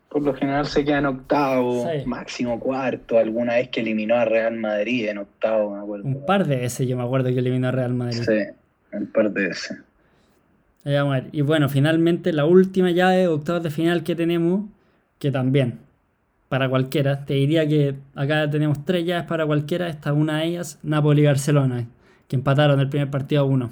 Por 0.10 0.22
lo 0.22 0.36
general 0.36 0.68
se 0.68 0.86
queda 0.86 1.00
en 1.00 1.08
octavo, 1.08 1.90
máximo 2.06 2.60
cuarto, 2.60 3.18
alguna 3.18 3.56
vez 3.56 3.70
que 3.70 3.80
eliminó 3.80 4.14
a 4.14 4.26
Real 4.26 4.56
Madrid 4.56 5.10
en 5.10 5.18
octavo, 5.18 5.76
me 5.76 5.82
acuerdo. 5.82 6.06
Un 6.06 6.24
par 6.24 6.46
de 6.46 6.58
veces 6.58 6.88
yo 6.88 6.96
me 6.96 7.02
acuerdo 7.02 7.30
que 7.30 7.40
eliminó 7.40 7.70
a 7.70 7.72
Real 7.72 7.96
Madrid. 7.96 8.22
Sí, 8.22 8.44
un 8.96 9.08
par 9.08 9.32
de 9.32 9.48
veces. 9.48 9.78
Y 11.32 11.42
bueno, 11.42 11.68
finalmente 11.68 12.32
la 12.32 12.46
última 12.46 12.92
llave 12.92 13.28
octavos 13.28 13.64
de 13.64 13.72
final 13.72 14.04
que 14.04 14.16
tenemos, 14.16 14.66
que 15.18 15.32
también 15.32 15.80
para 16.54 16.70
cualquiera. 16.70 17.26
Te 17.26 17.34
diría 17.34 17.68
que 17.68 17.96
acá 18.14 18.48
tenemos 18.48 18.86
tres 18.86 19.04
llaves 19.06 19.26
para 19.26 19.44
cualquiera. 19.44 19.90
Esta 19.90 20.14
una 20.14 20.38
de 20.38 20.46
ellas, 20.46 20.78
Napoli 20.84 21.24
y 21.24 21.26
Barcelona, 21.26 21.88
que 22.28 22.36
empataron 22.36 22.80
el 22.80 22.90
primer 22.90 23.10
partido 23.10 23.42
a 23.42 23.46
uno. 23.46 23.72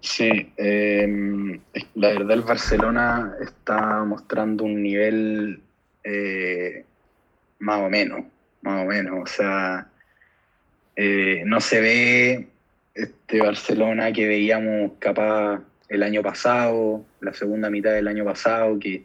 Sí, 0.00 0.52
em, 0.56 1.60
la 1.94 2.08
verdad 2.08 2.32
el 2.32 2.42
Barcelona 2.42 3.34
está 3.40 4.02
mostrando 4.02 4.64
un 4.64 4.82
nivel 4.82 5.60
eh, 6.02 6.84
más 7.60 7.78
o 7.82 7.88
menos, 7.88 8.24
más 8.62 8.84
o 8.84 8.88
menos. 8.88 9.20
O 9.22 9.26
sea, 9.26 9.86
eh, 10.96 11.44
no 11.46 11.60
se 11.60 11.80
ve 11.80 12.48
este 12.96 13.40
Barcelona 13.40 14.12
que 14.12 14.26
veíamos 14.26 14.90
capaz 14.98 15.60
el 15.88 16.02
año 16.02 16.20
pasado, 16.20 17.04
la 17.20 17.32
segunda 17.32 17.70
mitad 17.70 17.92
del 17.92 18.08
año 18.08 18.24
pasado, 18.24 18.76
que 18.80 19.04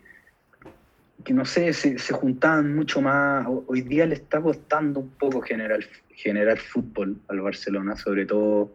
que 1.25 1.33
no 1.33 1.43
sé, 1.43 1.73
se, 1.73 1.97
juntaban 2.13 2.73
mucho 2.75 3.01
más. 3.01 3.45
Hoy 3.67 3.81
día 3.81 4.05
le 4.05 4.13
está 4.13 4.39
costando 4.39 5.01
un 5.01 5.09
poco 5.09 5.41
generar, 5.41 5.79
generar 6.13 6.59
fútbol 6.59 7.17
al 7.27 7.41
Barcelona, 7.41 7.97
sobre 7.97 8.27
todo 8.27 8.71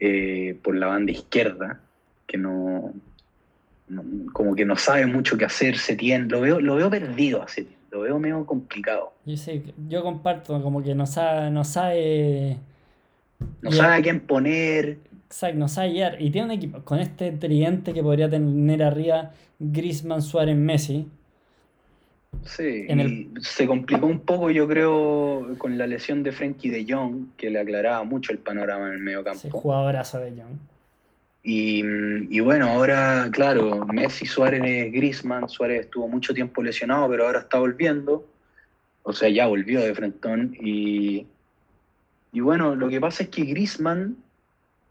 eh, 0.00 0.58
por 0.62 0.74
la 0.74 0.86
banda 0.86 1.12
izquierda, 1.12 1.78
que 2.26 2.38
no, 2.38 2.94
como 4.32 4.54
que 4.56 4.64
no 4.64 4.76
sabe 4.76 5.06
mucho 5.06 5.36
qué 5.36 5.44
hacer, 5.44 5.76
se 5.76 5.94
tiene, 5.94 6.24
lo 6.24 6.40
veo, 6.40 6.58
lo 6.58 6.76
veo 6.76 6.88
perdido 6.88 7.42
así, 7.42 7.68
lo 7.90 8.00
veo 8.00 8.18
medio 8.18 8.46
complicado. 8.46 9.12
Yo 9.26 9.36
yo 9.88 10.02
comparto, 10.02 10.60
como 10.62 10.82
que 10.82 10.94
no 10.94 11.06
sabe, 11.06 11.50
no 11.50 11.64
sabe. 11.64 12.56
No 13.60 13.70
sabe 13.70 13.94
a 13.94 14.02
quién 14.02 14.20
poner. 14.20 14.98
Exacto, 15.26 15.58
no 15.58 15.68
sabe 15.68 15.90
guiar. 15.90 16.22
Y 16.22 16.30
tiene 16.30 16.46
un 16.46 16.52
equipo 16.52 16.82
con 16.82 16.98
este 16.98 17.30
tridente 17.32 17.92
que 17.92 18.02
podría 18.02 18.30
tener 18.30 18.82
arriba 18.82 19.32
Grisman, 19.58 20.22
Suárez, 20.22 20.56
Messi 20.56 21.06
Sí, 22.44 22.86
se 23.40 23.66
complicó 23.66 24.06
un 24.06 24.20
poco, 24.20 24.50
yo 24.50 24.66
creo, 24.66 25.54
con 25.58 25.76
la 25.76 25.86
lesión 25.86 26.22
de 26.22 26.32
Frenkie 26.32 26.70
de 26.70 26.86
Jong, 26.88 27.36
que 27.36 27.50
le 27.50 27.60
aclaraba 27.60 28.02
mucho 28.04 28.32
el 28.32 28.38
panorama 28.38 28.88
en 28.88 28.94
el 28.94 28.98
medio 29.00 29.22
campo. 29.22 29.40
Sí, 29.40 29.48
jugadorazo 29.50 30.18
de 30.20 30.30
Jong. 30.30 30.58
Y, 31.42 31.82
y, 32.30 32.40
bueno, 32.40 32.68
ahora, 32.68 33.28
claro, 33.32 33.86
Messi, 33.86 34.26
Suárez, 34.26 34.92
Grisman, 34.92 35.48
Suárez 35.48 35.86
estuvo 35.86 36.08
mucho 36.08 36.34
tiempo 36.34 36.62
lesionado, 36.62 37.08
pero 37.08 37.26
ahora 37.26 37.40
está 37.40 37.58
volviendo. 37.58 38.26
O 39.02 39.12
sea, 39.12 39.28
ya 39.28 39.46
volvió 39.46 39.80
de 39.80 39.94
Frentón. 39.94 40.56
Y, 40.60 41.26
y 42.32 42.40
bueno, 42.40 42.74
lo 42.74 42.88
que 42.88 43.00
pasa 43.00 43.22
es 43.22 43.28
que 43.30 43.44
Grisman 43.44 44.16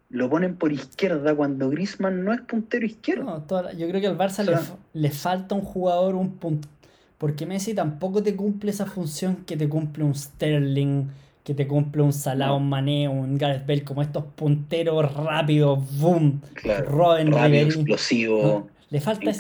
lo 0.10 0.30
ponen 0.30 0.56
por 0.56 0.72
izquierda 0.72 1.36
cuando 1.36 1.70
Grisman 1.70 2.24
no 2.24 2.34
es 2.34 2.42
puntero 2.42 2.86
izquierdo. 2.86 3.46
yo 3.78 3.88
creo 3.90 4.02
que 4.02 4.08
al 4.08 4.18
Barça 4.18 4.44
le, 4.44 4.58
le, 5.00 5.12
falta 5.12 5.54
un 5.54 5.62
jugador, 5.62 6.16
un 6.16 6.38
puntero 6.38 6.77
porque 7.18 7.46
Messi 7.46 7.74
tampoco 7.74 8.22
te 8.22 8.36
cumple 8.36 8.72
esa 8.72 8.86
función 8.86 9.38
que 9.46 9.58
te 9.58 9.68
cumple 9.68 10.04
un 10.04 10.16
Sterling, 10.16 11.08
que 11.44 11.54
te 11.54 11.68
cumple 11.68 12.02
un 12.02 12.14
Salah, 12.14 12.54
un 12.54 12.70
Mané, 12.70 13.08
un 13.08 13.38
Gareth 13.38 13.66
Bale, 13.66 13.84
como 13.84 14.02
estos 14.02 14.24
punteros 14.36 15.14
rápidos, 15.16 15.80
boom, 16.00 16.42
claro, 16.54 16.90
Robin 16.90 17.34
explosivo, 17.34 18.68
le 18.90 19.02
falta 19.02 19.32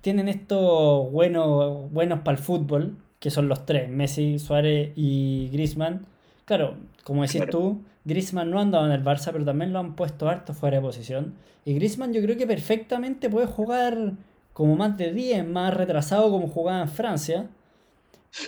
Tienen 0.00 0.28
estos 0.28 1.10
buenos, 1.12 1.90
buenos 1.92 2.20
para 2.20 2.36
el 2.36 2.42
fútbol, 2.42 2.96
que 3.18 3.30
son 3.30 3.48
los 3.48 3.66
tres, 3.66 3.88
Messi, 3.88 4.38
Suárez 4.38 4.92
y 4.96 5.48
Griezmann. 5.52 6.06
Claro, 6.44 6.74
como 7.04 7.22
decís 7.22 7.42
tú, 7.50 7.80
Griezmann 8.04 8.50
no 8.50 8.58
ha 8.58 8.62
andado 8.62 8.86
en 8.86 8.92
el 8.92 9.04
Barça, 9.04 9.30
pero 9.32 9.44
también 9.44 9.72
lo 9.72 9.78
han 9.78 9.94
puesto 9.94 10.28
harto 10.28 10.54
fuera 10.54 10.78
de 10.78 10.82
posición. 10.82 11.34
Y 11.64 11.74
Griezmann 11.74 12.12
yo 12.12 12.20
creo 12.20 12.36
que 12.36 12.46
perfectamente 12.46 13.30
puede 13.30 13.46
jugar 13.46 14.14
como 14.52 14.76
más 14.76 14.96
de 14.96 15.12
10, 15.12 15.46
más 15.46 15.74
retrasado 15.74 16.30
como 16.30 16.48
jugaba 16.48 16.82
en 16.82 16.88
Francia. 16.88 17.46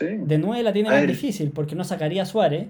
De 0.00 0.38
9 0.38 0.62
la 0.62 0.72
tiene 0.72 0.90
más 0.90 1.06
difícil 1.06 1.50
porque 1.50 1.74
no 1.74 1.84
sacaría 1.84 2.22
a 2.22 2.26
Suárez. 2.26 2.68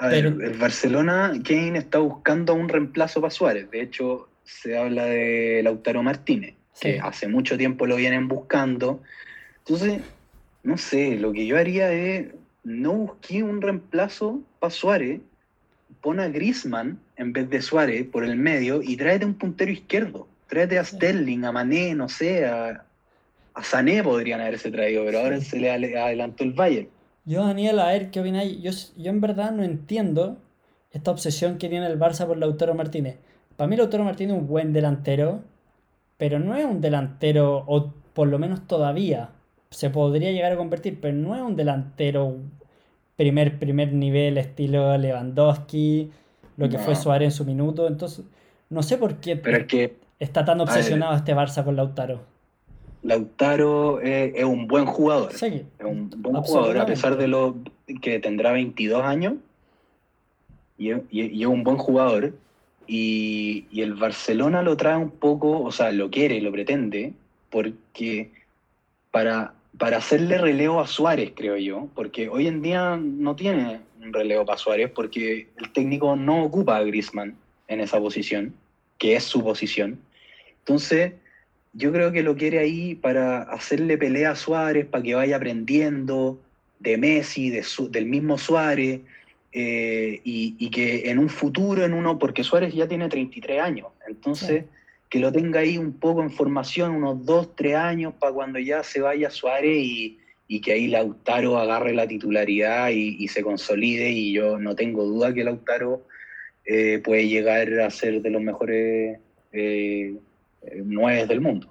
el 0.00 0.56
Barcelona, 0.58 1.32
Kane 1.44 1.78
está 1.78 1.98
buscando 1.98 2.54
un 2.54 2.68
reemplazo 2.68 3.20
para 3.20 3.30
Suárez. 3.30 3.70
De 3.70 3.82
hecho, 3.82 4.28
se 4.44 4.78
habla 4.78 5.04
de 5.04 5.60
Lautaro 5.62 6.02
Martínez, 6.02 6.54
que 6.80 6.98
hace 7.00 7.28
mucho 7.28 7.58
tiempo 7.58 7.86
lo 7.86 7.96
vienen 7.96 8.28
buscando. 8.28 9.02
Entonces, 9.58 10.00
no 10.62 10.78
sé, 10.78 11.16
lo 11.16 11.32
que 11.32 11.46
yo 11.46 11.58
haría 11.58 11.92
es 11.92 12.28
no 12.64 12.92
busqué 12.92 13.42
un 13.42 13.60
reemplazo 13.60 14.40
para 14.58 14.70
Suárez, 14.70 15.20
pon 16.00 16.20
a 16.20 16.28
Grisman 16.28 16.98
en 17.16 17.32
vez 17.32 17.50
de 17.50 17.62
Suárez 17.62 18.06
por 18.06 18.24
el 18.24 18.36
medio 18.36 18.82
y 18.82 18.96
tráete 18.96 19.26
un 19.26 19.34
puntero 19.34 19.70
izquierdo. 19.70 20.26
Tráete 20.48 20.78
a 20.78 20.84
Sterling, 20.84 21.44
a 21.44 21.52
Mané, 21.52 21.94
no 21.94 22.08
sé, 22.08 22.46
a, 22.46 22.84
a 23.54 23.62
Sané 23.62 24.02
podrían 24.02 24.40
haberse 24.40 24.70
traído, 24.70 25.04
pero 25.04 25.20
ahora 25.20 25.40
se 25.40 25.58
le 25.58 25.70
adelantó 25.70 26.44
el 26.44 26.52
Bayern. 26.52 26.88
Yo, 27.24 27.44
Daniel, 27.44 27.78
a 27.80 27.88
ver 27.88 28.10
qué 28.10 28.20
opináis. 28.20 28.60
Yo, 28.62 28.70
yo 28.96 29.10
en 29.10 29.20
verdad 29.20 29.52
no 29.52 29.62
entiendo 29.62 30.38
esta 30.90 31.10
obsesión 31.10 31.58
que 31.58 31.68
tiene 31.68 31.86
el 31.86 31.98
Barça 31.98 32.26
por 32.26 32.38
Lautaro 32.38 32.74
Martínez. 32.74 33.18
Para 33.56 33.68
mí 33.68 33.76
Lautaro 33.76 34.04
Martínez 34.04 34.36
es 34.36 34.40
un 34.40 34.48
buen 34.48 34.72
delantero, 34.72 35.42
pero 36.16 36.38
no 36.38 36.56
es 36.56 36.64
un 36.64 36.80
delantero, 36.80 37.64
o 37.66 37.92
por 38.14 38.28
lo 38.28 38.38
menos 38.38 38.66
todavía, 38.66 39.30
se 39.70 39.90
podría 39.90 40.32
llegar 40.32 40.52
a 40.52 40.56
convertir, 40.56 40.98
pero 41.00 41.14
no 41.14 41.36
es 41.36 41.42
un 41.42 41.56
delantero 41.56 42.36
primer, 43.16 43.58
primer 43.58 43.92
nivel, 43.92 44.38
estilo 44.38 44.96
Lewandowski, 44.96 46.10
lo 46.56 46.68
que 46.68 46.78
fue 46.78 46.94
Suárez 46.94 47.26
en 47.26 47.32
su 47.32 47.44
minuto. 47.44 47.86
Entonces, 47.86 48.24
no 48.70 48.82
sé 48.82 48.96
por 48.96 49.16
qué. 49.16 49.36
Pero 49.36 49.58
es 49.58 49.66
que 49.66 49.96
está 50.18 50.44
tan 50.44 50.60
obsesionado 50.60 51.14
este 51.16 51.34
Barça 51.34 51.64
con 51.64 51.76
Lautaro? 51.76 52.20
Lautaro 53.02 54.00
es, 54.00 54.44
un 54.44 54.66
buen 54.66 54.86
jugador. 54.86 55.32
Sí, 55.32 55.64
es 55.78 55.84
un 55.84 56.10
buen 56.16 56.36
jugador, 56.36 56.78
a 56.78 56.86
pesar 56.86 57.16
de 57.16 57.28
lo 57.28 57.56
que 58.00 58.18
tendrá 58.18 58.52
22 58.52 59.02
años. 59.02 59.34
Y, 60.76 60.90
es 60.90 61.46
un 61.46 61.64
buen 61.64 61.76
jugador. 61.76 62.34
Y, 62.86 63.66
el 63.80 63.94
Barcelona 63.94 64.62
lo 64.62 64.76
trae 64.76 64.96
un 64.96 65.10
poco, 65.10 65.62
o 65.62 65.70
sea, 65.70 65.92
lo 65.92 66.10
quiere, 66.10 66.40
lo 66.40 66.50
pretende, 66.50 67.12
porque 67.50 68.30
para, 69.10 69.54
para 69.78 69.98
hacerle 69.98 70.38
relevo 70.38 70.80
a 70.80 70.86
Suárez, 70.86 71.32
creo 71.34 71.56
yo, 71.56 71.88
porque 71.94 72.28
hoy 72.28 72.46
en 72.46 72.62
día 72.62 72.98
no 73.00 73.36
tiene 73.36 73.80
un 74.02 74.12
relevo 74.12 74.44
para 74.44 74.58
Suárez 74.58 74.90
porque 74.94 75.48
el 75.56 75.72
técnico 75.72 76.16
no 76.16 76.44
ocupa 76.44 76.76
a 76.76 76.82
Griezmann 76.82 77.36
en 77.68 77.80
esa 77.80 77.98
posición, 77.98 78.54
que 78.98 79.16
es 79.16 79.24
su 79.24 79.42
posición. 79.42 80.00
Entonces, 80.68 81.14
yo 81.72 81.90
creo 81.92 82.12
que 82.12 82.22
lo 82.22 82.36
quiere 82.36 82.58
ahí 82.58 82.94
para 82.94 83.40
hacerle 83.40 83.96
pelea 83.96 84.32
a 84.32 84.36
Suárez, 84.36 84.84
para 84.84 85.02
que 85.02 85.14
vaya 85.14 85.36
aprendiendo 85.36 86.38
de 86.78 86.98
Messi, 86.98 87.48
de 87.48 87.64
del 87.88 88.04
mismo 88.04 88.36
Suárez, 88.36 89.00
eh, 89.50 90.20
y, 90.24 90.68
que 90.68 91.08
en 91.08 91.20
un 91.20 91.30
futuro, 91.30 91.86
en 91.86 91.94
uno, 91.94 92.18
porque 92.18 92.44
Suárez 92.44 92.74
ya 92.74 92.86
tiene 92.86 93.08
33 93.08 93.62
años, 93.62 93.86
entonces 94.06 94.64
que 95.08 95.20
lo 95.20 95.32
tenga 95.32 95.60
ahí 95.60 95.78
un 95.78 95.94
poco 95.94 96.22
en 96.22 96.30
formación, 96.30 96.90
unos 96.96 97.24
2, 97.24 97.56
3 97.56 97.74
años, 97.74 98.12
para 98.20 98.34
cuando 98.34 98.58
ya 98.58 98.82
se 98.82 99.00
vaya 99.00 99.30
Suárez 99.30 99.78
y, 99.78 100.18
que 100.60 100.72
ahí 100.72 100.88
Lautaro 100.88 101.56
agarre 101.58 101.94
la 101.94 102.06
titularidad 102.06 102.90
y, 102.90 103.26
se 103.28 103.42
consolide, 103.42 104.10
y 104.10 104.34
yo 104.34 104.58
no 104.58 104.74
tengo 104.74 105.04
duda 105.04 105.32
que 105.32 105.44
Lautaro 105.44 106.02
eh, 106.66 107.00
puede 107.02 107.26
llegar 107.26 107.80
a 107.80 107.90
ser 107.90 108.20
de 108.20 108.28
los 108.28 108.42
mejores 108.42 109.18
eh, 109.52 110.14
nueve 110.84 111.26
del 111.26 111.40
mundo. 111.40 111.68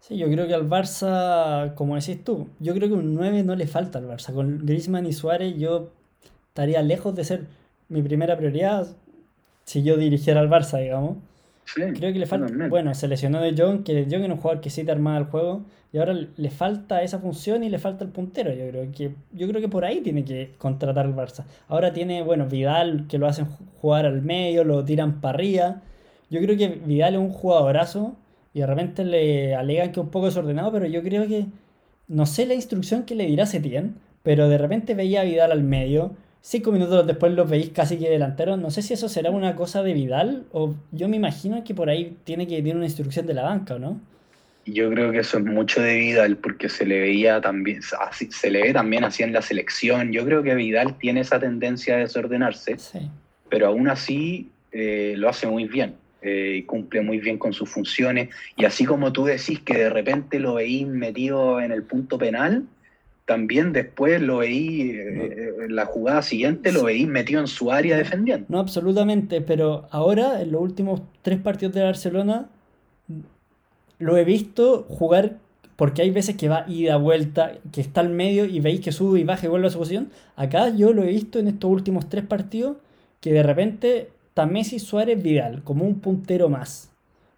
Sí, 0.00 0.16
yo 0.16 0.26
creo 0.30 0.46
que 0.46 0.54
al 0.54 0.68
Barça, 0.68 1.74
como 1.74 1.96
decís 1.96 2.22
tú, 2.24 2.48
yo 2.60 2.72
creo 2.74 2.88
que 2.88 2.94
un 2.94 3.14
9 3.14 3.42
no 3.42 3.54
le 3.56 3.66
falta 3.66 3.98
al 3.98 4.08
Barça. 4.08 4.32
Con 4.32 4.64
Griezmann 4.64 5.06
y 5.06 5.12
Suárez 5.12 5.58
yo 5.58 5.90
estaría 6.48 6.82
lejos 6.82 7.14
de 7.14 7.24
ser 7.24 7.46
mi 7.88 8.02
primera 8.02 8.36
prioridad 8.36 8.86
si 9.64 9.82
yo 9.82 9.98
dirigiera 9.98 10.40
al 10.40 10.48
Barça, 10.48 10.80
digamos. 10.80 11.18
creo 11.74 12.12
que 12.12 12.18
le 12.18 12.24
falta. 12.24 12.50
Bueno, 12.68 12.94
se 12.94 13.06
lesionó 13.06 13.42
de 13.42 13.54
John, 13.56 13.84
que 13.84 14.06
John 14.10 14.22
es 14.22 14.30
un 14.30 14.36
jugador 14.38 14.62
que 14.62 14.70
sí 14.70 14.82
te 14.82 14.92
armaba 14.92 15.18
el 15.18 15.24
juego, 15.24 15.62
y 15.92 15.98
ahora 15.98 16.14
le 16.14 16.50
falta 16.50 17.02
esa 17.02 17.18
función 17.18 17.62
y 17.62 17.68
le 17.68 17.78
falta 17.78 18.04
el 18.04 18.10
puntero. 18.10 18.50
Yo 18.54 18.66
creo 18.70 18.90
que, 18.90 19.10
yo 19.32 19.46
creo 19.46 19.60
que 19.60 19.68
por 19.68 19.84
ahí 19.84 20.00
tiene 20.00 20.24
que 20.24 20.52
contratar 20.56 21.04
al 21.04 21.14
Barça. 21.14 21.44
Ahora 21.68 21.92
tiene, 21.92 22.22
bueno, 22.22 22.46
Vidal, 22.46 23.06
que 23.08 23.18
lo 23.18 23.26
hacen 23.26 23.46
jugar 23.82 24.06
al 24.06 24.22
medio, 24.22 24.64
lo 24.64 24.82
tiran 24.86 25.20
para 25.20 25.34
arriba. 25.34 25.82
Yo 26.30 26.40
creo 26.40 26.56
que 26.56 26.68
Vidal 26.68 27.14
es 27.14 27.20
un 27.20 27.30
jugadorazo 27.30 28.16
y 28.54 28.60
de 28.60 28.66
repente 28.66 29.04
le 29.04 29.54
alegan 29.54 29.92
que 29.92 30.00
es 30.00 30.04
un 30.04 30.10
poco 30.10 30.26
desordenado, 30.26 30.72
pero 30.72 30.86
yo 30.86 31.02
creo 31.02 31.26
que. 31.26 31.46
No 32.06 32.24
sé 32.24 32.46
la 32.46 32.54
instrucción 32.54 33.04
que 33.04 33.14
le 33.14 33.26
dirá 33.26 33.44
Setien, 33.44 33.96
pero 34.22 34.48
de 34.48 34.56
repente 34.56 34.94
veía 34.94 35.20
a 35.20 35.24
Vidal 35.24 35.52
al 35.52 35.62
medio 35.62 36.14
cinco 36.40 36.72
minutos 36.72 37.06
después 37.06 37.32
los 37.32 37.48
veis 37.48 37.70
casi 37.70 37.98
que 37.98 38.08
delanteros. 38.08 38.58
No 38.58 38.70
sé 38.70 38.82
si 38.82 38.94
eso 38.94 39.08
será 39.08 39.30
una 39.30 39.54
cosa 39.54 39.82
de 39.82 39.92
Vidal 39.92 40.44
o 40.52 40.74
yo 40.92 41.08
me 41.08 41.16
imagino 41.16 41.62
que 41.64 41.74
por 41.74 41.90
ahí 41.90 42.16
tiene 42.24 42.46
que 42.46 42.56
tener 42.56 42.76
una 42.76 42.86
instrucción 42.86 43.26
de 43.26 43.34
la 43.34 43.42
banca, 43.42 43.78
¿no? 43.78 44.00
Yo 44.64 44.90
creo 44.90 45.12
que 45.12 45.20
eso 45.20 45.38
es 45.38 45.44
mucho 45.44 45.80
de 45.80 45.94
Vidal 45.94 46.36
porque 46.36 46.68
se 46.68 46.84
le 46.84 47.00
veía 47.00 47.40
también, 47.40 47.80
así, 48.00 48.30
se 48.30 48.50
le 48.50 48.62
ve 48.62 48.72
también 48.72 49.04
así 49.04 49.22
en 49.22 49.32
la 49.32 49.40
selección. 49.40 50.12
Yo 50.12 50.24
creo 50.24 50.42
que 50.42 50.54
Vidal 50.54 50.98
tiene 50.98 51.20
esa 51.20 51.40
tendencia 51.40 51.96
a 51.96 51.98
desordenarse, 51.98 52.76
pero 53.48 53.68
aún 53.68 53.88
así 53.88 54.50
eh, 54.72 55.14
lo 55.16 55.28
hace 55.28 55.46
muy 55.46 55.64
bien. 55.64 55.94
Eh, 56.20 56.56
y 56.58 56.62
cumple 56.64 57.00
muy 57.00 57.18
bien 57.18 57.38
con 57.38 57.52
sus 57.52 57.70
funciones. 57.70 58.30
Y 58.56 58.64
así 58.64 58.84
como 58.84 59.12
tú 59.12 59.24
decís 59.24 59.60
que 59.60 59.78
de 59.78 59.88
repente 59.88 60.40
lo 60.40 60.54
veís 60.54 60.86
metido 60.86 61.60
en 61.60 61.70
el 61.70 61.84
punto 61.84 62.18
penal, 62.18 62.64
también 63.24 63.72
después 63.72 64.20
lo 64.20 64.38
veí, 64.38 64.90
eh, 64.90 65.54
en 65.66 65.76
la 65.76 65.86
jugada 65.86 66.22
siguiente 66.22 66.72
lo 66.72 66.84
veí 66.84 67.06
metido 67.06 67.40
en 67.40 67.46
su 67.46 67.70
área 67.70 67.96
defendiendo. 67.96 68.46
No, 68.48 68.58
absolutamente, 68.58 69.40
pero 69.42 69.86
ahora, 69.90 70.42
en 70.42 70.50
los 70.50 70.60
últimos 70.60 71.02
tres 71.22 71.38
partidos 71.38 71.74
de 71.74 71.84
Barcelona, 71.84 72.48
lo 73.98 74.16
he 74.16 74.24
visto 74.24 74.86
jugar 74.88 75.36
porque 75.76 76.02
hay 76.02 76.10
veces 76.10 76.36
que 76.36 76.48
va 76.48 76.64
ida, 76.66 76.96
vuelta, 76.96 77.52
que 77.70 77.80
está 77.80 78.00
al 78.00 78.08
medio 78.08 78.44
y 78.46 78.58
veis 78.58 78.80
que 78.80 78.90
sube 78.90 79.20
y 79.20 79.24
baja 79.24 79.46
y 79.46 79.48
vuelve 79.48 79.68
a 79.68 79.70
su 79.70 79.78
posición. 79.78 80.10
Acá 80.34 80.70
yo 80.70 80.92
lo 80.92 81.04
he 81.04 81.06
visto 81.06 81.38
en 81.38 81.46
estos 81.46 81.70
últimos 81.70 82.08
tres 82.08 82.24
partidos 82.24 82.78
que 83.20 83.32
de 83.32 83.44
repente 83.44 84.08
Messi, 84.46 84.78
Suárez, 84.78 85.22
Vidal, 85.22 85.62
como 85.64 85.84
un 85.84 86.00
puntero 86.00 86.48
más. 86.48 86.90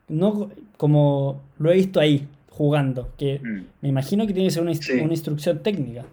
No 0.08 0.50
como 0.76 1.42
lo 1.58 1.70
he 1.70 1.76
visto 1.76 2.00
ahí, 2.00 2.26
jugando, 2.48 3.12
que 3.16 3.38
mm. 3.38 3.60
me 3.80 3.88
imagino 3.88 4.26
que 4.26 4.32
tiene 4.32 4.48
que 4.48 4.54
ser 4.54 4.62
una, 4.62 4.72
instrucción 4.72 5.62
técnica. 5.62 6.04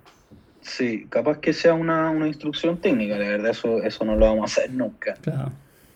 Sí, 0.62 1.06
capaz 1.10 1.40
que 1.40 1.54
sea 1.54 1.74
una, 1.74 2.14
instrucción 2.28 2.78
técnica, 2.78 3.18
la 3.18 3.28
verdad 3.28 3.52
eso, 3.52 3.82
eso 3.84 4.06
no 4.06 4.16
lo 4.16 4.26
vamos 4.26 4.58
a 4.58 4.62
hacer 4.62 4.74
nunca. 4.74 5.18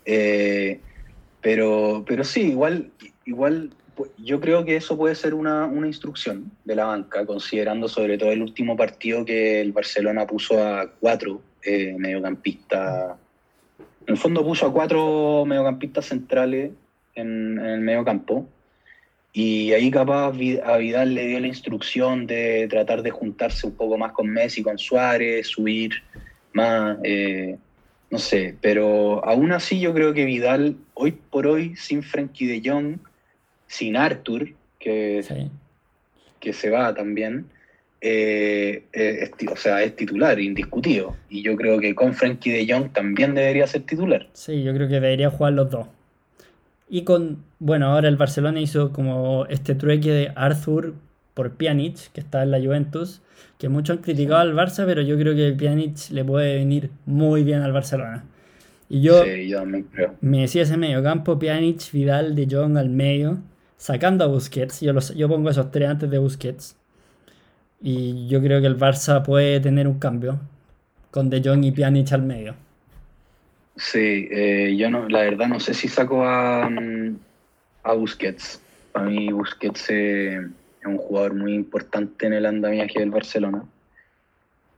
Eh, 0.06 0.80
pero, 1.42 2.04
pero 2.08 2.24
sí, 2.24 2.52
igual, 2.52 2.92
igual 3.26 3.72
yo 4.18 4.39
creo 4.39 4.66
que 4.66 4.76
eso 4.76 4.98
puede 4.98 5.16
ser 5.16 5.34
una, 5.34 5.70
instrucción 5.86 6.52
de 6.64 6.76
la 6.76 6.86
banca, 6.86 7.26
considerando 7.26 7.88
sobre 7.88 8.18
todo 8.18 8.32
el 8.32 8.42
último 8.42 8.76
partido 8.76 9.26
que 9.26 9.62
el 9.62 9.72
Barcelona 9.72 10.26
puso 10.26 10.64
a 10.64 10.89
cuatro 11.00 11.42
eh, 11.64 11.96
mediocampistas. 11.98 13.18
En 14.08 14.14
el 14.14 14.18
fondo 14.18 14.43
puso 14.43 14.68
a 14.68 14.74
cuatro 14.74 15.43
mediocampistas 15.45 16.06
centrales 16.06 16.72
en, 17.16 17.60
en 17.60 17.66
el 17.66 17.82
mediocampo. 17.82 18.47
Y 19.34 19.72
ahí 19.72 19.89
capaz 19.89 20.28
a 20.28 20.78
Vidal 20.78 21.16
le 21.16 21.28
dio 21.28 21.39
la 21.39 21.47
instrucción 21.47 22.28
de 22.28 22.68
tratar 22.70 23.02
de 23.02 23.12
juntarse 23.12 23.66
un 23.66 23.76
poco 23.76 23.97
más 23.97 24.12
con 24.12 24.28
Messi, 24.28 24.62
con 24.62 24.78
Suárez, 24.78 25.47
subir 25.47 26.04
más, 26.54 26.97
eh, 27.04 27.58
no 28.10 28.18
sé, 28.18 28.56
pero 28.60 29.24
aún 29.24 29.54
así 29.54 29.80
yo 29.80 29.93
creo 29.93 30.14
que 30.14 30.26
Vidal, 30.26 30.76
hoy 30.93 31.14
por 31.14 31.47
hoy, 31.47 31.78
sin 31.78 32.04
Frankie 32.04 32.45
de 32.45 32.70
Jong, 32.70 32.97
sin 33.68 33.95
Arthur, 33.95 34.49
que, 34.80 35.24
que 36.41 36.52
se 36.52 36.70
va 36.70 36.93
también, 36.93 37.45
eh, 38.02 38.86
es, 38.91 39.32
o 39.47 39.56
sea, 39.56 39.84
es 39.84 39.95
titular, 39.95 40.39
indiscutido. 40.39 41.16
Y 41.30 41.43
yo 41.43 41.56
creo 41.56 41.80
que 41.80 41.93
con 41.93 42.14
Frankie 42.14 42.52
de 42.52 42.68
Jong 42.68 42.91
también 42.91 43.36
debería 43.36 43.68
ser 43.68 43.84
titular. 43.84 44.28
Sí, 44.34 44.64
yo 44.64 44.74
creo 44.74 44.88
que 44.88 44.95
debería 44.95 45.30
jugar 45.30 45.54
los 45.54 45.70
dos. 45.70 45.88
Y 46.89 47.04
con, 47.04 47.43
bueno, 47.60 47.88
ahora 47.88 48.10
el 48.10 48.18
Barcelona 48.18 48.60
hizo 48.60 48.91
como 48.91 49.45
este 49.45 49.76
trueque 49.76 50.12
de 50.12 50.32
Arthur 50.36 50.95
por 51.34 51.52
Pjanic, 51.52 52.12
que 52.12 52.20
está 52.20 52.43
en 52.43 52.52
la 52.52 52.60
Juventus, 52.60 53.22
que 53.58 53.70
muchos 53.70 53.97
han 53.97 54.04
criticado 54.04 54.41
al 54.41 54.54
Barça, 54.54 54.86
pero 54.86 55.02
yo 55.02 55.18
creo 55.18 55.36
que 55.36 55.54
Pjanic 55.54 56.10
le 56.10 56.26
puede 56.26 56.56
venir 56.56 56.89
muy 57.06 57.43
bien 57.43 57.62
al 57.62 57.72
Barcelona. 57.72 58.26
Y 58.89 59.02
yo, 59.02 59.24
me, 60.20 60.41
decía 60.41 60.64
ese 60.64 60.76
medio 60.76 61.02
campo, 61.02 61.39
Pjanic, 61.39 61.91
Vidal, 61.93 62.36
De 62.36 62.45
Jong 62.49 62.78
al 62.78 62.89
medio, 62.89 63.39
sacando 63.78 64.26
a 64.26 64.28
Busquets. 64.28 64.82
Yo, 64.82 64.91
los, 64.91 65.16
yo 65.16 65.30
pongo 65.30 65.49
esos 65.49 65.72
tres 65.72 65.88
antes 65.88 66.10
de 66.10 66.18
Busquets. 66.18 66.76
Y 67.82 68.27
yo 68.27 68.41
creo 68.41 68.61
que 68.61 68.67
el 68.67 68.77
Barça 68.77 69.23
puede 69.23 69.59
tener 69.59 69.88
un 69.88 69.99
cambio 69.99 70.39
con 71.09 71.29
De 71.29 71.41
Jong 71.43 71.65
y 71.65 71.71
Pjanic 71.71 72.11
al 72.11 72.23
medio. 72.23 72.55
Sí, 73.75 74.27
eh, 74.32 74.75
yo 74.77 74.89
no, 74.89 75.07
la 75.09 75.21
verdad 75.21 75.47
no 75.47 75.59
sé 75.59 75.73
si 75.73 75.88
saco 75.88 76.23
a, 76.23 76.69
mm, 76.69 77.17
a 77.84 77.93
Busquets. 77.93 78.61
Para 78.91 79.05
mí 79.05 79.32
Busquets 79.32 79.89
es 79.89 80.45
un 80.86 80.97
jugador 80.97 81.34
muy 81.34 81.53
importante 81.53 82.27
en 82.27 82.34
el 82.34 82.45
andamiaje 82.45 82.99
del 82.99 83.11
Barcelona, 83.11 83.63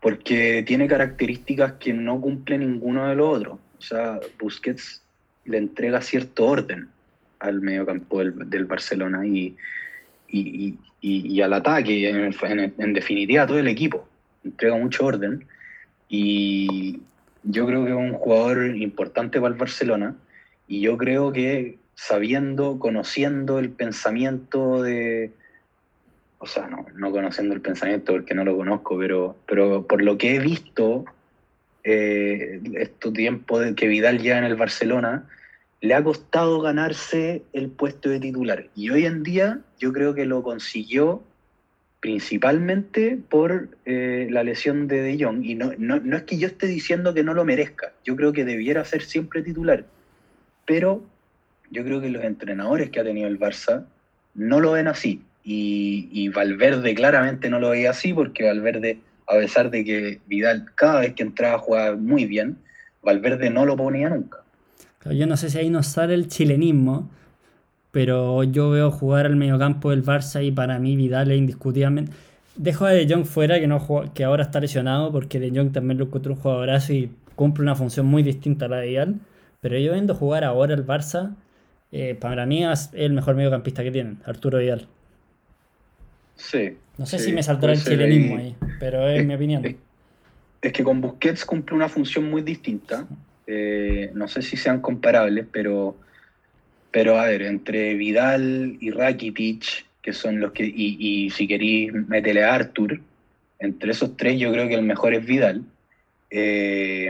porque 0.01 0.63
tiene 0.65 0.87
características 0.87 1.73
que 1.73 1.93
no 1.93 2.21
cumple 2.21 2.57
ninguno 2.57 3.07
de 3.07 3.15
los 3.15 3.37
otros. 3.37 3.59
O 3.79 3.81
sea, 3.81 4.19
Busquets 4.39 5.01
le 5.45 5.57
entrega 5.57 6.01
cierto 6.01 6.45
orden 6.45 6.87
al 7.39 7.61
mediocampo 7.61 8.19
del, 8.19 8.49
del 8.49 8.65
Barcelona 8.65 9.25
y, 9.25 9.55
y, 10.29 10.77
al 11.41 11.53
ataque, 11.53 12.09
en, 12.09 12.93
definitiva 12.93 13.47
todo 13.47 13.59
el 13.59 13.67
equipo. 13.67 14.07
Entrega 14.43 14.77
mucho 14.77 15.05
orden 15.05 15.45
y, 16.09 17.01
yo 17.43 17.65
creo 17.65 17.83
que 17.83 17.91
es 17.91 17.97
un 17.97 18.13
jugador 18.13 18.75
importante 18.77 19.39
para 19.39 19.53
el 19.53 19.59
Barcelona 19.59 20.15
y 20.67 20.79
yo 20.81 20.97
creo 20.97 21.33
que 21.33 21.77
sabiendo, 21.95 22.79
conociendo 22.79 23.59
el 23.59 23.69
pensamiento 23.69 24.81
de, 24.81 25.31
o 26.39 26.47
sea, 26.47 26.67
no, 26.67 26.85
no 26.95 27.11
conociendo 27.11 27.53
el 27.53 27.61
pensamiento 27.61 28.13
porque 28.13 28.33
no 28.33 28.45
lo 28.45 28.55
conozco, 28.55 28.97
pero, 28.97 29.35
pero 29.45 29.85
por 29.85 30.01
lo 30.01 30.17
que 30.17 30.35
he 30.35 30.39
visto 30.39 31.05
eh, 31.83 32.61
este 32.75 33.11
tiempo 33.11 33.59
de 33.59 33.75
que 33.75 33.87
Vidal 33.87 34.19
ya 34.19 34.37
en 34.37 34.45
el 34.45 34.55
Barcelona, 34.55 35.27
le 35.83 35.95
ha 35.95 36.03
costado 36.03 36.61
ganarse 36.61 37.43
el 37.51 37.69
puesto 37.69 38.09
de 38.09 38.21
titular. 38.21 38.67
Y 38.73 38.89
hoy 38.89 39.05
en 39.05 39.21
día 39.21 39.59
yo 39.77 39.91
creo 39.91 40.15
que 40.15 40.25
lo 40.25 40.41
consiguió 40.41 41.21
principalmente 41.99 43.19
por 43.29 43.67
eh, 43.83 44.29
la 44.31 44.45
lesión 44.45 44.87
de 44.87 45.01
De 45.01 45.21
Jong. 45.21 45.43
Y 45.43 45.55
no, 45.55 45.73
no, 45.77 46.15
es 46.15 46.23
que 46.23 46.37
yo 46.37 46.47
esté 46.47 46.67
diciendo 46.67 47.13
que 47.13 47.25
no 47.25 47.33
lo 47.33 47.43
merezca, 47.43 47.91
yo 48.05 48.15
creo 48.15 48.31
que 48.31 48.45
debiera 48.45 48.85
ser 48.85 49.03
siempre 49.03 49.41
titular. 49.41 49.83
Pero 50.65 51.03
yo 51.69 51.83
creo 51.83 51.99
que 51.99 52.09
los 52.09 52.23
entrenadores 52.23 52.89
que 52.89 53.01
ha 53.01 53.03
tenido 53.03 53.27
el 53.27 53.37
Barça 53.37 53.85
no 54.35 54.61
lo 54.61 54.71
ven 54.71 54.87
así. 54.87 55.21
Y, 55.43 56.29
Valverde 56.29 56.95
claramente 56.95 57.49
no 57.49 57.59
lo 57.59 57.71
veía 57.71 57.89
así 57.89 58.13
porque 58.13 58.45
Valverde, 58.45 58.99
a 59.27 59.35
pesar 59.35 59.69
de 59.69 59.83
que 59.83 60.21
Vidal 60.27 60.71
cada 60.75 61.01
vez 61.01 61.13
que 61.13 61.23
entraba 61.23 61.57
jugaba 61.57 61.97
muy 61.97 62.23
bien, 62.23 62.55
Valverde 63.01 63.49
no 63.49 63.65
lo 63.65 63.75
ponía 63.75 64.07
nunca. 64.07 64.43
Yo 65.11 65.27
no 65.27 65.37
sé 65.37 65.49
si 65.49 65.57
ahí 65.57 65.69
nos 65.69 65.87
sale 65.87 66.13
el 66.13 66.27
chilenismo, 66.27 67.09
pero 67.91 68.43
yo 68.43 68.69
veo 68.69 68.91
jugar 68.91 69.25
al 69.25 69.35
mediocampo 69.35 69.89
del 69.91 70.03
Barça 70.03 70.43
y 70.43 70.51
para 70.51 70.79
mí 70.79 70.95
Vidal 70.95 71.31
es 71.31 71.37
indiscutiblemente. 71.37 72.11
Dejo 72.55 72.85
a 72.85 72.91
De 72.91 73.07
Jong 73.07 73.25
fuera, 73.25 73.59
que, 73.59 73.67
no 73.67 74.11
que 74.13 74.23
ahora 74.23 74.43
está 74.43 74.59
lesionado, 74.59 75.11
porque 75.11 75.39
De 75.39 75.49
Jong 75.49 75.71
también 75.71 75.97
lo 75.97 76.05
encuentro 76.05 76.33
un 76.33 76.39
jugadorazo 76.39 76.93
y 76.93 77.11
cumple 77.35 77.63
una 77.63 77.75
función 77.75 78.05
muy 78.05 78.23
distinta 78.23 78.65
a 78.65 78.69
la 78.69 78.77
de 78.77 78.87
Vidal. 78.87 79.19
Pero 79.59 79.77
yo 79.77 79.93
viendo 79.93 80.15
jugar 80.15 80.43
ahora 80.43 80.73
el 80.73 80.85
Barça, 80.85 81.35
eh, 81.91 82.15
para 82.15 82.45
mí 82.45 82.65
es 82.65 82.89
el 82.93 83.13
mejor 83.13 83.35
mediocampista 83.35 83.83
que 83.83 83.91
tienen, 83.91 84.19
Arturo 84.25 84.59
Vidal. 84.59 84.87
Sí. 86.35 86.77
No 86.97 87.05
sé 87.05 87.19
si 87.19 87.31
me 87.31 87.41
saldrá 87.41 87.73
el 87.73 87.83
chilenismo 87.83 88.37
ahí, 88.37 88.55
pero 88.79 89.07
es, 89.07 89.25
mi 89.25 89.33
opinión. 89.33 89.63
Es, 90.61 90.71
que 90.73 90.83
con 90.83 91.01
Busquets 91.01 91.45
cumple 91.45 91.75
una 91.75 91.89
función 91.89 92.29
muy 92.29 92.41
distinta. 92.41 93.07
Eh, 93.47 94.11
no 94.13 94.27
sé 94.27 94.41
si 94.41 94.57
sean 94.57 94.81
comparables, 94.81 95.45
pero, 95.51 95.95
pero 96.91 97.19
a 97.19 97.25
ver, 97.25 97.43
entre 97.43 97.93
Vidal 97.95 98.77
y 98.79 98.91
Rakitic, 98.91 99.85
que 100.01 100.13
son 100.13 100.39
los 100.39 100.51
que, 100.51 100.65
y, 100.65 101.29
si 101.29 101.47
queréis 101.47 101.93
meterle 101.93 102.43
a 102.43 102.53
Artur, 102.53 102.99
entre 103.59 103.91
esos 103.91 104.15
tres 104.17 104.39
yo 104.39 104.51
creo 104.51 104.67
que 104.67 104.75
el 104.75 104.83
mejor 104.83 105.13
es 105.13 105.25
Vidal. 105.25 105.63
Eh, 106.29 107.09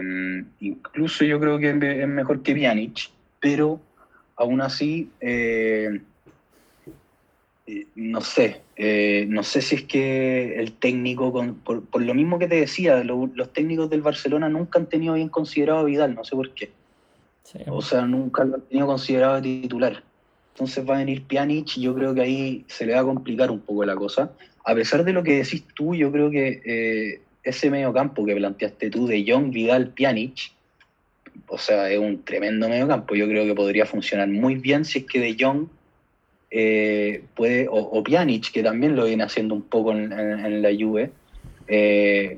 incluso 0.59 1.23
yo 1.23 1.39
creo 1.39 1.57
que 1.57 1.69
es 1.69 2.07
mejor 2.07 2.43
que 2.43 2.53
Pjanic, 2.53 3.09
pero 3.39 3.79
aún 4.35 4.61
así 4.61 5.09
eh, 5.21 6.01
no 7.95 8.21
sé, 8.21 8.61
eh, 8.75 9.25
no 9.29 9.43
sé 9.43 9.61
si 9.61 9.75
es 9.75 9.83
que 9.83 10.59
el 10.59 10.73
técnico, 10.73 11.31
por, 11.63 12.01
lo 12.01 12.13
mismo 12.13 12.37
que 12.37 12.47
te 12.47 12.55
decía, 12.55 13.03
los 13.03 13.53
técnicos 13.53 13.89
del 13.89 14.01
Barcelona 14.01 14.49
nunca 14.49 14.79
han 14.79 14.87
tenido 14.87 15.13
bien 15.13 15.29
considerado 15.29 15.79
a 15.79 15.83
Vidal, 15.83 16.13
no 16.15 16.23
sé 16.23 16.35
por 16.35 16.53
qué. 16.53 16.71
O 17.67 17.81
sea, 17.81 18.05
nunca 18.05 18.43
lo 18.43 18.55
han 18.55 18.61
tenido 18.61 18.87
considerado 18.87 19.41
titular. 19.41 20.03
Entonces 20.53 20.87
va 20.87 20.95
a 20.95 20.99
venir 20.99 21.23
Pjanic 21.23 21.77
y 21.77 21.81
yo 21.81 21.95
creo 21.95 22.13
que 22.13 22.21
ahí 22.21 22.65
se 22.67 22.85
le 22.85 22.93
va 22.93 23.01
a 23.01 23.05
complicar 23.05 23.51
un 23.51 23.59
poco 23.59 23.85
la 23.85 23.95
cosa. 23.95 24.31
A 24.65 24.73
pesar 24.73 25.03
de 25.03 25.13
lo 25.13 25.23
que 25.23 25.37
decís 25.37 25.63
tú, 25.75 25.93
yo 25.95 26.11
creo 26.11 26.29
que 26.31 26.61
eh, 26.65 27.21
ese 27.43 27.69
medio 27.69 27.93
campo 27.93 28.25
que 28.25 28.35
planteaste 28.35 28.89
tú 28.89 29.07
de 29.07 29.23
John 29.27 29.51
Vidal 29.51 29.89
Pjanic, 29.89 30.51
o 31.47 31.57
sea, 31.57 31.89
es 31.89 31.99
un 31.99 32.23
tremendo 32.23 32.69
medio 32.69 32.87
campo. 32.87 33.15
Yo 33.15 33.27
creo 33.27 33.45
que 33.45 33.55
podría 33.55 33.85
funcionar 33.85 34.27
muy 34.27 34.55
bien 34.55 34.85
si 34.85 34.99
es 34.99 35.05
que 35.05 35.19
de 35.19 35.35
Jong 35.39 35.67
eh, 36.55 37.23
puede, 37.35 37.67
o, 37.67 38.03
Pjanic, 38.03 38.51
que 38.51 38.61
también 38.61 38.95
lo 38.95 39.05
viene 39.05 39.23
haciendo 39.23 39.55
un 39.55 39.63
poco 39.63 39.91
en, 39.91 40.61
la 40.61 40.69
Juve, 40.69 41.09
eh, 41.67 42.37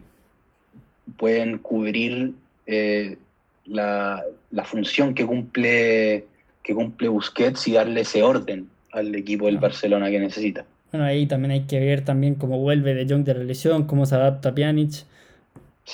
pueden 1.17 1.57
cubrir 1.57 2.31
eh, 2.65 3.17
la, 3.65 4.23
función 4.63 5.13
que 5.13 5.25
cumple, 5.25 6.23
que 6.63 6.73
cumple 6.73 7.09
Busquets 7.09 7.67
y 7.67 7.73
darle 7.73 8.01
ese 8.01 8.23
orden 8.23 8.69
al 8.93 9.13
equipo 9.15 9.47
del. 9.47 9.57
Barcelona 9.57 10.09
que 10.09 10.21
necesita. 10.21 10.63
Bueno, 10.93 11.07
ahí 11.07 11.25
también 11.25 11.51
hay 11.51 11.61
que 11.63 11.81
ver 11.81 12.05
también 12.05 12.35
cómo 12.35 12.57
vuelve 12.57 12.93
de 12.93 13.05
Jong 13.13 13.25
de 13.25 13.33
la 13.33 13.43
lesión, 13.43 13.85
cómo 13.85 14.05
se 14.05 14.15
adapta 14.15 14.55
Pjanic. 14.55 15.03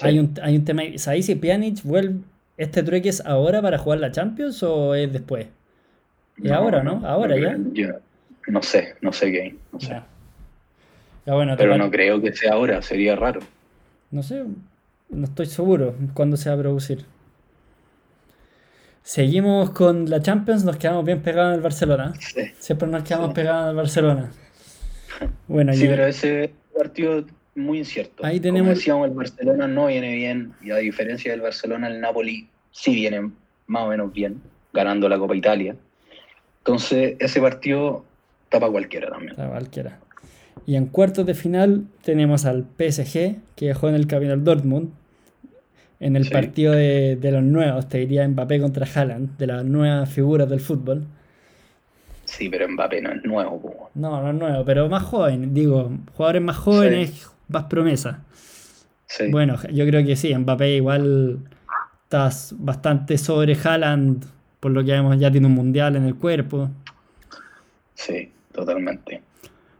Hay, 0.01 0.19
un, 0.19 0.35
hay 0.43 0.57
un 0.57 0.63
tema, 0.63 0.83
¿sabéis 0.97 1.25
si 1.25 1.33
Pjanic 1.33 1.81
vuelve, 1.81 2.19
este 2.57 2.83
trueque 2.83 3.09
es 3.09 3.25
ahora 3.25 3.63
para 3.63 3.79
jugar 3.79 3.99
la 3.99 4.11
Champions 4.11 4.61
o 4.61 4.93
es 4.93 5.11
después? 5.11 5.47
¿Es 6.43 6.51
ahora, 6.51 6.83
no? 6.83 7.01
Ahora 7.03 7.35
ya. 7.73 7.99
No 8.47 8.61
sé, 8.61 8.95
no 9.01 9.13
sé 9.13 9.31
qué. 9.31 9.55
No 9.71 9.79
sé. 9.79 10.01
Pero 11.23 11.77
no 11.77 11.91
creo 11.91 12.21
que 12.21 12.33
sea 12.33 12.53
ahora, 12.53 12.81
sería 12.81 13.15
raro. 13.15 13.41
No 14.09 14.23
sé, 14.23 14.43
no 15.09 15.25
estoy 15.25 15.45
seguro 15.45 15.95
cuándo 16.13 16.35
se 16.35 16.49
va 16.49 16.55
a 16.55 16.59
producir. 16.59 17.05
Seguimos 19.03 19.69
con 19.71 20.09
la 20.09 20.21
Champions, 20.21 20.63
nos 20.63 20.77
quedamos 20.77 21.05
bien 21.05 21.21
pegados 21.21 21.51
en 21.51 21.55
el 21.55 21.61
Barcelona. 21.61 22.13
Siempre 22.59 22.87
nos 22.87 23.03
quedamos 23.03 23.33
pegados 23.33 23.63
en 23.63 23.69
el 23.69 23.75
Barcelona. 23.75 24.31
Bueno, 25.47 25.73
sí, 25.73 25.85
pero 25.87 26.05
ese 26.05 26.53
partido 26.75 27.25
muy 27.55 27.79
incierto. 27.79 28.25
Ahí 28.25 28.39
tenemos... 28.39 28.67
Como 28.67 28.75
decíamos, 28.75 29.07
el 29.09 29.13
Barcelona 29.13 29.67
no 29.67 29.87
viene 29.87 30.15
bien, 30.15 30.53
y 30.61 30.71
a 30.71 30.77
diferencia 30.77 31.31
del 31.31 31.41
Barcelona, 31.41 31.87
el 31.87 32.01
Napoli 32.01 32.47
sí 32.71 32.95
viene 32.95 33.31
más 33.67 33.83
o 33.83 33.89
menos 33.89 34.11
bien, 34.11 34.41
ganando 34.73 35.07
la 35.07 35.17
Copa 35.17 35.35
Italia. 35.35 35.75
Entonces, 36.59 37.15
ese 37.19 37.41
partido 37.41 38.05
tapa 38.51 38.69
cualquiera 38.69 39.09
también. 39.09 39.35
Tapa 39.35 39.49
cualquiera. 39.49 39.97
Y 40.67 40.75
en 40.75 40.85
cuartos 40.85 41.25
de 41.25 41.33
final 41.33 41.85
tenemos 42.03 42.45
al 42.45 42.65
PSG, 42.77 43.37
que 43.55 43.67
dejó 43.67 43.89
en 43.89 43.95
el 43.95 44.05
Capital 44.05 44.43
Dortmund. 44.43 44.91
En 45.99 46.15
el 46.15 46.29
partido 46.29 46.73
de, 46.73 47.17
los 47.21 47.43
nuevos, 47.43 47.87
te 47.87 47.99
diría 47.99 48.27
Mbappé 48.27 48.59
contra 48.59 48.87
Haaland, 48.87 49.37
de 49.37 49.47
las 49.47 49.63
nuevas 49.63 50.09
figuras 50.09 50.49
del 50.49 50.59
fútbol. 50.59 51.05
Sí, 52.25 52.49
pero 52.49 52.67
Mbappé 52.67 53.01
no 53.01 53.11
es 53.11 53.23
nuevo. 53.23 53.91
No, 53.93 54.21
no 54.21 54.29
es 54.29 54.35
nuevo, 54.35 54.65
pero 54.65 54.89
más 54.89 55.03
joven. 55.03 55.53
Digo, 55.53 55.91
jugadores 56.15 56.41
más 56.41 56.57
jóvenes, 56.57 57.29
más 57.49 57.65
promesa. 57.65 58.23
Sí. 59.05 59.29
Bueno, 59.29 59.57
yo 59.71 59.85
creo 59.85 60.03
que 60.03 60.15
sí, 60.15 60.33
Mbappé 60.35 60.75
igual 60.75 61.39
estás 62.03 62.55
bastante 62.57 63.19
sobre 63.19 63.55
Haaland, 63.55 64.25
por 64.59 64.71
lo 64.71 64.83
que 64.83 64.93
vemos 64.93 65.19
ya 65.19 65.31
tiene 65.31 65.47
un 65.47 65.53
mundial 65.53 65.95
en 65.95 66.05
el 66.05 66.15
cuerpo. 66.15 66.69
Sí 67.93 68.31
totalmente. 68.51 69.21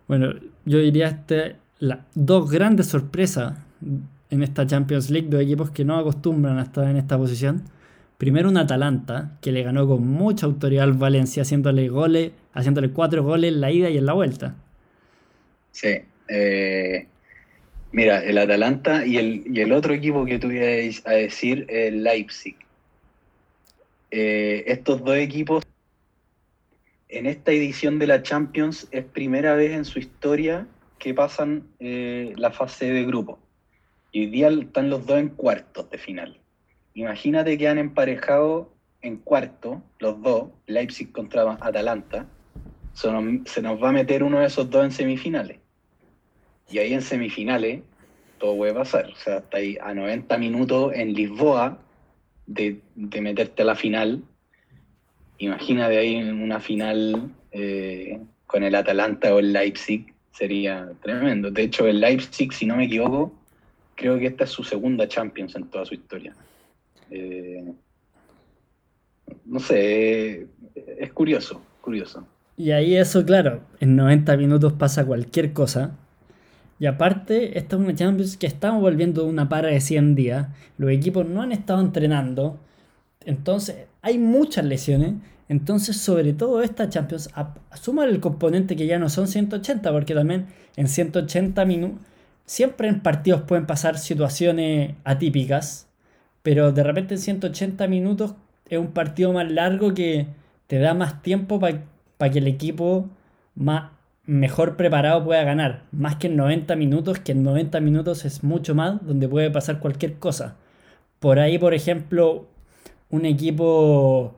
Bueno, 0.07 0.33
yo 0.65 0.79
diría 0.79 1.07
este, 1.07 1.55
la, 1.79 2.05
dos 2.15 2.49
grandes 2.51 2.87
sorpresas 2.87 3.57
en 4.29 4.43
esta 4.43 4.65
Champions 4.65 5.09
League, 5.09 5.27
dos 5.29 5.41
equipos 5.41 5.71
que 5.71 5.85
no 5.85 5.97
acostumbran 5.97 6.57
a 6.57 6.63
estar 6.63 6.87
en 6.89 6.97
esta 6.97 7.17
posición. 7.17 7.63
Primero 8.17 8.49
un 8.49 8.57
Atalanta, 8.57 9.37
que 9.41 9.51
le 9.51 9.63
ganó 9.63 9.87
con 9.87 10.07
mucha 10.07 10.45
autoridad 10.45 10.83
al 10.83 10.93
Valencia, 10.93 11.41
haciéndole 11.41 11.89
goles, 11.89 12.31
haciéndole 12.53 12.91
cuatro 12.91 13.23
goles 13.23 13.53
en 13.53 13.61
la 13.61 13.71
ida 13.71 13.89
y 13.89 13.97
en 13.97 14.05
la 14.05 14.13
vuelta. 14.13 14.55
Sí. 15.71 16.01
Eh, 16.27 17.07
mira, 17.91 18.23
el 18.23 18.37
Atalanta 18.37 19.05
y 19.05 19.17
el, 19.17 19.57
el 19.57 19.71
otro 19.71 19.93
equipo 19.93 20.23
que 20.25 20.39
tuvierais 20.39 21.05
a 21.07 21.11
decir, 21.11 21.65
el 21.69 22.03
Leipzig. 22.03 22.55
Eh, 24.11 24.65
estos 24.67 25.03
dos 25.03 25.15
equipos 25.15 25.63
en 27.11 27.25
esta 27.25 27.51
edición 27.51 27.99
de 27.99 28.07
la 28.07 28.23
Champions 28.23 28.87
es 28.91 29.03
primera 29.03 29.53
vez 29.55 29.71
en 29.71 29.85
su 29.85 29.99
historia 29.99 30.65
que 30.97 31.13
pasan 31.13 31.67
eh, 31.79 32.33
la 32.37 32.51
fase 32.51 32.91
de 32.91 33.05
grupo. 33.05 33.37
Y 34.11 34.21
hoy 34.21 34.25
día 34.27 34.49
están 34.49 34.89
los 34.89 35.05
dos 35.05 35.19
en 35.19 35.29
cuartos 35.29 35.89
de 35.89 35.97
final. 35.97 36.39
Imagínate 36.93 37.57
que 37.57 37.67
han 37.67 37.77
emparejado 37.77 38.73
en 39.01 39.17
cuarto 39.17 39.81
los 39.99 40.21
dos, 40.21 40.49
Leipzig 40.67 41.11
contra 41.11 41.57
Atalanta. 41.59 42.27
Se 42.93 43.11
nos, 43.11 43.49
se 43.49 43.61
nos 43.61 43.81
va 43.81 43.89
a 43.89 43.93
meter 43.93 44.23
uno 44.23 44.39
de 44.39 44.45
esos 44.45 44.69
dos 44.69 44.83
en 44.85 44.91
semifinales. 44.91 45.59
Y 46.69 46.79
ahí 46.79 46.93
en 46.93 47.01
semifinales 47.01 47.81
todo 48.37 48.55
puede 48.55 48.73
pasar. 48.73 49.07
O 49.07 49.15
sea, 49.15 49.37
está 49.39 49.57
ahí 49.57 49.77
a 49.81 49.93
90 49.93 50.37
minutos 50.37 50.93
en 50.95 51.13
Lisboa 51.13 51.77
de, 52.45 52.79
de 52.95 53.21
meterte 53.21 53.63
a 53.63 53.65
la 53.65 53.75
final 53.75 54.23
imagina 55.45 55.89
de 55.89 55.97
ahí 55.97 56.15
una 56.21 56.59
final 56.59 57.31
eh, 57.51 58.19
con 58.45 58.63
el 58.63 58.75
Atalanta 58.75 59.33
o 59.33 59.39
el 59.39 59.53
Leipzig, 59.53 60.13
sería 60.31 60.91
tremendo. 61.01 61.51
De 61.51 61.63
hecho, 61.63 61.87
el 61.87 61.99
Leipzig, 61.99 62.53
si 62.53 62.65
no 62.65 62.75
me 62.75 62.85
equivoco, 62.85 63.33
creo 63.95 64.17
que 64.17 64.27
esta 64.27 64.45
es 64.45 64.49
su 64.49 64.63
segunda 64.63 65.07
Champions 65.07 65.55
en 65.55 65.67
toda 65.69 65.85
su 65.85 65.93
historia. 65.93 66.33
Eh, 67.09 67.73
no 69.45 69.59
sé, 69.59 70.47
es 70.75 71.13
curioso, 71.13 71.61
curioso. 71.81 72.25
Y 72.57 72.71
ahí 72.71 72.95
eso, 72.95 73.25
claro, 73.25 73.61
en 73.79 73.95
90 73.95 74.37
minutos 74.37 74.73
pasa 74.73 75.05
cualquier 75.05 75.53
cosa. 75.53 75.97
Y 76.79 76.85
aparte, 76.85 77.57
esta 77.57 77.75
es 77.75 77.81
una 77.81 77.93
Champions 77.93 78.37
que 78.37 78.47
estamos 78.47 78.81
volviendo 78.81 79.23
de 79.23 79.29
una 79.29 79.49
para 79.49 79.69
de 79.69 79.79
100 79.79 80.15
días. 80.15 80.47
Los 80.77 80.91
equipos 80.91 81.25
no 81.27 81.41
han 81.41 81.51
estado 81.51 81.79
entrenando. 81.81 82.59
Entonces, 83.25 83.87
hay 84.01 84.17
muchas 84.17 84.65
lesiones. 84.65 85.13
Entonces, 85.49 85.97
sobre 85.97 86.33
todo 86.33 86.61
esta 86.61 86.89
Champions, 86.89 87.29
asuma 87.69 88.05
el 88.05 88.19
componente 88.19 88.75
que 88.75 88.87
ya 88.87 88.99
no 88.99 89.09
son 89.09 89.27
180, 89.27 89.91
porque 89.91 90.15
también 90.15 90.47
en 90.75 90.87
180 90.87 91.65
minutos, 91.65 91.99
siempre 92.45 92.87
en 92.87 93.01
partidos 93.01 93.41
pueden 93.41 93.65
pasar 93.65 93.97
situaciones 93.97 94.95
atípicas, 95.03 95.87
pero 96.41 96.71
de 96.71 96.83
repente 96.83 97.15
en 97.15 97.19
180 97.19 97.87
minutos 97.87 98.35
es 98.67 98.79
un 98.79 98.91
partido 98.91 99.33
más 99.33 99.51
largo 99.51 99.93
que 99.93 100.27
te 100.67 100.79
da 100.79 100.93
más 100.93 101.21
tiempo 101.21 101.59
para 101.59 102.31
que 102.31 102.39
el 102.39 102.47
equipo 102.47 103.09
más, 103.55 103.91
mejor 104.25 104.77
preparado 104.77 105.23
pueda 105.25 105.43
ganar. 105.43 105.83
Más 105.91 106.15
que 106.15 106.27
en 106.27 106.37
90 106.37 106.75
minutos, 106.75 107.19
que 107.19 107.33
en 107.33 107.43
90 107.43 107.79
minutos 107.81 108.25
es 108.25 108.43
mucho 108.43 108.75
más, 108.75 109.05
donde 109.05 109.27
puede 109.27 109.51
pasar 109.51 109.79
cualquier 109.79 110.15
cosa. 110.19 110.55
Por 111.19 111.39
ahí, 111.39 111.57
por 111.57 111.73
ejemplo, 111.73 112.47
un 113.11 113.25
equipo 113.25 114.33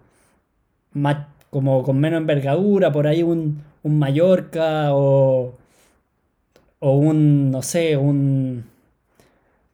más, 0.94 1.28
como 1.50 1.84
con 1.84 2.00
menos 2.00 2.20
envergadura, 2.20 2.92
por 2.92 3.08
ahí 3.08 3.24
un, 3.24 3.62
un 3.84 4.00
Mallorca 4.00 4.94
o, 4.94 5.54
o 6.80 6.92
un, 6.98 7.52
no 7.52 7.62
sé, 7.62 7.98
un, 7.98 8.66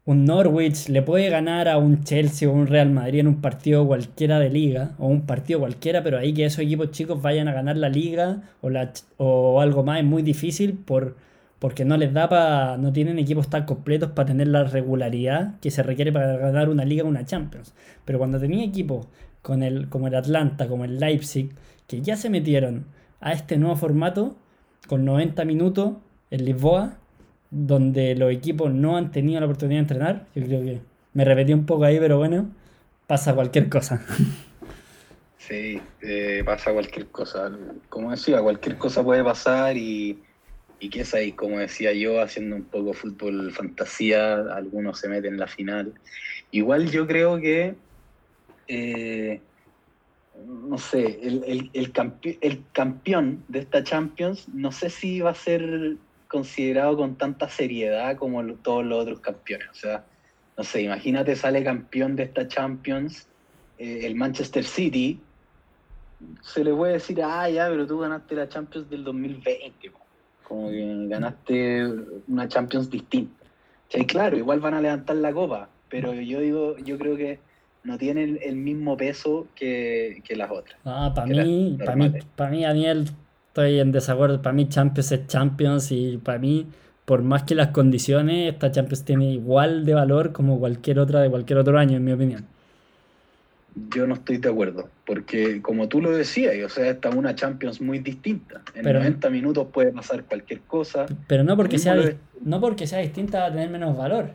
un 0.05 0.25
Norwich 0.25 0.89
le 0.89 1.01
puede 1.01 1.29
ganar 1.29 1.67
a 1.67 1.77
un 1.77 2.03
Chelsea 2.03 2.49
o 2.49 2.51
un 2.53 2.67
Real 2.67 2.89
Madrid 2.91 3.19
en 3.19 3.27
un 3.27 3.41
partido 3.41 3.85
cualquiera 3.87 4.39
de 4.39 4.49
liga, 4.49 4.95
o 4.99 5.07
un 5.07 5.21
partido 5.25 5.59
cualquiera, 5.59 6.03
pero 6.03 6.17
ahí 6.17 6.33
que 6.33 6.45
esos 6.45 6.59
equipos 6.59 6.91
chicos 6.91 7.21
vayan 7.21 7.47
a 7.47 7.53
ganar 7.53 7.77
la 7.77 7.89
liga 7.89 8.41
o, 8.61 8.69
la, 8.69 8.91
o 9.17 9.61
algo 9.61 9.83
más 9.83 9.99
es 9.99 10.05
muy 10.05 10.21
difícil 10.23 10.73
por, 10.73 11.15
porque 11.59 11.85
no 11.85 11.97
les 11.97 12.13
da 12.13 12.29
para, 12.29 12.77
no 12.77 12.93
tienen 12.93 13.19
equipos 13.19 13.49
tan 13.49 13.65
completos 13.65 14.11
para 14.11 14.27
tener 14.27 14.47
la 14.47 14.63
regularidad 14.63 15.59
que 15.59 15.71
se 15.71 15.83
requiere 15.83 16.11
para 16.11 16.37
ganar 16.37 16.69
una 16.69 16.85
liga 16.85 17.03
o 17.03 17.07
una 17.07 17.25
Champions. 17.25 17.73
Pero 18.05 18.17
cuando 18.17 18.39
tenía 18.39 18.63
equipos 18.63 19.07
con 19.41 19.61
el, 19.61 19.89
como 19.89 20.07
el 20.07 20.15
Atlanta, 20.15 20.67
como 20.67 20.85
el 20.85 20.99
Leipzig, 20.99 21.51
que 21.87 22.01
ya 22.01 22.15
se 22.15 22.29
metieron 22.29 22.85
a 23.19 23.33
este 23.33 23.57
nuevo 23.57 23.75
formato, 23.75 24.35
con 24.87 25.05
90 25.05 25.43
minutos 25.45 25.95
en 26.31 26.45
Lisboa, 26.45 26.97
donde 27.51 28.15
los 28.15 28.31
equipos 28.31 28.73
no 28.73 28.97
han 28.97 29.11
tenido 29.11 29.39
la 29.39 29.45
oportunidad 29.45 29.77
de 29.77 29.81
entrenar. 29.81 30.25
Yo 30.35 30.45
creo 30.45 30.61
que 30.61 30.81
me 31.13 31.25
repetí 31.25 31.53
un 31.53 31.65
poco 31.65 31.83
ahí, 31.83 31.99
pero 31.99 32.17
bueno, 32.17 32.49
pasa 33.07 33.35
cualquier 33.35 33.69
cosa. 33.69 34.01
Sí, 35.37 35.81
eh, 36.01 36.43
pasa 36.45 36.71
cualquier 36.71 37.07
cosa. 37.07 37.49
Como 37.89 38.11
decía, 38.11 38.39
cualquier 38.39 38.77
cosa 38.77 39.03
puede 39.03 39.23
pasar 39.23 39.75
y, 39.77 40.21
y 40.79 40.89
qué 40.89 41.01
es 41.01 41.13
como 41.35 41.59
decía 41.59 41.93
yo, 41.93 42.21
haciendo 42.21 42.55
un 42.55 42.63
poco 42.63 42.93
fútbol 42.93 43.51
fantasía, 43.51 44.35
algunos 44.53 44.99
se 44.99 45.09
meten 45.09 45.33
en 45.33 45.39
la 45.39 45.47
final. 45.47 45.93
Igual 46.51 46.89
yo 46.89 47.05
creo 47.05 47.39
que, 47.39 47.75
eh, 48.67 49.41
no 50.45 50.77
sé, 50.77 51.19
el, 51.21 51.43
el, 51.73 51.91
el 52.41 52.63
campeón 52.71 53.43
de 53.47 53.59
esta 53.59 53.83
Champions, 53.83 54.47
no 54.49 54.71
sé 54.71 54.89
si 54.89 55.19
va 55.19 55.31
a 55.31 55.35
ser 55.35 55.97
considerado 56.27 56.95
con 56.95 57.15
tanta 57.15 57.49
seriedad 57.49 58.15
como 58.15 58.45
todos 58.55 58.85
los 58.85 59.01
otros 59.01 59.19
campeones. 59.19 59.67
O 59.71 59.75
sea, 59.75 60.05
no 60.57 60.63
sé, 60.63 60.83
imagínate, 60.83 61.35
sale 61.35 61.63
campeón 61.63 62.15
de 62.15 62.23
esta 62.23 62.47
Champions, 62.47 63.27
eh, 63.77 64.01
el 64.03 64.15
Manchester 64.15 64.63
City, 64.63 65.19
se 66.41 66.63
le 66.63 66.73
puede 66.73 66.93
decir, 66.93 67.21
ah, 67.23 67.49
ya, 67.49 67.67
pero 67.69 67.87
tú 67.87 67.99
ganaste 67.99 68.35
la 68.35 68.47
Champions 68.47 68.89
del 68.89 69.03
2020, 69.03 69.91
como 70.49 70.69
que 70.69 71.05
ganaste 71.07 71.85
una 72.27 72.47
Champions 72.47 72.89
distinta. 72.89 73.45
O 73.97 74.05
claro, 74.05 74.37
igual 74.37 74.59
van 74.59 74.73
a 74.73 74.81
levantar 74.81 75.15
la 75.15 75.31
copa, 75.31 75.69
pero 75.89 76.13
yo 76.13 76.41
digo, 76.41 76.75
yo 76.79 76.97
creo 76.97 77.15
que 77.15 77.39
no 77.83 77.97
tienen 77.97 78.39
el 78.41 78.55
mismo 78.55 78.97
peso 78.97 79.47
que, 79.55 80.21
las 80.35 80.51
otras. 80.51 80.77
Ah, 80.83 81.13
para 81.15 81.27
mí, 81.27 81.77
para 81.77 81.95
mí, 81.95 82.11
para 82.35 82.49
mí, 82.51 82.63
Daniel, 82.63 83.09
estoy 83.47 83.79
en 83.79 83.91
desacuerdo. 83.91 84.41
Para 84.41 84.53
mí 84.53 84.67
Champions 84.67 85.11
es 85.11 85.27
Champions 85.27 85.91
y 85.91 86.17
para 86.17 86.39
mí, 86.39 86.67
por 87.05 87.21
más 87.21 87.43
que 87.43 87.55
las 87.55 87.69
condiciones, 87.69 88.53
esta 88.53 88.71
Champions 88.71 89.05
tiene 89.05 89.31
igual 89.31 89.85
de 89.85 89.93
valor 89.93 90.33
como 90.33 90.59
cualquier 90.59 90.99
otra 90.99 91.21
de 91.21 91.29
cualquier 91.29 91.59
otro 91.59 91.77
año, 91.79 91.97
en 91.97 92.03
mi 92.03 92.11
opinión. 92.11 92.47
Yo 93.93 94.07
no 94.07 94.15
estoy 94.15 94.37
de 94.37 94.49
acuerdo, 94.49 94.89
porque 95.05 95.61
como 95.61 95.87
tú 95.87 96.01
lo 96.01 96.11
decías, 96.11 96.55
o 96.65 96.69
sea, 96.69 96.89
esta 96.89 97.09
es 97.09 97.15
una 97.15 97.35
Champions 97.35 97.79
muy 97.79 97.99
distinta. 97.99 98.61
En 98.73 98.83
90 98.83 99.29
minutos 99.29 99.67
puede 99.71 99.91
pasar 99.91 100.23
cualquier 100.23 100.61
cosa. 100.61 101.05
Pero 101.27 101.43
no 101.43 101.55
porque, 101.55 101.77
sea, 101.77 101.95
no 102.41 102.59
porque 102.59 102.87
sea 102.87 102.99
distinta 102.99 103.39
va 103.39 103.45
a 103.45 103.51
tener 103.51 103.69
menos 103.69 103.95
valor. 103.95 104.31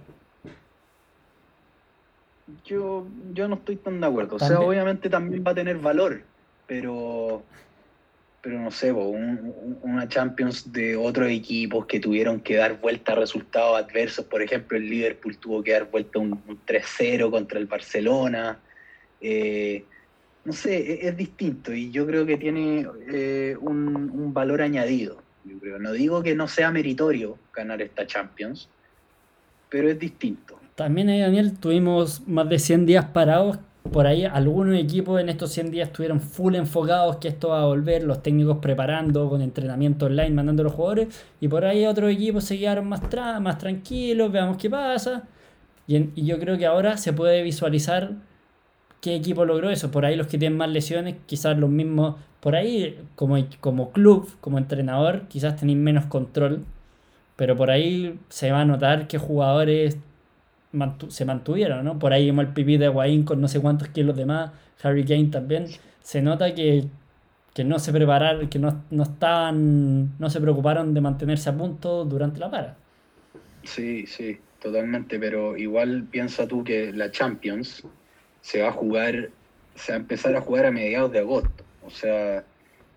Yo, 2.64 3.07
yo 3.32 3.49
no 3.49 3.57
estoy 3.57 3.76
tan 3.76 4.01
de 4.01 4.07
acuerdo. 4.07 4.37
O 4.37 4.39
sea, 4.39 4.61
obviamente 4.61 5.11
también 5.11 5.45
va 5.47 5.51
a 5.51 5.55
tener 5.55 5.78
valor, 5.78 6.22
pero 6.66 7.43
pero 8.45 8.61
no 8.61 8.70
sé, 8.70 8.93
una 8.93 10.07
Champions 10.07 10.70
de 10.70 10.97
otros 10.97 11.30
equipos 11.30 11.87
que 11.87 11.99
tuvieron 11.99 12.41
que 12.41 12.57
dar 12.57 12.78
vuelta 12.78 13.12
a 13.12 13.14
resultados 13.14 13.82
adversos. 13.82 14.26
Por 14.26 14.43
ejemplo, 14.43 14.76
el 14.76 14.87
Liverpool 14.91 15.39
tuvo 15.39 15.62
que 15.62 15.72
dar 15.72 15.91
vuelta 15.91 16.18
un, 16.18 16.39
3-0 16.66 17.30
contra 17.30 17.59
el 17.59 17.64
Barcelona. 17.64 18.59
Eh, 19.27 19.85
no 20.45 20.53
sé, 20.53 20.77
e, 20.77 21.09
es, 21.09 21.16
distinto 21.16 21.72
y 21.72 21.91
yo 21.91 22.07
creo 22.07 22.27
que 22.27 22.37
tiene 22.37 22.87
eh, 23.09 23.57
un, 23.59 24.35
valor 24.35 24.61
añadido. 24.61 25.22
No 25.45 25.93
digo 25.93 26.22
que 26.22 26.35
no 26.35 26.47
sea 26.49 26.70
meritorio 26.70 27.39
ganar 27.55 27.81
esta 27.81 28.07
Champions, 28.07 28.68
pero 29.70 29.89
es 29.89 29.99
distinto. 29.99 30.59
También 30.75 31.09
ahí, 31.09 31.20
Daniel, 31.20 31.59
tuvimos 31.59 32.27
más 32.27 32.49
de 32.49 32.59
100 32.59 32.87
días 32.87 33.07
parados 33.07 33.59
por 33.93 34.07
ahí 34.07 34.25
algunos 34.25 34.77
equipos 34.77 35.20
en 35.20 35.29
estos 35.29 35.53
100 35.53 35.70
días 35.70 35.89
estuvieron 35.89 36.20
full 36.20 36.55
enfocados 36.55 37.16
que 37.16 37.29
esto 37.29 37.51
va 37.51 37.62
a 37.62 37.66
volver, 37.66 38.03
los 38.03 38.22
técnicos 38.22 38.59
preparando 38.59 39.29
con 39.29 39.43
entrenamiento 39.43 40.07
online, 40.07 40.31
mandando 40.31 40.62
a 40.62 40.64
los 40.64 40.72
jugadores, 40.72 41.09
y 41.41 41.49
por 41.49 41.64
ahí 41.64 41.85
otros 41.87 42.11
equipos 42.11 42.45
se 42.45 42.59
quedaron 42.59 42.89
más, 42.89 43.03
más 43.41 43.59
tranquilos, 43.59 44.33
veamos 44.33 44.57
qué 44.57 44.70
pasa. 44.70 45.25
Y, 45.87 46.25
yo 46.25 46.39
creo 46.39 46.57
que 46.57 46.66
ahora 46.66 46.97
se 46.97 47.12
puede 47.12 47.43
visualizar 47.43 48.12
qué 49.05 49.15
equipo 49.15 49.45
logró 49.45 49.71
eso. 49.71 49.91
Por 49.91 50.07
ahí 50.07 50.17
los 50.17 50.29
que 50.29 50.39
tienen 50.39 50.57
más 50.57 50.71
lesiones, 50.71 51.17
quizás 51.27 51.59
los 51.59 51.69
mismos, 51.69 52.17
por 52.41 52.57
ahí 52.57 52.99
como, 53.17 53.37
como 53.61 53.93
club, 53.93 54.31
como 54.41 54.57
entrenador, 54.57 55.29
quizás 55.29 55.57
tenéis 55.57 55.79
menos 55.79 56.07
control, 56.07 56.65
pero 57.37 57.55
por 57.55 57.71
ahí 57.71 58.19
se 58.31 58.51
va 58.51 58.63
a 58.63 58.65
notar 58.65 59.07
que 59.07 59.19
jugadores 59.19 59.99
se 61.09 61.25
mantuvieron, 61.27 61.85
¿no? 61.85 61.99
Por 61.99 62.15
ahí 62.15 62.25
vimos 62.25 62.47
el 62.47 62.53
pipí 62.55 62.79
de 62.79 62.87
Higuaín 62.87 63.25
con 63.25 63.41
no 63.43 63.47
sé 63.47 63.61
cuántos 63.61 63.89
kilos 63.89 64.17
de 64.17 64.25
más, 64.25 64.53
Harry 64.83 65.05
Kane 65.05 65.27
también. 65.27 65.67
Se 66.01 66.23
nota 66.23 66.55
que, 66.55 66.87
no 67.63 67.79
se 67.79 67.93
prepararon, 67.93 68.49
que 68.49 68.59
no, 68.59 68.85
no 68.91 69.03
estaban, 69.03 70.19
no 70.19 70.31
se 70.31 70.41
preocuparon 70.41 70.95
de 70.95 71.01
mantenerse 71.03 71.51
a 71.51 71.57
punto 71.57 72.07
durante 72.07 72.41
la 72.41 72.51
para. 72.51 72.77
Sí, 73.65 74.07
sí, 74.07 74.39
totalmente, 74.63 75.19
pero 75.19 75.59
igual 75.59 76.05
piensa 76.11 76.49
tú 76.49 76.65
que 76.65 76.91
la 76.93 77.11
Champions 77.11 77.87
se 78.45 78.61
va 78.61 78.69
a 78.69 78.73
jugar, 78.73 79.31
se 79.75 79.93
va 79.93 79.97
a 79.97 80.01
empezar 80.01 80.37
a 80.37 80.43
jugar 80.43 80.67
a 80.67 80.71
mediados 80.71 81.11
de 81.11 81.21
agosto, 81.21 81.65
o 81.83 81.89
sea, 81.89 82.45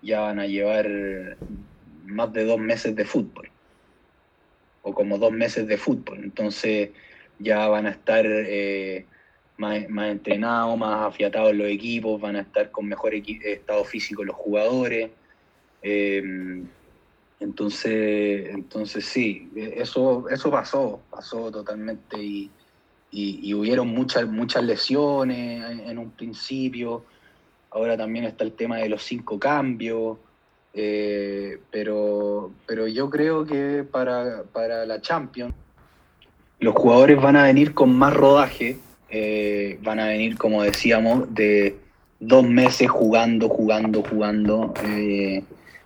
ya 0.02 0.20
van 0.20 0.38
a 0.38 0.46
llevar 0.46 0.86
más 2.04 2.30
de 2.34 2.44
dos 2.44 2.60
meses 2.60 2.94
de 2.94 3.06
fútbol, 3.06 3.48
o 4.82 4.92
como 4.92 5.16
dos 5.16 5.32
meses 5.32 5.66
de 5.66 5.78
fútbol, 5.78 6.22
entonces 6.22 6.90
ya 7.38 7.66
van 7.66 7.86
a 7.86 7.90
estar 7.92 8.26
eh, 8.26 9.06
más, 9.56 9.78
entrenados, 10.10 10.76
más 10.76 11.06
afiatados 11.06 11.54
los 11.54 11.68
equipos, 11.68 12.20
van 12.20 12.36
a 12.36 12.42
estar 12.42 12.70
con 12.70 12.86
mejor 12.86 13.14
estado 13.14 13.84
físico 13.84 14.24
los 14.24 14.36
jugadores. 14.36 15.10
Eh, 15.80 16.62
entonces, 17.40 18.50
entonces 18.50 19.06
sí, 19.06 19.50
eso, 19.56 20.28
eso 20.28 20.50
pasó, 20.50 21.00
pasó 21.10 21.50
totalmente 21.50 22.22
y, 22.22 22.50
y, 23.10 23.54
hubieron 23.54 23.88
muchas, 23.88 24.26
muchas 24.26 24.62
lesiones 24.64 25.80
en, 25.86 25.98
un 25.98 26.10
principio. 26.10 27.04
Ahora 27.70 27.96
también 27.96 28.24
está 28.24 28.44
el 28.44 28.52
tema 28.52 28.76
de 28.76 28.88
los 28.88 29.02
cinco 29.02 29.38
cambios. 29.38 30.18
Eh, 30.74 31.58
pero, 31.70 32.52
pero 32.66 32.86
yo 32.86 33.08
creo 33.08 33.44
que 33.44 33.84
para, 33.90 34.44
para 34.44 34.84
la 34.84 35.00
Champions 35.00 35.54
los 36.60 36.74
jugadores 36.74 37.20
van 37.20 37.36
a 37.36 37.44
venir 37.44 37.72
con 37.72 37.96
más 37.96 38.12
rodaje, 38.12 38.78
eh, 39.10 39.78
van 39.82 40.00
a 40.00 40.08
venir, 40.08 40.36
como 40.36 40.62
decíamos, 40.62 41.32
de 41.34 41.76
dos 42.20 42.44
meses 42.44 42.90
jugando, 42.90 43.48
jugando, 43.48 44.02
jugando, 44.02 44.74
eh, 44.84 45.42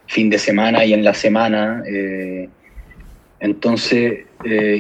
fin 0.07 0.31
de 0.31 0.39
semana 0.39 0.85
y 0.85 0.95
en 0.95 1.05
la 1.05 1.15
semana. 1.15 1.83
Eh, 3.43 3.47
entonces, 3.47 4.27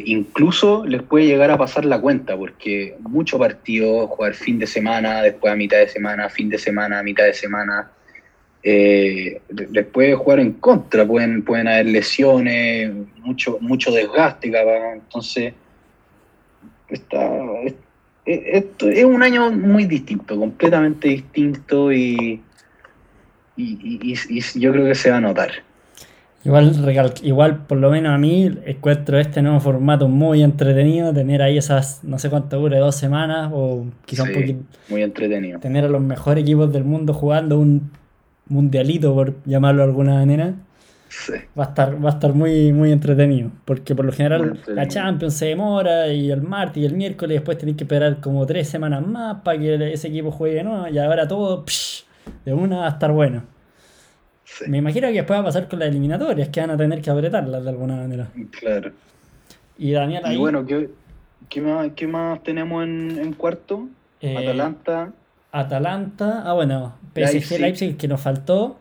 incluso 0.04 0.84
les 0.86 1.02
puede 1.02 1.26
llegar 1.26 1.50
a 1.50 1.58
pasar 1.58 1.84
la 1.84 2.00
cuenta, 2.00 2.36
porque 2.36 2.96
mucho 3.00 3.38
partido, 3.38 4.06
jugar 4.06 4.34
fin 4.34 4.58
de 4.58 4.66
semana, 4.66 5.22
después 5.22 5.52
a 5.52 5.56
mitad 5.56 5.78
de 5.78 5.88
semana, 5.88 6.28
fin 6.28 6.48
de 6.48 6.58
semana, 6.58 7.00
a 7.00 7.02
mitad 7.02 7.24
de 7.24 7.34
semana, 7.34 7.90
les 8.62 9.86
puede 9.92 10.14
jugar 10.14 10.40
en 10.40 10.52
contra, 10.52 11.06
pueden, 11.06 11.42
pueden 11.42 11.68
haber 11.68 11.86
lesiones, 11.86 12.92
mucho, 13.18 13.58
mucho 13.60 13.90
desgaste, 13.90 14.52
entonces 14.94 15.54
Está, 16.92 17.40
es, 18.26 19.04
un 19.04 19.22
año 19.22 19.50
muy 19.50 19.86
distinto, 19.86 20.38
completamente 20.38 21.08
distinto 21.08 21.90
y, 21.90 22.42
y, 23.56 24.40
yo 24.60 24.72
creo 24.72 24.84
que 24.86 24.94
se 24.94 25.10
va 25.10 25.16
a 25.16 25.20
notar. 25.20 25.50
Igual, 26.44 26.72
igual, 27.22 27.66
por 27.66 27.78
lo 27.78 27.90
menos 27.90 28.12
a 28.12 28.18
mí, 28.18 28.50
encuentro 28.64 29.18
este 29.18 29.42
nuevo 29.42 29.60
formato 29.60 30.08
muy 30.08 30.42
entretenido, 30.42 31.12
tener 31.12 31.40
ahí 31.40 31.56
esas, 31.56 32.02
no 32.02 32.18
sé 32.18 32.30
cuánto 32.30 32.58
dure, 32.58 32.78
dos 32.78 32.96
semanas 32.96 33.50
o 33.54 33.86
quizá 34.04 34.24
un 34.24 34.32
poquito. 34.32 34.64
Muy 34.88 35.02
entretenido. 35.02 35.60
Tener 35.60 35.84
a 35.84 35.88
los 35.88 36.00
mejores 36.00 36.42
equipos 36.42 36.72
del 36.72 36.82
mundo 36.82 37.14
jugando 37.14 37.60
un 37.60 37.92
mundialito, 38.48 39.14
por 39.14 39.34
llamarlo 39.44 39.82
de 39.82 39.88
alguna 39.88 40.14
manera. 40.14 40.54
Va 41.58 41.64
a 41.64 41.68
estar, 41.68 42.04
va 42.04 42.10
a 42.10 42.12
estar 42.14 42.32
muy, 42.32 42.72
muy 42.72 42.90
entretenido. 42.90 43.50
Porque 43.64 43.94
por 43.94 44.04
lo 44.04 44.12
general 44.12 44.58
la 44.66 44.88
Champions 44.88 45.34
se 45.34 45.46
demora 45.46 46.08
y 46.08 46.30
el 46.30 46.42
martes 46.42 46.82
y 46.82 46.86
el 46.86 46.94
miércoles 46.94 47.36
después 47.36 47.58
tenéis 47.58 47.76
que 47.76 47.84
esperar 47.84 48.20
como 48.20 48.44
tres 48.46 48.68
semanas 48.68 49.06
más 49.06 49.42
para 49.42 49.58
que 49.58 49.92
ese 49.92 50.08
equipo 50.08 50.30
juegue, 50.30 50.64
¿no? 50.64 50.88
Y 50.88 50.98
ahora 50.98 51.28
todo 51.28 51.64
de 52.44 52.52
una 52.52 52.78
va 52.78 52.86
a 52.86 52.90
estar 52.90 53.12
bueno. 53.12 53.44
Me 54.68 54.78
imagino 54.78 55.08
que 55.08 55.14
después 55.14 55.38
va 55.38 55.42
a 55.42 55.46
pasar 55.46 55.68
con 55.68 55.78
las 55.78 55.88
eliminatorias, 55.88 56.48
que 56.48 56.60
van 56.60 56.70
a 56.70 56.76
tener 56.76 57.00
que 57.00 57.10
apretarlas 57.10 57.64
de 57.64 57.70
alguna 57.70 57.96
manera. 57.96 58.28
Claro. 58.50 58.92
Y 59.78 59.92
Daniel 59.92 60.22
ahí... 60.24 60.36
Y 60.36 60.38
bueno, 60.38 60.64
¿qué, 60.66 60.90
¿Qué 61.48 61.60
más, 61.60 61.90
qué 61.94 62.06
más 62.06 62.42
tenemos 62.42 62.84
en, 62.84 63.18
en 63.18 63.32
cuarto? 63.34 63.88
Eh, 64.20 64.36
Atalanta. 64.36 65.12
Atalanta, 65.50 66.42
ah 66.46 66.54
bueno, 66.54 66.94
PSG 67.14 67.32
Leipzig. 67.32 67.60
Leipzig, 67.60 67.96
que 67.96 68.08
nos 68.08 68.20
faltó, 68.20 68.78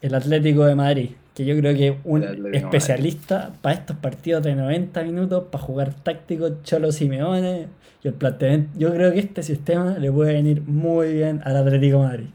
el 0.00 0.14
Atlético 0.14 0.64
de 0.64 0.74
Madrid, 0.74 1.10
que 1.34 1.44
yo 1.44 1.56
creo 1.58 1.74
que 1.74 1.98
un 2.04 2.54
especialista 2.54 3.52
para 3.60 3.74
estos 3.74 3.96
partidos 3.96 4.42
de 4.42 4.54
90 4.54 5.02
minutos, 5.02 5.44
para 5.50 5.62
jugar 5.62 5.92
táctico, 5.92 6.62
Cholo 6.62 6.90
Simeone, 6.90 7.68
y 8.02 8.08
el 8.08 8.14
planteamiento, 8.14 8.78
yo 8.78 8.92
creo 8.94 9.12
que 9.12 9.18
este 9.18 9.42
sistema 9.42 9.98
le 9.98 10.10
puede 10.10 10.32
venir 10.32 10.62
muy 10.62 11.12
bien 11.12 11.42
al 11.44 11.56
Atlético 11.56 11.98
de 11.98 12.04
Madrid. 12.04 12.26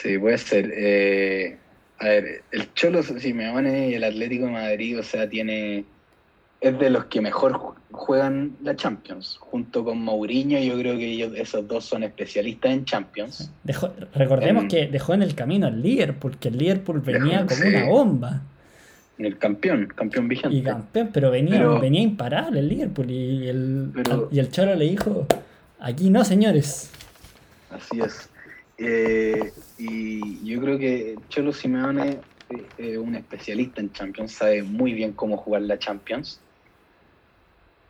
Sí, 0.00 0.18
puede 0.18 0.38
ser. 0.38 0.72
Eh, 0.74 1.56
a 1.98 2.04
ver, 2.06 2.42
el 2.50 2.72
Cholo 2.74 3.02
Simeone 3.02 3.90
y 3.90 3.94
el 3.94 4.04
Atlético 4.04 4.46
de 4.46 4.52
Madrid, 4.52 4.98
o 4.98 5.02
sea, 5.02 5.28
tiene. 5.28 5.84
Es 6.60 6.78
de 6.78 6.90
los 6.90 7.06
que 7.06 7.20
mejor 7.20 7.52
ju- 7.54 7.74
juegan 7.90 8.56
la 8.62 8.76
Champions. 8.76 9.36
Junto 9.40 9.84
con 9.84 10.00
Mourinho, 10.02 10.60
yo 10.60 10.78
creo 10.78 10.96
que 10.96 11.06
ellos, 11.10 11.32
esos 11.36 11.66
dos 11.66 11.84
son 11.84 12.04
especialistas 12.04 12.70
en 12.72 12.84
Champions. 12.84 13.50
Dejó- 13.64 13.92
recordemos 14.14 14.62
En- 14.62 14.68
que 14.68 14.86
dejó 14.86 15.12
en 15.14 15.22
el 15.22 15.34
camino 15.34 15.66
al 15.66 15.82
Liverpool, 15.82 16.38
que 16.38 16.48
el 16.48 16.58
Liverpool 16.58 17.00
venía 17.00 17.42
Dejó- 17.42 17.48
como 17.48 17.62
sí. 17.62 17.68
una 17.68 17.84
bomba. 17.86 18.42
El 19.18 19.38
campeón, 19.38 19.92
campeón 19.94 20.28
vigente. 20.28 20.56
Y 20.56 20.62
campeón, 20.62 21.10
pero 21.12 21.30
venía, 21.32 21.58
Pero- 21.58 21.80
venía 21.80 22.00
imparable 22.02 22.60
el 22.60 22.68
Liverpool. 22.68 23.10
Y 23.10 23.48
el, 23.48 23.90
Pero- 23.94 24.28
y 24.30 24.38
el 24.38 24.48
Cholo 24.52 24.74
le 24.76 24.84
dijo, 24.84 25.26
aquí 25.80 26.10
no, 26.10 26.24
señores. 26.24 26.90
Así 27.70 28.00
es. 28.00 28.28
Eh, 28.84 29.52
y 29.78 30.44
yo 30.44 30.60
creo 30.60 30.78
que 30.78 31.14
Cholo 31.28 31.52
Simeone 31.52 32.18
eh, 32.50 32.62
es 32.78 32.98
un 32.98 33.14
especialista 33.14 33.80
en 33.80 33.92
Champions, 33.92 34.32
sabe 34.32 34.62
muy 34.62 34.92
bien 34.92 35.12
cómo 35.12 35.36
jugar 35.36 35.62
la 35.62 35.78
Champions. 35.78 36.40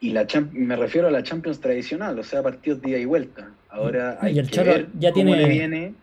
Y 0.01 0.11
la 0.11 0.27
Cham- 0.27 0.51
me 0.53 0.75
refiero 0.77 1.07
a 1.09 1.11
la 1.11 1.23
Champions 1.23 1.61
tradicional, 1.61 2.19
o 2.19 2.25
sea, 2.25 2.43
partidos 2.43 2.81
ida 2.85 2.99
y 2.99 3.05
vuelta. 3.05 3.51
Ahora 3.71 4.19
Y 4.23 4.27
hay 4.27 4.39
el 4.41 4.47
que 4.51 4.57
Cholo 4.57 4.73
ver 4.73 4.89
ya 4.99 5.13
cómo 5.13 5.25
tiene- 5.27 5.43
le 5.43 5.49
viene. 5.49 5.95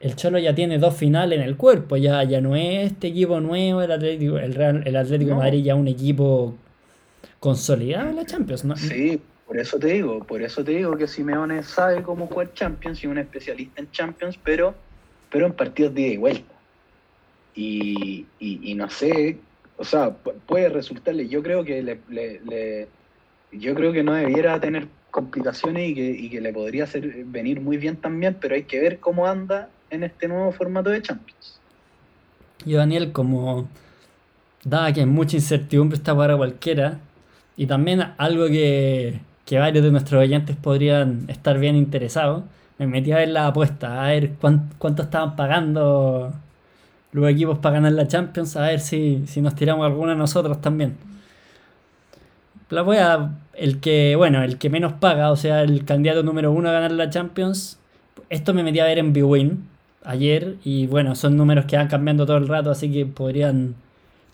El 0.00 0.16
Cholo 0.16 0.38
ya 0.38 0.54
tiene 0.54 0.78
dos 0.78 0.94
finales 0.96 1.38
en 1.38 1.44
el 1.44 1.56
cuerpo, 1.56 1.96
ya, 1.96 2.22
ya 2.24 2.40
no 2.40 2.56
es 2.56 2.92
este 2.92 3.08
equipo 3.08 3.40
nuevo, 3.40 3.80
el 3.82 3.92
Atlético, 3.92 4.38
el 4.38 4.54
Real- 4.54 4.82
el 4.84 4.96
Atlético 4.96 5.30
de. 5.32 5.36
Madrid 5.36 5.62
ya 5.64 5.74
un 5.74 5.88
equipo 5.88 6.54
consolidado 7.40 8.10
en 8.10 8.16
la 8.16 8.24
Champions. 8.26 8.64
¿no? 8.64 8.76
Sí, 8.76 9.20
por 9.48 9.58
eso 9.58 9.78
te 9.78 9.86
digo, 9.88 10.22
por 10.24 10.42
eso 10.42 10.62
te 10.62 10.72
digo 10.72 10.94
que 10.98 11.08
Simeone 11.08 11.62
sabe 11.62 12.02
cómo 12.02 12.26
jugar 12.26 12.52
Champions 12.52 13.02
y 13.02 13.06
un 13.06 13.16
especialista 13.16 13.80
en 13.80 13.90
Champions, 13.90 14.38
pero, 14.44 14.74
pero 15.30 15.46
en 15.46 15.54
partidos 15.54 15.94
de 15.94 16.02
ida 16.02 16.12
y 16.12 16.16
vuelta. 16.18 16.54
Y, 17.54 18.26
y- 18.38 18.74
no 18.74 18.90
sé, 18.90 19.38
o 19.78 19.84
sea, 19.84 20.10
pu- 20.22 20.34
puede 20.46 20.68
resultarle, 20.68 21.28
yo 21.28 21.42
creo 21.42 21.64
que 21.64 21.82
le, 21.82 22.88
yo 23.52 23.74
creo 23.74 23.90
que 23.90 24.02
no 24.02 24.12
debiera 24.12 24.60
tener 24.60 24.86
complicaciones 25.10 25.88
y 25.88 25.94
que, 25.94 26.10
y 26.10 26.28
que 26.28 26.42
le 26.42 26.52
podría 26.52 26.84
hacer 26.84 27.24
venir 27.24 27.62
muy 27.62 27.78
bien 27.78 27.96
también, 27.96 28.36
pero 28.38 28.54
hay 28.54 28.64
que 28.64 28.78
ver 28.78 29.00
cómo 29.00 29.26
anda 29.26 29.70
en 29.88 30.04
este 30.04 30.28
nuevo 30.28 30.52
formato 30.52 30.90
de 30.90 31.00
Champions. 31.00 31.58
Y 32.66 32.74
Daniel, 32.74 33.12
como 33.12 33.66
dada 34.62 34.92
que 34.92 35.06
mucha 35.06 35.36
incertidumbre 35.36 35.96
está 35.96 36.14
para 36.14 36.36
cualquiera, 36.36 37.00
y 37.56 37.66
también 37.66 38.02
algo 38.18 38.46
que, 38.46 39.18
que 39.48 39.58
varios 39.58 39.82
de 39.84 39.90
nuestros 39.90 40.20
oyentes 40.22 40.56
podrían 40.56 41.24
estar 41.28 41.58
bien 41.58 41.74
interesados, 41.76 42.44
me 42.78 42.86
metí 42.86 43.12
a 43.12 43.16
ver 43.18 43.30
las 43.30 43.48
apuestas, 43.50 43.90
a 43.90 44.02
ver 44.08 44.32
cuán- 44.40 44.70
cuánto 44.78 45.02
estaban 45.02 45.36
pagando 45.36 46.32
los 47.12 47.30
equipos 47.30 47.58
para 47.58 47.76
ganar 47.76 47.92
la 47.92 48.06
Champions, 48.08 48.56
a 48.56 48.62
ver 48.62 48.80
si, 48.80 49.24
si 49.26 49.40
nos 49.40 49.54
tiramos 49.54 49.86
alguna 49.86 50.14
nosotros 50.14 50.60
también. 50.60 50.96
La 52.70 52.82
voy 52.82 52.98
a. 52.98 53.30
El 53.54 53.80
que, 53.80 54.14
bueno, 54.16 54.42
el 54.42 54.58
que 54.58 54.70
menos 54.70 54.92
paga, 54.94 55.30
o 55.32 55.36
sea, 55.36 55.62
el 55.62 55.84
candidato 55.84 56.22
número 56.22 56.52
uno 56.52 56.68
a 56.68 56.72
ganar 56.72 56.92
la 56.92 57.10
Champions. 57.10 57.78
Esto 58.30 58.54
me 58.54 58.62
metí 58.62 58.78
a 58.80 58.84
ver 58.84 58.98
en 58.98 59.12
Bwin 59.12 59.66
ayer 60.04 60.56
y 60.64 60.86
bueno, 60.86 61.14
son 61.16 61.36
números 61.36 61.64
que 61.64 61.76
van 61.76 61.88
cambiando 61.88 62.26
todo 62.26 62.36
el 62.36 62.46
rato, 62.48 62.70
así 62.70 62.92
que 62.92 63.06
podrían 63.06 63.74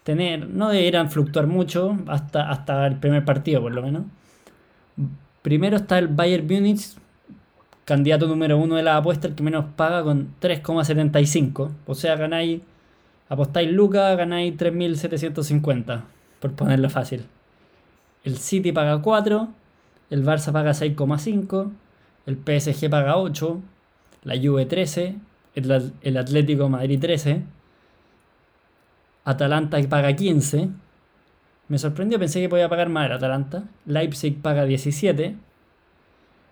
tener, 0.03 0.49
no 0.49 0.69
deberían 0.71 1.11
fluctuar 1.11 1.47
mucho 1.47 1.97
hasta, 2.09 2.51
hasta 2.51 2.87
el 2.87 2.97
primer 2.97 3.25
partido 3.25 3.63
por 3.63 3.73
lo 3.73 3.83
menos. 3.83 4.03
Primero 5.43 5.77
está 5.77 5.99
el 5.99 6.09
Bayern 6.09 6.47
Múnich, 6.47 6.97
candidato 7.85 8.27
número 8.27 8.57
uno 8.59 8.77
de 8.77 8.83
la 8.83 8.97
apuesta, 8.97 9.29
el 9.29 9.35
que 9.35 9.43
menos 9.43 9.67
paga 9.77 10.03
con 10.03 10.35
3,75. 10.41 11.71
O 11.87 11.95
sea, 11.95 12.17
ganáis, 12.17 12.63
apostáis 13.29 13.71
lucas, 13.71 14.17
ganáis 14.17 14.57
3.750, 14.57 16.03
por 16.41 16.53
ponerlo 16.53 16.89
fácil. 16.89 17.27
El 18.25 18.39
City 18.39 18.73
paga 18.73 19.03
4, 19.03 19.49
el 20.11 20.25
Barça 20.25 20.53
paga 20.53 20.71
6,5, 20.71 21.71
el 22.27 22.37
PSG 22.37 22.89
paga 22.89 23.19
8, 23.19 23.61
la 24.23 24.35
Juve 24.37 24.65
13, 24.65 25.17
el, 25.55 25.93
el 26.01 26.17
Atlético 26.17 26.69
Madrid 26.69 26.99
13, 26.99 27.43
Atalanta 29.25 29.79
paga 29.89 30.15
15. 30.15 30.69
Me 31.69 31.79
sorprendió, 31.79 32.19
pensé 32.19 32.41
que 32.41 32.49
podía 32.49 32.69
pagar 32.69 32.89
más 32.89 33.07
el 33.07 33.13
Atalanta. 33.13 33.65
Leipzig 33.87 34.41
paga 34.41 34.65
17. 34.67 35.35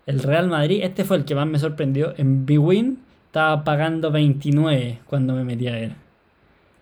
El 0.05 0.19
Real 0.19 0.47
Madrid, 0.47 0.81
este 0.83 1.03
fue 1.05 1.17
el 1.17 1.25
que 1.25 1.35
más 1.35 1.47
me 1.47 1.59
sorprendió. 1.59 2.13
En 2.17 2.45
Bwin 2.45 2.99
estaba 3.27 3.63
pagando 3.63 4.11
29 4.11 4.99
cuando 5.05 5.33
me 5.35 5.43
metí 5.43 5.67
a 5.67 5.73
ver. 5.73 5.91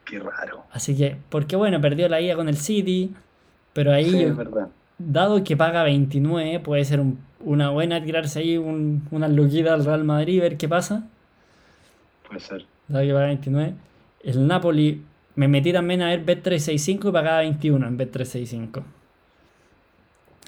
Qué 0.05 0.19
raro. 0.19 0.63
Así 0.71 0.95
que, 0.97 1.17
porque 1.29 1.55
bueno, 1.55 1.79
perdió 1.81 2.07
la 2.09 2.19
ida 2.21 2.35
con 2.35 2.47
el 2.49 2.57
City. 2.57 3.13
Pero 3.73 3.93
ahí, 3.93 4.09
Sí, 4.09 4.23
es 4.23 4.35
verdad. 4.35 4.67
dado 4.97 5.43
que 5.43 5.55
paga 5.55 5.83
29, 5.83 6.59
puede 6.59 6.83
ser 6.83 6.99
un- 6.99 7.19
una 7.39 7.69
buena 7.69 8.03
tirarse 8.03 8.39
ahí 8.39 8.57
un, 8.57 9.07
una 9.11 9.27
luquita 9.27 9.73
al 9.73 9.85
Real 9.85 10.03
Madrid 10.03 10.35
y 10.35 10.39
ver 10.39 10.57
qué 10.57 10.67
pasa. 10.67 11.07
Puede 12.27 12.39
ser. 12.41 12.65
Dado 12.87 13.05
que 13.05 13.13
paga 13.13 13.27
29. 13.27 13.73
El 14.23 14.47
Napoli, 14.47 15.01
me 15.41 15.47
metí 15.47 15.73
también 15.73 16.03
a 16.03 16.09
ver 16.09 16.23
Bet365 16.23 17.09
y 17.09 17.11
pagaba 17.11 17.39
21 17.39 17.87
en 17.87 17.97
Bet365. 17.97 18.83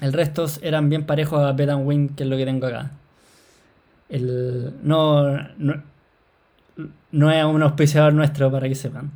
El 0.00 0.12
resto 0.12 0.46
eran 0.62 0.88
bien 0.88 1.04
parejos 1.04 1.40
a 1.40 1.50
Bet 1.50 1.70
and 1.70 1.84
Win, 1.84 2.10
que 2.10 2.22
es 2.22 2.28
lo 2.28 2.36
que 2.36 2.44
tengo 2.44 2.68
acá. 2.68 2.92
El, 4.08 4.72
no, 4.84 5.36
no, 5.58 5.82
no 7.10 7.30
es 7.32 7.44
un 7.44 7.62
auspiciador 7.64 8.14
nuestro 8.14 8.52
para 8.52 8.68
que 8.68 8.76
sepan. 8.76 9.10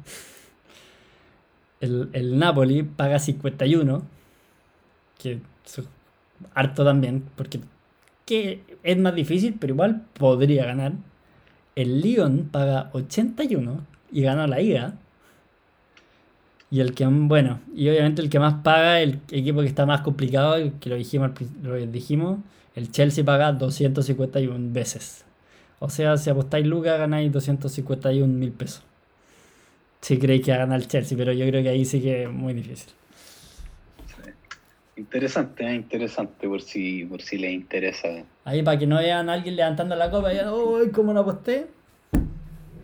El, 1.81 2.09
el 2.13 2.37
Napoli 2.41 2.83
paga 2.83 3.21
51, 3.21 4.03
que 5.17 5.41
es 5.65 5.81
harto 6.55 6.85
también, 6.85 7.23
porque 7.37 7.61
que 8.27 8.65
es 8.83 8.99
más 8.99 9.15
difícil, 9.15 9.57
pero 9.61 9.75
igual 9.75 10.03
podría 10.15 10.65
ganar. 10.65 10.95
El 11.77 12.01
Lyon 12.01 12.49
paga 12.51 12.91
81 12.95 13.87
y 14.11 14.23
ganó 14.23 14.49
la 14.49 14.61
ida. 14.61 14.99
Y 16.71 16.81
el 16.81 16.95
que, 16.95 17.07
bueno, 17.07 17.61
y 17.75 17.89
obviamente 17.89 18.21
el 18.21 18.29
que 18.29 18.39
más 18.39 18.63
paga, 18.63 19.01
el 19.01 19.21
equipo 19.31 19.61
que 19.61 19.67
está 19.67 19.87
más 19.87 20.03
complicado, 20.03 20.57
que 20.81 20.91
lo 20.91 20.97
dijimos, 20.97 21.31
lo 21.63 21.75
dijimos, 21.75 22.41
el 22.75 22.93
Chelsea 22.93 23.25
paga 23.25 23.53
251 23.53 24.73
veces. 24.73 25.25
O 25.79 25.89
sea, 25.89 26.17
si 26.17 26.29
apostáis 26.29 26.67
lucas, 26.67 26.99
ganáis 26.99 27.33
251 27.33 28.27
mil 28.33 28.53
pesos. 28.53 28.83
Si 30.01 30.19
creéis 30.19 30.45
que 30.45 30.51
va 30.51 30.59
a 30.59 30.61
ganar 30.61 30.81
el 30.81 30.89
Chelsea, 30.89 31.17
pero 31.17 31.33
yo 31.33 31.47
creo 31.47 31.63
que 31.63 31.71
ahí 31.71 31.85
sí 31.85 32.01
que 32.03 32.25
es 32.25 32.31
muy 32.31 32.53
difícil. 32.53 32.93
Interesante, 34.97 35.65
¿eh? 35.65 35.75
interesante 35.75 36.49
por 36.49 36.61
si, 36.61 37.05
por 37.05 37.23
si 37.23 37.39
les 37.39 37.53
interesa. 37.53 38.09
Ahí 38.45 38.63
para 38.63 38.79
que 38.79 38.87
no 38.87 38.97
vean 38.97 39.31
a 39.31 39.35
alguien 39.35 39.57
levantando 39.57 39.95
la 39.95 40.11
copa 40.11 40.33
y 40.33 40.37
digan, 40.37 40.53
uy, 40.53 40.91
¿cómo 40.91 41.13
no 41.13 41.21
aposté? 41.21 41.69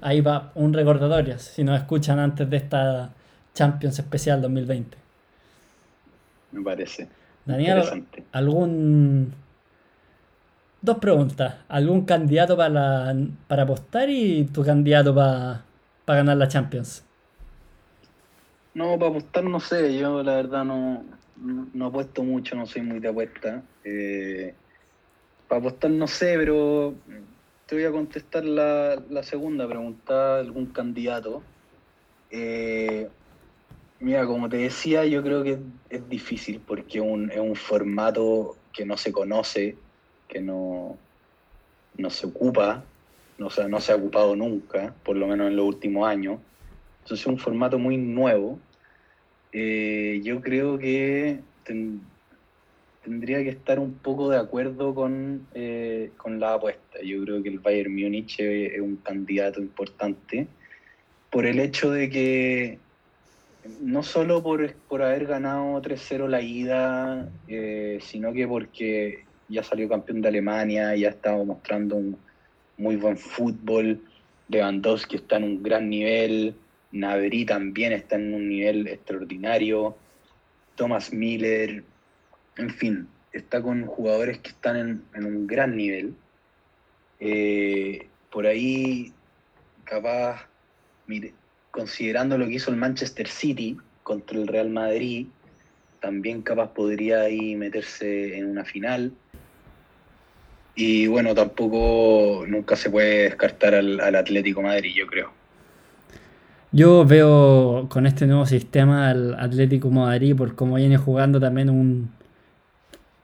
Ahí 0.01 0.20
va 0.20 0.53
un 0.55 0.72
recordatorio, 0.72 1.39
si 1.39 1.64
nos 1.64 1.78
escuchan 1.78 2.18
antes 2.18 2.49
de 2.49 2.57
esta 2.57 3.12
Champions 3.55 3.98
Especial 3.98 4.42
2020. 4.42 4.98
me 6.52 6.62
parece. 6.62 7.09
Daniel. 7.44 7.82
¿algún... 8.32 9.34
Dos 10.80 10.98
preguntas. 10.98 11.57
¿Algún 11.68 12.05
candidato 12.05 12.57
para, 12.57 12.68
la- 12.68 13.16
para 13.48 13.62
apostar 13.62 14.09
y 14.11 14.44
tu 14.44 14.62
candidato 14.64 15.14
para, 15.14 15.64
para 16.05 16.18
ganar 16.18 16.36
la 16.36 16.48
Champions? 16.48 17.05
No, 18.74 18.98
para 18.98 19.11
apostar 19.11 19.44
no 19.44 19.61
sé, 19.61 19.96
yo 19.98 20.22
la 20.22 20.34
verdad 20.36 20.64
no, 20.64 21.05
no, 21.36 21.68
no 21.72 21.86
apuesto 21.86 22.22
mucho, 22.24 22.57
no 22.57 22.66
soy 22.66 22.82
muy 22.82 22.98
de 23.00 23.09
apuesta. 23.09 23.62
Eh, 23.84 24.55
para 25.48 25.61
apostar 25.61 25.90
no 25.90 26.07
sé, 26.09 26.34
pero 26.38 26.94
te 27.66 27.76
voy 27.76 27.84
a 27.84 27.92
contestar 27.92 28.44
la, 28.44 28.96
la 29.09 29.22
segunda 29.22 29.66
pregunta, 29.68 30.38
algún 30.38 30.66
candidato. 30.66 31.42
Eh, 32.30 33.09
mira, 34.05 34.26
como 34.26 34.48
te 34.48 34.59
decía, 34.59 35.07
yo 35.07 35.22
creo 35.22 35.42
que 35.42 35.52
es, 35.52 35.59
es 35.88 36.09
difícil 36.09 36.61
porque 36.61 36.98
es 36.98 37.05
un, 37.05 37.30
es 37.30 37.59
formato 37.59 38.59
que 38.72 38.84
no 38.84 38.96
se 38.96 39.12
conoce, 39.12 39.78
que 40.28 40.40
no, 40.40 40.98
no 41.96 42.11
se 42.11 42.26
ocupa, 42.26 42.84
no, 43.38 43.50
se 43.50 43.92
ha 43.92 43.96
ocupado 43.96 44.36
nunca, 44.36 44.94
por 45.05 45.16
lo 45.16 45.26
menos 45.26 45.48
en 45.48 45.57
los 45.57 45.66
últimos 45.66 46.07
años. 46.07 46.40
Entonces 47.02 47.20
es 47.20 47.26
un 47.26 47.38
formato 47.38 47.78
muy 47.78 47.96
nuevo. 47.96 48.61
Eh, 49.52 50.20
yo 50.22 50.40
creo 50.40 50.78
que 50.78 51.40
ten- 51.64 52.00
tendría 53.02 53.42
que 53.42 53.50
estar 53.50 53.78
un 53.78 53.94
poco 53.98 54.28
de 54.28 54.38
acuerdo 54.38 54.94
con, 54.94 55.46
eh, 55.55 56.12
con 56.16 56.38
la 56.38 56.55
apuesta. 56.55 57.00
Yo 57.02 57.22
creo 57.24 57.42
que 57.42 57.48
el 57.48 57.59
Bayern 57.59 57.92
Múnich 57.92 58.38
es 58.40 58.80
un 58.80 58.96
candidato 58.96 59.61
importante 59.61 60.46
por 61.30 61.46
el 61.46 61.59
hecho 61.59 61.90
de 61.90 62.09
que 62.11 62.84
no 63.81 64.03
solo 64.03 64.43
por, 64.43 64.75
por 64.89 65.03
haber 65.03 65.27
ganado 65.27 65.81
3-0 65.81 66.29
la 66.29 66.41
ida, 66.41 67.29
eh, 67.49 67.99
sino 68.01 68.33
que 68.33 68.47
porque 68.47 69.25
ya 69.49 69.62
salió 69.62 69.89
campeón 69.89 70.21
de 70.21 70.29
Alemania, 70.29 70.95
ya 70.97 71.11
estaba 71.11 71.43
mostrando 71.45 71.97
un 71.97 72.17
muy 72.77 72.97
buen 72.97 73.17
fútbol, 73.17 74.03
Lewandowski 74.49 75.17
está 75.17 75.37
en 75.37 75.45
un 75.45 75.62
gran 75.62 75.89
nivel, 75.89 76.55
Naveri 76.93 77.45
también 77.45 77.93
está 77.93 78.17
en 78.17 78.35
un 78.35 78.49
nivel 78.49 78.87
extraordinario, 78.87 79.97
Thomas 80.75 81.12
Miller, 81.12 81.85
en 82.57 82.71
fin, 82.71 83.09
está 83.33 83.62
con 83.62 83.87
jugadores 83.87 84.39
que 84.39 84.51
están 84.51 85.03
en, 85.15 85.25
un 85.25 85.47
gran 85.47 85.77
nivel. 85.77 86.15
Eh, 87.21 88.09
por 88.31 88.47
ahí, 88.47 89.12
capaz, 89.85 90.47
mire, 91.07 91.33
considerando 91.75 92.39
lo 92.39 92.47
que 92.47 92.55
hizo 92.55 92.70
el 92.70 92.77
Manchester 92.77 93.27
City 93.27 93.77
contra 94.05 94.39
el 94.39 94.47
Real 94.47 94.70
Madrid, 94.70 95.27
también 96.01 96.41
capaz 96.41 96.72
podría 96.72 97.22
ahí 97.22 97.57
meterse 97.57 98.39
en 98.39 98.47
una 98.47 98.64
final. 98.64 99.12
Y 100.77 101.09
bueno, 101.09 101.35
tampoco 101.35 102.45
nunca 102.47 102.77
se 102.77 102.91
puede 102.91 103.25
descartar 103.25 103.75
al, 103.75 104.14
Atlético 104.14 104.62
Madrid, 104.62 104.93
yo 104.95 105.07
creo. 105.09 105.33
Yo 106.70 107.05
veo 107.05 107.89
con 107.89 108.07
este 108.07 108.29
nuevo 108.29 108.47
sistema 108.47 109.11
al 109.11 109.35
Atlético 109.35 109.91
Madrid, 109.91 110.37
por 110.37 110.55
cómo 110.55 110.77
viene 110.77 110.97
jugando 110.97 111.41
también 111.41 111.70
un 111.70 112.12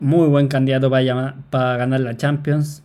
muy 0.01 0.27
buen 0.27 0.49
candidato 0.49 0.91
para, 0.91 1.37
para 1.51 1.77
ganar 1.77 2.01
la 2.01 2.17
Champions. 2.17 2.83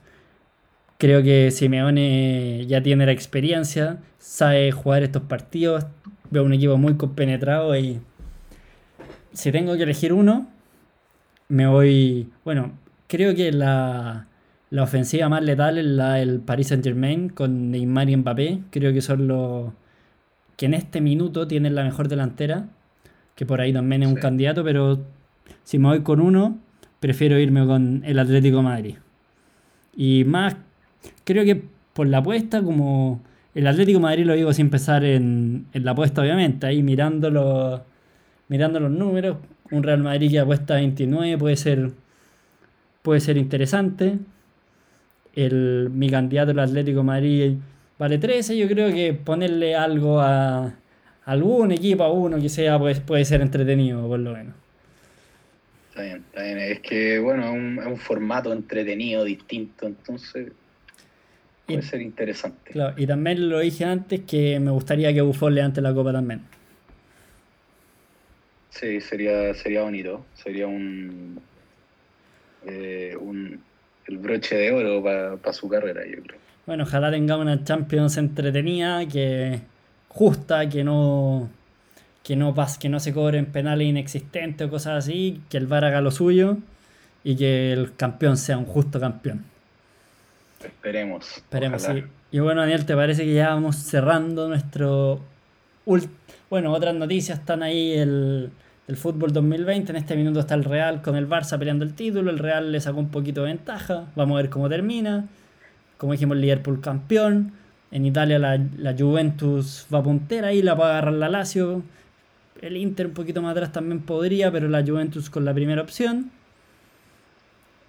Creo 0.97 1.23
que 1.23 1.51
Simeone 1.51 2.65
ya 2.67 2.81
tiene 2.81 3.05
la 3.05 3.11
experiencia, 3.11 3.99
sabe 4.17 4.71
jugar 4.71 5.03
estos 5.03 5.23
partidos, 5.23 5.85
veo 6.31 6.43
un 6.43 6.53
equipo 6.53 6.77
muy 6.77 6.95
compenetrado 6.95 7.77
y 7.77 7.99
si 9.33 9.51
tengo 9.51 9.75
que 9.75 9.83
elegir 9.83 10.13
uno, 10.13 10.47
me 11.49 11.67
voy, 11.67 12.29
bueno, 12.45 12.71
creo 13.07 13.35
que 13.35 13.51
la, 13.51 14.27
la 14.69 14.83
ofensiva 14.83 15.29
más 15.29 15.43
letal 15.43 15.77
es 15.77 15.85
la 15.85 16.13
del 16.15 16.39
Paris 16.39 16.69
Saint 16.69 16.83
Germain 16.83 17.29
con 17.29 17.71
Neymar 17.71 18.09
y 18.09 18.15
Mbappé, 18.15 18.59
creo 18.71 18.93
que 18.93 19.01
son 19.01 19.27
los 19.27 19.73
que 20.57 20.65
en 20.65 20.73
este 20.73 21.01
minuto 21.01 21.47
tienen 21.47 21.75
la 21.75 21.83
mejor 21.83 22.07
delantera, 22.07 22.67
que 23.35 23.45
por 23.45 23.59
ahí 23.59 23.73
también 23.73 24.03
es 24.03 24.09
un 24.09 24.15
candidato, 24.15 24.63
pero 24.63 25.03
si 25.63 25.77
me 25.77 25.89
voy 25.89 26.01
con 26.01 26.21
uno, 26.21 26.57
prefiero 26.99 27.37
irme 27.37 27.65
con 27.65 28.03
el 28.05 28.17
Atlético 28.19 28.61
Madrid. 28.61 28.95
Y 29.95 30.23
más, 30.23 30.55
creo 31.23 31.43
que 31.45 31.61
por 31.93 32.07
la 32.07 32.19
apuesta, 32.19 32.61
como 32.61 33.21
el 33.53 33.67
Atlético 33.67 33.99
Madrid 33.99 34.25
lo 34.25 34.33
digo 34.33 34.51
sin 34.53 34.67
empezar 34.67 35.03
en, 35.05 35.67
la 35.73 35.91
apuesta, 35.91 36.21
obviamente, 36.21 36.67
ahí 36.67 36.83
mirando 36.83 37.29
los, 37.29 37.81
números, 38.49 39.37
un 39.71 39.83
Real 39.83 40.03
Madrid 40.03 40.29
que 40.29 40.39
apuesta 40.39 40.75
29 40.75 41.37
puede 41.37 41.55
ser, 41.55 41.91
puede 43.01 43.21
ser 43.21 43.37
interesante. 43.37 44.17
El, 45.35 45.89
mi 45.93 46.09
candidato, 46.09 46.51
el 46.51 46.59
Atlético 46.59 47.03
Madrid, 47.03 47.55
vale 47.97 48.17
13. 48.17 48.57
Yo 48.57 48.67
creo 48.67 48.93
que 48.93 49.13
ponerle 49.13 49.75
algo 49.75 50.19
a, 50.21 50.73
algún 51.25 51.71
equipo, 51.71 52.03
a 52.03 52.11
uno 52.11 52.39
que 52.39 52.49
sea, 52.49 52.77
pues, 52.79 52.99
puede 52.99 53.25
ser 53.25 53.41
entretenido, 53.41 54.07
por 54.07 54.19
lo 54.19 54.33
menos. 54.33 54.53
Está 55.89 56.03
bien, 56.03 56.17
está 56.17 56.43
bien. 56.43 56.59
Es 56.59 56.79
que, 56.81 57.19
bueno, 57.19 57.45
es 57.45 57.87
un, 57.87 57.97
formato 57.97 58.51
entretenido, 58.53 59.23
distinto, 59.23 59.87
entonces 59.87 60.51
puede 61.65 61.81
ser 61.81 62.01
interesante. 62.01 62.71
Claro, 62.71 62.93
y 62.97 63.07
también 63.07 63.49
lo 63.49 63.59
dije 63.59 63.85
antes 63.85 64.21
que 64.21 64.59
me 64.59 64.71
gustaría 64.71 65.13
que 65.13 65.21
Buffon 65.21 65.55
levante 65.55 65.81
la 65.81 65.93
copa 65.93 66.11
también. 66.11 66.41
Sí, 68.69 68.99
sería, 69.01 69.53
sería 69.53 69.83
bonito. 69.83 70.25
Sería 70.35 70.67
un, 70.67 71.39
eh, 72.65 73.15
un 73.19 73.61
el 74.07 74.17
broche 74.17 74.55
de 74.55 74.71
oro 74.71 75.03
para 75.03 75.53
su 75.53 75.67
carrera, 75.67 76.05
yo 76.05 76.21
creo. 76.21 76.39
Bueno, 76.65 76.83
ojalá 76.83 77.11
tengamos 77.11 77.45
una 77.45 77.63
Champions 77.63 78.17
entretenida, 78.17 79.07
que 79.07 79.61
justa, 80.09 80.67
que 80.69 80.83
no 80.83 81.49
que 82.23 82.35
no 82.35 82.55
que 82.79 82.89
no 82.89 82.99
se 82.99 83.13
cobren 83.13 83.45
penales 83.45 83.87
inexistentes 83.87 84.67
o 84.67 84.69
cosas 84.69 85.05
así, 85.05 85.41
que 85.49 85.57
el 85.57 85.67
VAR 85.67 85.85
haga 85.85 86.01
lo 86.01 86.11
suyo 86.11 86.57
y 87.23 87.35
que 87.35 87.71
el 87.71 87.95
campeón 87.95 88.37
sea 88.37 88.57
un 88.57 88.65
justo 88.65 88.99
campeón. 88.99 89.45
Esperemos. 90.65 91.37
Esperemos, 91.37 91.81
sí. 91.81 92.03
Y 92.31 92.39
bueno, 92.39 92.61
Daniel, 92.61 92.85
¿te 92.85 92.95
parece 92.95 93.23
que 93.23 93.33
ya 93.33 93.49
vamos 93.49 93.77
cerrando 93.77 94.47
nuestro... 94.49 95.21
Bueno, 96.49 96.73
otras 96.73 96.95
noticias 96.95 97.39
están 97.39 97.63
ahí 97.63 97.93
el, 97.93 98.49
el 98.87 98.97
fútbol 98.97 99.31
2020. 99.31 99.91
En 99.91 99.95
este 99.95 100.15
minuto 100.15 100.39
está 100.39 100.55
el 100.55 100.63
Real 100.63 101.01
con 101.01 101.15
el 101.15 101.29
Barça 101.29 101.57
peleando 101.57 101.85
el 101.85 101.93
título. 101.93 102.31
El 102.31 102.39
Real 102.39 102.71
le 102.71 102.81
sacó 102.81 102.99
un 102.99 103.09
poquito 103.09 103.41
de 103.41 103.47
ventaja. 103.47 104.05
Vamos 104.15 104.35
a 104.35 104.41
ver 104.41 104.49
cómo 104.49 104.67
termina. 104.69 105.25
Como 105.97 106.11
dijimos, 106.11 106.37
Liverpool 106.37 106.81
campeón. 106.81 107.53
En 107.91 108.05
Italia 108.05 108.39
la, 108.39 108.59
la 108.77 108.95
Juventus 108.97 109.87
va 109.93 110.03
puntera 110.03 110.51
y 110.51 110.61
la 110.61 110.73
va 110.73 110.87
a 110.87 110.89
agarrar 110.91 111.13
la 111.13 111.29
Lazio. 111.29 111.83
El 112.61 112.77
Inter 112.77 113.07
un 113.07 113.13
poquito 113.13 113.41
más 113.41 113.51
atrás 113.51 113.71
también 113.71 114.01
podría, 114.01 114.51
pero 114.51 114.67
la 114.67 114.83
Juventus 114.83 115.29
con 115.29 115.45
la 115.45 115.53
primera 115.53 115.81
opción. 115.81 116.31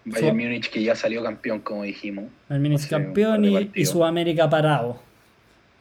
Bayern 0.07 0.37
Múnich 0.37 0.71
que 0.71 0.83
ya 0.83 0.95
salió 0.95 1.23
campeón, 1.23 1.61
como 1.61 1.83
dijimos. 1.83 2.27
Bayern 2.49 2.63
Múnich 2.63 2.89
campeón 2.89 3.45
y, 3.45 3.71
y, 3.75 3.85
Sudamérica 3.85 4.49
parado. 4.49 5.01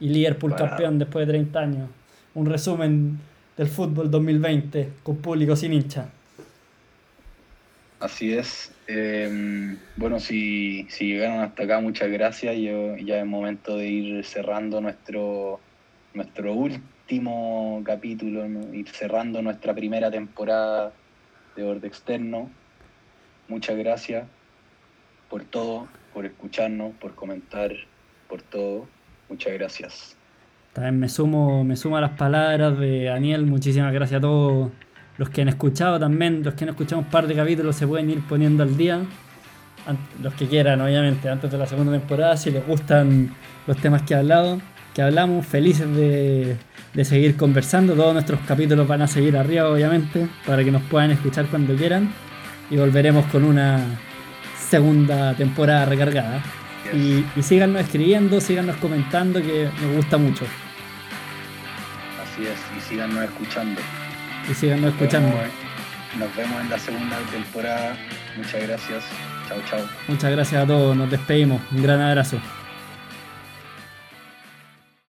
Y 0.00 0.08
Liverpool 0.08 0.54
campeón 0.54 0.98
después 0.98 1.26
de 1.26 1.32
30 1.32 1.58
años. 1.58 1.88
Un 2.34 2.46
resumen 2.46 3.18
del 3.56 3.68
fútbol 3.68 4.10
2020 4.10 4.90
con 5.02 5.16
público 5.16 5.56
sin 5.56 5.72
hincha. 5.72 6.10
Así 8.00 8.34
es. 8.34 8.72
Em, 8.88 9.78
bueno, 9.96 10.20
si, 10.20 10.86
si, 10.90 11.06
llegaron 11.06 11.40
hasta 11.40 11.62
acá, 11.62 11.80
muchas 11.80 12.10
gracias. 12.10 12.56
Yo, 12.56 12.96
ya 12.96 13.18
es 13.18 13.26
momento 13.26 13.76
de 13.78 13.88
ir 13.88 14.24
cerrando 14.24 14.80
nuestro, 14.80 15.60
nuestro 16.12 16.52
último 16.52 17.80
capítulo, 17.84 18.44
ir 18.72 18.88
cerrando 18.90 19.40
nuestra 19.40 19.72
primera 19.72 20.10
temporada 20.10 20.92
de 21.56 21.62
Borde 21.62 21.86
Externo. 21.86 22.50
Muchas 23.48 23.76
gracias 23.76 24.26
por 25.30 25.44
todo, 25.44 25.86
por 26.12 26.26
escucharnos, 26.26 26.94
por 26.96 27.14
comentar, 27.14 27.72
por 28.28 28.42
todo. 28.42 28.86
Muchas 29.28 29.52
gracias. 29.54 30.16
También 30.72 30.98
me 31.00 31.08
sumo, 31.08 31.64
me 31.64 31.76
sumo 31.76 31.96
a 31.96 32.00
las 32.00 32.12
palabras 32.12 32.78
de 32.78 33.04
Daniel. 33.04 33.46
Muchísimas 33.46 33.92
gracias 33.92 34.18
a 34.18 34.20
todos 34.20 34.70
los 35.16 35.30
que 35.30 35.42
han 35.42 35.48
escuchado 35.48 35.98
también. 35.98 36.42
Los 36.42 36.54
que 36.54 36.64
han 36.64 36.70
escuchado 36.70 37.00
un 37.00 37.08
par 37.08 37.26
de 37.26 37.34
capítulos 37.34 37.76
se 37.76 37.86
pueden 37.86 38.10
ir 38.10 38.20
poniendo 38.28 38.62
al 38.62 38.76
día. 38.76 39.00
Los 40.22 40.34
que 40.34 40.46
quieran, 40.46 40.80
obviamente, 40.80 41.28
antes 41.28 41.50
de 41.50 41.58
la 41.58 41.66
segunda 41.66 41.92
temporada, 41.92 42.36
si 42.36 42.50
les 42.50 42.66
gustan 42.66 43.34
los 43.66 43.76
temas 43.78 44.02
que 44.02 44.14
he 44.14 44.16
hablado, 44.16 44.60
que 44.94 45.02
hablamos, 45.02 45.46
felices 45.46 45.88
de, 45.96 46.56
de 46.92 47.04
seguir 47.04 47.36
conversando. 47.36 47.94
Todos 47.94 48.12
nuestros 48.12 48.40
capítulos 48.40 48.86
van 48.86 49.02
a 49.02 49.06
seguir 49.06 49.36
arriba, 49.36 49.70
obviamente, 49.70 50.28
para 50.44 50.64
que 50.64 50.72
nos 50.72 50.82
puedan 50.82 51.10
escuchar 51.10 51.46
cuando 51.46 51.74
quieran. 51.74 52.10
Y 52.70 52.76
volveremos 52.76 53.26
con 53.26 53.44
una 53.44 53.80
segunda 54.58 55.34
temporada 55.34 55.84
recargada. 55.84 56.42
Y, 56.92 57.24
y 57.36 57.42
síganos 57.42 57.82
escribiendo, 57.82 58.40
síganos 58.40 58.76
comentando, 58.76 59.40
que 59.40 59.68
nos 59.82 59.96
gusta 59.96 60.18
mucho. 60.18 60.44
Así 62.22 62.46
es, 62.46 62.58
y 62.76 62.80
síganos 62.88 63.24
escuchando. 63.24 63.80
Y 64.50 64.54
síganos 64.54 64.92
escuchando. 64.92 65.36
Nos 66.18 66.34
vemos 66.36 66.60
en 66.60 66.70
la 66.70 66.78
segunda 66.78 67.16
temporada. 67.30 67.96
Muchas 68.36 68.62
gracias. 68.62 69.04
Chao, 69.48 69.58
chao. 69.68 69.80
Muchas 70.08 70.30
gracias 70.30 70.62
a 70.62 70.66
todos. 70.66 70.96
Nos 70.96 71.10
despedimos. 71.10 71.60
Un 71.72 71.82
gran 71.82 72.00
abrazo. 72.00 72.38